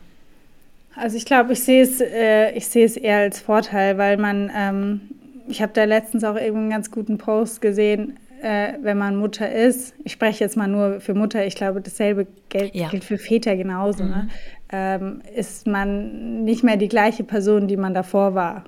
Also 0.99 1.17
ich 1.17 1.25
glaube, 1.25 1.53
ich 1.53 1.63
sehe 1.63 1.81
es, 1.81 2.01
äh, 2.01 2.51
ich 2.51 2.67
sehe 2.67 2.85
es 2.85 2.97
eher 2.97 3.19
als 3.19 3.39
Vorteil, 3.39 3.97
weil 3.97 4.17
man, 4.17 4.51
ähm, 4.55 5.01
ich 5.47 5.61
habe 5.61 5.71
da 5.73 5.85
letztens 5.85 6.23
auch 6.23 6.39
eben 6.39 6.57
einen 6.57 6.69
ganz 6.69 6.91
guten 6.91 7.17
Post 7.17 7.61
gesehen, 7.61 8.17
äh, 8.41 8.73
wenn 8.81 8.97
man 8.97 9.15
Mutter 9.15 9.51
ist. 9.51 9.93
Ich 10.03 10.11
spreche 10.11 10.43
jetzt 10.43 10.57
mal 10.57 10.67
nur 10.67 10.99
für 10.99 11.13
Mutter. 11.13 11.45
Ich 11.45 11.55
glaube, 11.55 11.81
dasselbe 11.81 12.27
gilt, 12.49 12.75
ja. 12.75 12.89
gilt 12.89 13.03
für 13.03 13.17
Väter 13.17 13.55
genauso. 13.55 14.03
Ne? 14.03 14.09
Mhm. 14.09 14.15
Ne? 14.15 14.29
Ähm, 14.71 15.21
ist 15.35 15.67
man 15.67 16.43
nicht 16.43 16.63
mehr 16.63 16.77
die 16.77 16.89
gleiche 16.89 17.23
Person, 17.23 17.67
die 17.67 17.77
man 17.77 17.93
davor 17.93 18.35
war, 18.35 18.65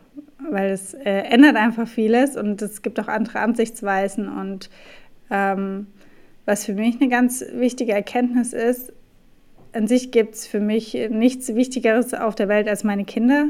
weil 0.50 0.72
es 0.72 0.94
äh, 0.94 1.24
ändert 1.30 1.58
einfach 1.58 1.88
vieles 1.88 2.38
und 2.38 2.62
es 2.62 2.82
gibt 2.82 3.00
auch 3.00 3.08
andere 3.08 3.40
Ansichtsweisen 3.40 4.28
und 4.28 4.70
ähm, 5.30 5.88
was 6.46 6.66
für 6.66 6.74
mich 6.74 7.00
eine 7.00 7.10
ganz 7.10 7.46
wichtige 7.54 7.92
Erkenntnis 7.92 8.54
ist, 8.54 8.92
an 9.74 9.88
sich 9.88 10.12
gibt 10.12 10.36
es 10.36 10.48
für 10.48 10.60
mich 10.60 10.94
nichts 11.10 11.54
Wichtigeres 11.56 12.14
auf 12.14 12.36
der 12.36 12.48
Welt 12.48 12.68
als 12.68 12.84
meine 12.84 13.06
Kinder. 13.06 13.48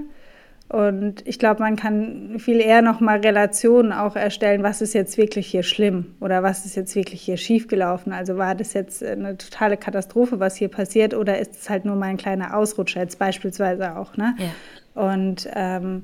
Und 0.71 1.27
ich 1.27 1.37
glaube, 1.37 1.61
man 1.61 1.75
kann 1.75 2.39
viel 2.39 2.61
eher 2.61 2.81
nochmal 2.81 3.19
Relationen 3.19 3.91
auch 3.91 4.15
erstellen, 4.15 4.63
was 4.63 4.81
ist 4.81 4.93
jetzt 4.93 5.17
wirklich 5.17 5.47
hier 5.47 5.63
schlimm 5.63 6.15
oder 6.21 6.43
was 6.43 6.65
ist 6.65 6.77
jetzt 6.77 6.95
wirklich 6.95 7.21
hier 7.21 7.35
schiefgelaufen. 7.35 8.13
Also 8.13 8.37
war 8.37 8.55
das 8.55 8.73
jetzt 8.73 9.03
eine 9.03 9.37
totale 9.37 9.75
Katastrophe, 9.75 10.39
was 10.39 10.55
hier 10.55 10.69
passiert, 10.69 11.13
oder 11.13 11.39
ist 11.39 11.55
es 11.59 11.69
halt 11.69 11.83
nur 11.83 11.97
mal 11.97 12.05
ein 12.05 12.15
kleiner 12.15 12.55
Ausrutscher, 12.55 13.01
jetzt 13.01 13.19
beispielsweise 13.19 13.97
auch. 13.97 14.15
Ne? 14.15 14.33
Ja. 14.37 15.03
Und 15.11 15.49
ähm, 15.53 16.03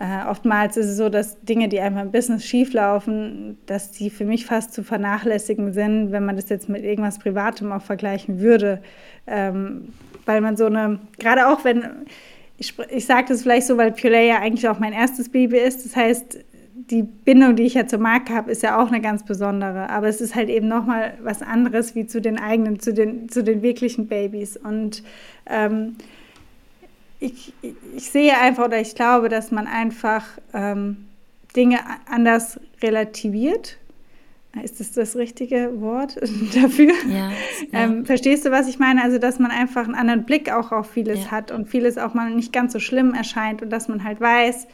äh, 0.00 0.28
oftmals 0.28 0.76
ist 0.76 0.86
es 0.86 0.96
so, 0.96 1.08
dass 1.08 1.40
Dinge, 1.40 1.68
die 1.68 1.80
einfach 1.80 2.02
im 2.02 2.12
Business 2.12 2.44
schieflaufen, 2.44 3.58
dass 3.66 3.90
die 3.90 4.10
für 4.10 4.24
mich 4.24 4.46
fast 4.46 4.72
zu 4.72 4.84
vernachlässigen 4.84 5.72
sind, 5.72 6.12
wenn 6.12 6.24
man 6.24 6.36
das 6.36 6.48
jetzt 6.48 6.68
mit 6.68 6.84
irgendwas 6.84 7.18
Privatem 7.18 7.72
auch 7.72 7.82
vergleichen 7.82 8.38
würde. 8.38 8.80
Ähm, 9.26 9.88
weil 10.24 10.40
man 10.40 10.56
so 10.56 10.66
eine, 10.66 11.00
gerade 11.18 11.48
auch 11.48 11.64
wenn, 11.64 11.84
ich, 12.58 12.74
ich 12.90 13.06
sage 13.06 13.26
das 13.30 13.42
vielleicht 13.42 13.66
so, 13.66 13.76
weil 13.76 13.90
Pure 13.90 14.24
ja 14.24 14.38
eigentlich 14.38 14.68
auch 14.68 14.78
mein 14.78 14.92
erstes 14.92 15.30
Baby 15.30 15.58
ist. 15.58 15.84
Das 15.84 15.96
heißt, 15.96 16.44
die 16.74 17.02
Bindung, 17.02 17.56
die 17.56 17.64
ich 17.64 17.74
ja 17.74 17.88
zur 17.88 17.98
Marke 17.98 18.32
habe, 18.34 18.52
ist 18.52 18.62
ja 18.62 18.80
auch 18.80 18.88
eine 18.88 19.00
ganz 19.00 19.24
besondere. 19.24 19.90
Aber 19.90 20.06
es 20.06 20.20
ist 20.20 20.36
halt 20.36 20.48
eben 20.48 20.68
nochmal 20.68 21.14
was 21.22 21.42
anderes 21.42 21.96
wie 21.96 22.06
zu 22.06 22.20
den 22.20 22.38
eigenen, 22.38 22.78
zu 22.78 22.94
den, 22.94 23.28
zu 23.28 23.42
den 23.42 23.62
wirklichen 23.62 24.06
Babys. 24.06 24.56
Und 24.56 25.02
ähm, 25.46 25.96
ich, 27.20 27.52
ich 27.96 28.10
sehe 28.10 28.38
einfach 28.38 28.66
oder 28.66 28.80
ich 28.80 28.94
glaube, 28.94 29.28
dass 29.28 29.50
man 29.50 29.66
einfach 29.66 30.24
ähm, 30.52 31.08
Dinge 31.56 31.78
anders 32.10 32.60
relativiert. 32.82 33.78
Ist 34.62 34.80
das 34.80 34.92
das 34.92 35.14
richtige 35.14 35.80
Wort 35.80 36.16
dafür? 36.54 36.92
Ja, 37.08 37.30
ja. 37.72 37.84
Ähm, 37.84 38.06
verstehst 38.06 38.44
du, 38.44 38.50
was 38.50 38.68
ich 38.68 38.78
meine? 38.78 39.02
Also, 39.02 39.18
dass 39.18 39.38
man 39.38 39.50
einfach 39.50 39.84
einen 39.84 39.94
anderen 39.94 40.24
Blick 40.24 40.50
auch 40.50 40.72
auf 40.72 40.90
vieles 40.90 41.24
ja. 41.24 41.30
hat 41.30 41.50
und 41.50 41.68
vieles 41.68 41.98
auch 41.98 42.14
mal 42.14 42.30
nicht 42.30 42.52
ganz 42.52 42.72
so 42.72 42.78
schlimm 42.78 43.14
erscheint 43.14 43.62
und 43.62 43.70
dass 43.70 43.88
man 43.88 44.04
halt 44.04 44.20
weiß, 44.20 44.66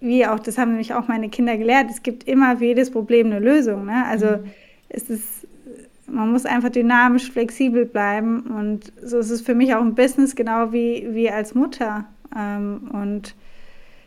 wie 0.00 0.26
auch, 0.26 0.40
das 0.40 0.58
haben 0.58 0.70
nämlich 0.70 0.94
auch 0.94 1.08
meine 1.08 1.28
Kinder 1.30 1.56
gelehrt, 1.56 1.90
es 1.90 2.02
gibt 2.02 2.24
immer 2.24 2.56
für 2.56 2.64
jedes 2.64 2.90
Problem 2.90 3.26
eine 3.26 3.38
Lösung. 3.38 3.86
Ne? 3.86 4.04
Also, 4.06 4.26
mhm. 4.26 4.50
es 4.88 5.08
ist 5.08 5.41
man 6.12 6.30
muss 6.30 6.44
einfach 6.44 6.70
dynamisch, 6.70 7.30
flexibel 7.30 7.86
bleiben. 7.86 8.42
Und 8.42 8.92
so 9.02 9.18
ist 9.18 9.30
es 9.30 9.40
für 9.40 9.54
mich 9.54 9.74
auch 9.74 9.80
im 9.80 9.94
Business, 9.94 10.36
genau 10.36 10.72
wie, 10.72 11.08
wie 11.10 11.30
als 11.30 11.54
Mutter. 11.54 12.04
Ähm, 12.36 12.90
und 12.92 13.34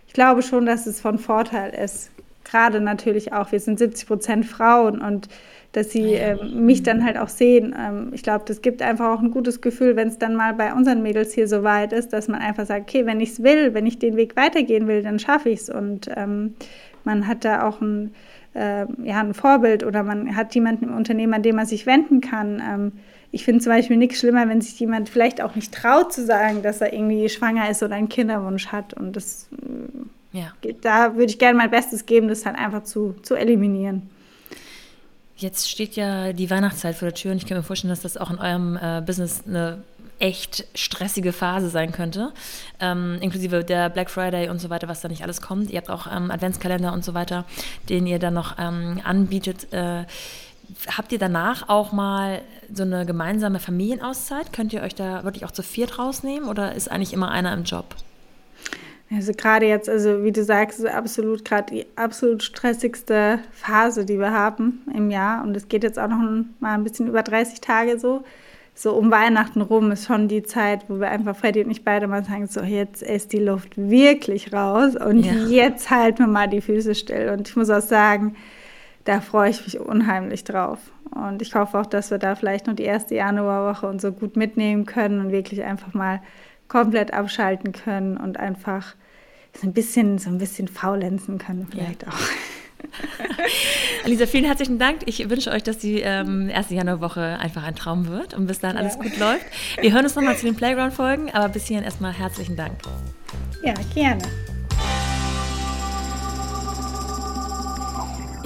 ich 0.07 0.13
glaube 0.13 0.41
schon, 0.41 0.65
dass 0.65 0.85
es 0.87 1.01
von 1.01 1.17
Vorteil 1.17 1.73
ist. 1.73 2.11
Gerade 2.43 2.79
natürlich 2.79 3.33
auch, 3.33 3.51
wir 3.51 3.59
sind 3.59 3.79
70 3.79 4.07
Prozent 4.07 4.45
Frauen 4.45 5.01
und 5.01 5.27
dass 5.71 5.91
sie 5.91 6.13
ähm, 6.13 6.65
mich 6.65 6.83
dann 6.83 7.03
halt 7.03 7.17
auch 7.17 7.27
sehen. 7.27 7.75
Ähm, 7.77 8.11
ich 8.13 8.23
glaube, 8.23 8.45
das 8.47 8.61
gibt 8.61 8.81
einfach 8.81 9.09
auch 9.09 9.21
ein 9.21 9.31
gutes 9.31 9.59
Gefühl, 9.59 9.95
wenn 9.97 10.07
es 10.07 10.17
dann 10.17 10.35
mal 10.35 10.53
bei 10.53 10.73
unseren 10.73 11.03
Mädels 11.03 11.33
hier 11.33 11.49
so 11.49 11.63
weit 11.63 11.91
ist, 11.91 12.13
dass 12.13 12.29
man 12.29 12.39
einfach 12.39 12.65
sagt, 12.65 12.87
okay, 12.87 13.05
wenn 13.05 13.19
ich 13.19 13.31
es 13.31 13.43
will, 13.43 13.73
wenn 13.73 13.85
ich 13.85 13.99
den 13.99 14.15
Weg 14.15 14.37
weitergehen 14.37 14.87
will, 14.87 15.03
dann 15.03 15.19
schaffe 15.19 15.49
ich 15.49 15.61
es. 15.61 15.69
Und 15.69 16.09
ähm, 16.15 16.55
man 17.03 17.27
hat 17.27 17.43
da 17.43 17.67
auch 17.67 17.81
ein 17.81 18.13
äh, 18.55 18.85
ja, 19.03 19.19
ein 19.19 19.33
Vorbild 19.33 19.83
oder 19.83 20.03
man 20.03 20.35
hat 20.35 20.55
jemanden 20.55 20.85
im 20.85 20.95
Unternehmen, 20.95 21.33
an 21.33 21.43
dem 21.43 21.55
man 21.55 21.65
sich 21.65 21.85
wenden 21.85 22.21
kann. 22.21 22.61
Ähm, 22.65 22.91
ich 23.31 23.43
finde 23.43 23.61
zum 23.61 23.73
Beispiel 23.73 23.97
nichts 23.97 24.19
schlimmer, 24.19 24.47
wenn 24.47 24.61
sich 24.61 24.79
jemand 24.79 25.09
vielleicht 25.09 25.41
auch 25.41 25.55
nicht 25.55 25.73
traut 25.73 26.13
zu 26.13 26.25
sagen, 26.25 26.61
dass 26.61 26.81
er 26.81 26.93
irgendwie 26.93 27.27
schwanger 27.29 27.69
ist 27.69 27.83
oder 27.83 27.95
einen 27.95 28.09
Kinderwunsch 28.09 28.67
hat. 28.67 28.93
Und 28.93 29.15
das 29.15 29.49
äh, 30.33 30.37
ja. 30.37 30.53
da 30.81 31.15
würde 31.15 31.31
ich 31.31 31.39
gerne 31.39 31.57
mein 31.57 31.71
Bestes 31.71 32.05
geben, 32.05 32.27
das 32.27 32.45
halt 32.45 32.57
einfach 32.57 32.83
zu, 32.83 33.15
zu 33.21 33.35
eliminieren. 33.35 34.09
Jetzt 35.37 35.69
steht 35.69 35.97
ja 35.97 36.31
die 36.31 36.49
Weihnachtszeit 36.49 36.95
vor 36.95 37.07
der 37.07 37.15
Tür 37.15 37.31
und 37.31 37.37
ich 37.37 37.45
kann 37.45 37.57
mir 37.57 37.63
vorstellen, 37.63 37.89
dass 37.89 38.01
das 38.01 38.15
auch 38.15 38.31
in 38.31 38.39
eurem 38.39 38.77
äh, 38.81 39.01
Business 39.05 39.43
eine 39.45 39.83
echt 40.19 40.65
stressige 40.75 41.33
Phase 41.33 41.69
sein 41.69 41.91
könnte, 41.91 42.31
ähm, 42.79 43.17
inklusive 43.21 43.63
der 43.63 43.89
Black 43.89 44.09
Friday 44.09 44.49
und 44.49 44.59
so 44.59 44.69
weiter, 44.69 44.87
was 44.87 45.01
da 45.01 45.07
nicht 45.07 45.23
alles 45.23 45.41
kommt. 45.41 45.69
Ihr 45.69 45.77
habt 45.77 45.89
auch 45.89 46.07
ähm, 46.07 46.31
Adventskalender 46.31 46.93
und 46.93 47.03
so 47.03 47.13
weiter, 47.13 47.45
den 47.89 48.07
ihr 48.07 48.19
dann 48.19 48.33
noch 48.33 48.57
ähm, 48.57 49.01
anbietet. 49.03 49.71
Äh, 49.73 50.05
habt 50.97 51.11
ihr 51.11 51.19
danach 51.19 51.69
auch 51.69 51.91
mal 51.91 52.41
so 52.73 52.83
eine 52.83 53.05
gemeinsame 53.05 53.59
Familienauszeit? 53.59 54.53
Könnt 54.53 54.73
ihr 54.73 54.81
euch 54.81 54.95
da 54.95 55.23
wirklich 55.23 55.45
auch 55.45 55.51
zu 55.51 55.63
viert 55.63 55.99
rausnehmen 55.99 56.49
oder 56.49 56.73
ist 56.73 56.89
eigentlich 56.89 57.13
immer 57.13 57.31
einer 57.31 57.53
im 57.53 57.63
Job? 57.63 57.95
Also 59.11 59.33
gerade 59.33 59.67
jetzt, 59.67 59.87
also 59.87 60.23
wie 60.23 60.31
du 60.31 60.43
sagst, 60.43 60.79
ist 60.79 60.87
absolut 60.87 61.45
gerade 61.45 61.73
die 61.73 61.85
absolut 61.95 62.41
stressigste 62.41 63.39
Phase, 63.51 64.03
die 64.03 64.17
wir 64.17 64.31
haben 64.31 64.81
im 64.93 65.11
Jahr. 65.11 65.43
Und 65.43 65.55
es 65.55 65.67
geht 65.67 65.83
jetzt 65.83 65.99
auch 65.99 66.07
noch 66.07 66.17
mal 66.59 66.73
ein 66.73 66.83
bisschen 66.83 67.07
über 67.07 67.21
30 67.21 67.61
Tage 67.61 67.99
so 67.99 68.23
so 68.77 68.93
um 68.93 69.09
Weihnachten 69.09 69.61
rum 69.61 69.91
ist 69.91 70.05
schon 70.05 70.27
die 70.27 70.43
Zeit, 70.43 70.89
wo 70.89 70.99
wir 70.99 71.09
einfach 71.09 71.35
Freddy 71.35 71.63
und 71.63 71.71
ich 71.71 71.85
beide 71.85 72.07
mal 72.07 72.25
sagen, 72.25 72.47
so 72.47 72.61
jetzt 72.61 73.01
ist 73.01 73.31
die 73.31 73.39
Luft 73.39 73.77
wirklich 73.77 74.51
raus 74.51 74.97
und 74.97 75.23
ja. 75.23 75.33
jetzt 75.47 75.89
halten 75.89 76.19
wir 76.19 76.27
mal 76.27 76.49
die 76.49 76.59
Füße 76.59 76.93
still. 76.93 77.29
Und 77.29 77.47
ich 77.47 77.55
muss 77.55 77.69
auch 77.69 77.81
sagen, 77.81 78.35
da 79.05 79.21
freue 79.21 79.51
ich 79.51 79.63
mich 79.63 79.79
unheimlich 79.79 80.43
drauf. 80.43 80.79
Und 81.11 81.41
ich 81.41 81.55
hoffe 81.55 81.79
auch, 81.79 81.85
dass 81.85 82.11
wir 82.11 82.17
da 82.17 82.35
vielleicht 82.35 82.67
noch 82.67 82.75
die 82.75 82.83
erste 82.83 83.15
Januarwoche 83.15 83.87
und 83.87 84.01
so 84.01 84.11
gut 84.11 84.35
mitnehmen 84.35 84.85
können 84.85 85.21
und 85.21 85.31
wirklich 85.31 85.63
einfach 85.63 85.93
mal 85.93 86.21
komplett 86.67 87.13
abschalten 87.13 87.71
können 87.71 88.17
und 88.17 88.37
einfach 88.37 88.95
so 89.53 89.67
ein 89.67 89.73
bisschen, 89.73 90.17
so 90.17 90.29
ein 90.29 90.37
bisschen 90.37 90.67
faulenzen 90.67 91.37
können 91.37 91.67
vielleicht 91.71 92.03
ja. 92.03 92.09
auch. 92.09 92.19
Alisa, 94.05 94.25
vielen 94.25 94.45
herzlichen 94.45 94.79
Dank. 94.79 95.01
Ich 95.05 95.29
wünsche 95.29 95.51
euch, 95.51 95.63
dass 95.63 95.77
die 95.77 95.99
ähm, 95.99 96.49
erste 96.49 96.75
Januarwoche 96.75 97.39
einfach 97.39 97.63
ein 97.63 97.75
Traum 97.75 98.07
wird 98.07 98.33
und 98.33 98.47
bis 98.47 98.61
ja. 98.75 98.79
alles 98.79 98.97
gut 98.97 99.17
läuft. 99.17 99.45
Wir 99.79 99.93
hören 99.93 100.05
uns 100.05 100.15
nochmal 100.15 100.37
zu 100.37 100.45
den 100.45 100.55
Playground-Folgen, 100.55 101.31
aber 101.31 101.49
bis 101.49 101.65
hierhin 101.65 101.83
erstmal 101.83 102.13
herzlichen 102.13 102.55
Dank. 102.55 102.73
Ja, 103.63 103.73
gerne. 103.93 104.23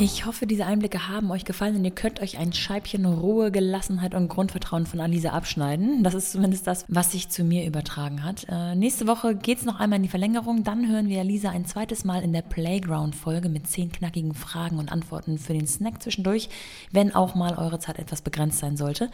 Ich 0.02 0.26
hoffe, 0.26 0.48
diese 0.48 0.66
Einblicke 0.66 1.10
haben 1.10 1.30
euch 1.30 1.44
gefallen 1.44 1.76
und 1.76 1.84
ihr 1.84 1.92
könnt 1.92 2.22
euch 2.22 2.38
ein 2.38 2.54
Scheibchen 2.54 3.06
Ruhe, 3.06 3.52
Gelassenheit 3.52 4.16
und 4.16 4.30
Grundvertrauen 4.30 4.86
von 4.86 5.02
Alisa 5.02 5.32
abschneiden. 5.32 6.04
Das 6.04 6.14
ist 6.14 6.32
zumindest 6.32 6.66
das, 6.68 6.86
was 6.88 7.12
sich 7.12 7.28
zu 7.28 7.44
mir 7.44 7.66
übertragen 7.66 8.24
hat. 8.24 8.46
Äh, 8.48 8.76
nächste 8.76 9.08
Woche 9.08 9.36
geht 9.36 9.58
es 9.58 9.66
noch 9.66 9.82
einmal 9.82 9.98
in 9.98 10.04
die 10.04 10.10
Verlängerung. 10.10 10.64
Dann 10.64 10.90
hören 10.90 11.10
wir 11.10 11.20
Alisa 11.20 11.50
ein 11.50 11.66
zweites 11.66 12.06
Mal 12.06 12.24
in 12.24 12.32
der 12.32 12.44
Playground-Folge 12.44 13.50
mit 13.50 13.68
zehn 13.68 13.92
knackigen 13.92 14.34
Fragen 14.36 14.80
und 14.80 14.90
Antworten 14.90 15.38
für 15.38 15.52
den 15.52 15.68
Snack 15.68 16.02
zwischendurch, 16.02 16.48
wenn 16.94 17.14
auch 17.14 17.36
mal 17.36 17.58
eure 17.58 17.80
Zeit 17.80 18.00
etwas 18.00 18.22
begrenzt 18.22 18.60
sein 18.60 18.78
sollte. 18.78 19.12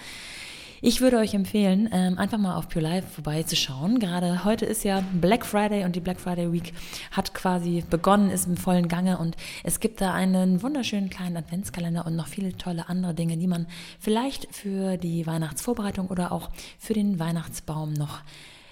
Ich 0.81 0.99
würde 0.99 1.17
euch 1.17 1.33
empfehlen, 1.33 1.89
ähm, 1.93 2.17
einfach 2.17 2.37
mal 2.37 2.57
auf 2.57 2.67
Pure 2.67 2.83
Life 2.83 3.07
vorbeizuschauen. 3.07 3.97
Gerade 3.99 4.43
heute 4.43 4.65
ist 4.65 4.83
ja 4.83 5.03
Black 5.13 5.45
Friday 5.45 5.85
und 5.85 5.95
die 5.95 6.01
Black 6.01 6.19
Friday 6.19 6.51
Week 6.51 6.73
hat 7.11 7.33
quasi 7.33 7.83
begonnen, 7.89 8.29
ist 8.29 8.45
im 8.45 8.57
vollen 8.57 8.89
Gange 8.89 9.17
und 9.17 9.37
es 9.63 9.79
gibt 9.79 10.01
da 10.01 10.13
einen 10.13 10.61
wunderschönen 10.61 11.09
kleinen 11.09 11.37
Adventskalender 11.37 12.05
und 12.05 12.17
noch 12.17 12.27
viele 12.27 12.57
tolle 12.57 12.89
andere 12.89 13.13
Dinge, 13.13 13.37
die 13.37 13.47
man 13.47 13.67
vielleicht 13.99 14.53
für 14.53 14.97
die 14.97 15.25
Weihnachtsvorbereitung 15.25 16.07
oder 16.07 16.33
auch 16.33 16.49
für 16.77 16.93
den 16.93 17.19
Weihnachtsbaum 17.19 17.93
noch 17.93 18.19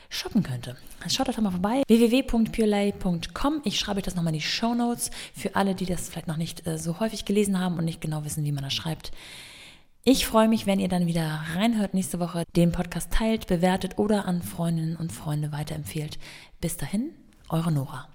shoppen 0.09 0.43
könnte. 0.43 0.75
Schaut 1.07 1.29
doch 1.29 1.37
mal 1.37 1.51
vorbei. 1.51 1.83
www.purelay.com. 1.87 3.61
Ich 3.63 3.79
schreibe 3.79 3.99
euch 3.99 4.03
das 4.03 4.15
nochmal 4.15 4.33
in 4.33 4.39
die 4.39 4.45
Show 4.45 4.75
Notes 4.75 5.09
für 5.33 5.55
alle, 5.55 5.73
die 5.73 5.85
das 5.85 6.09
vielleicht 6.09 6.27
noch 6.27 6.37
nicht 6.37 6.67
äh, 6.67 6.77
so 6.77 6.99
häufig 6.99 7.25
gelesen 7.25 7.59
haben 7.59 7.77
und 7.77 7.85
nicht 7.85 8.01
genau 8.01 8.25
wissen, 8.25 8.43
wie 8.43 8.51
man 8.51 8.63
das 8.63 8.73
schreibt. 8.73 9.11
Ich 10.05 10.25
freue 10.25 10.49
mich, 10.49 10.65
wenn 10.65 10.81
ihr 10.81 10.89
dann 10.89 11.07
wieder 11.07 11.45
reinhört 11.55 11.93
nächste 11.93 12.19
Woche, 12.19 12.43
den 12.57 12.73
Podcast 12.73 13.13
teilt, 13.13 13.47
bewertet 13.47 13.97
oder 13.97 14.25
an 14.25 14.41
Freundinnen 14.41 14.97
und 14.97 15.13
Freunde 15.13 15.53
weiterempfehlt. 15.53 16.19
Bis 16.59 16.75
dahin, 16.75 17.11
eure 17.47 17.71
Nora. 17.71 18.12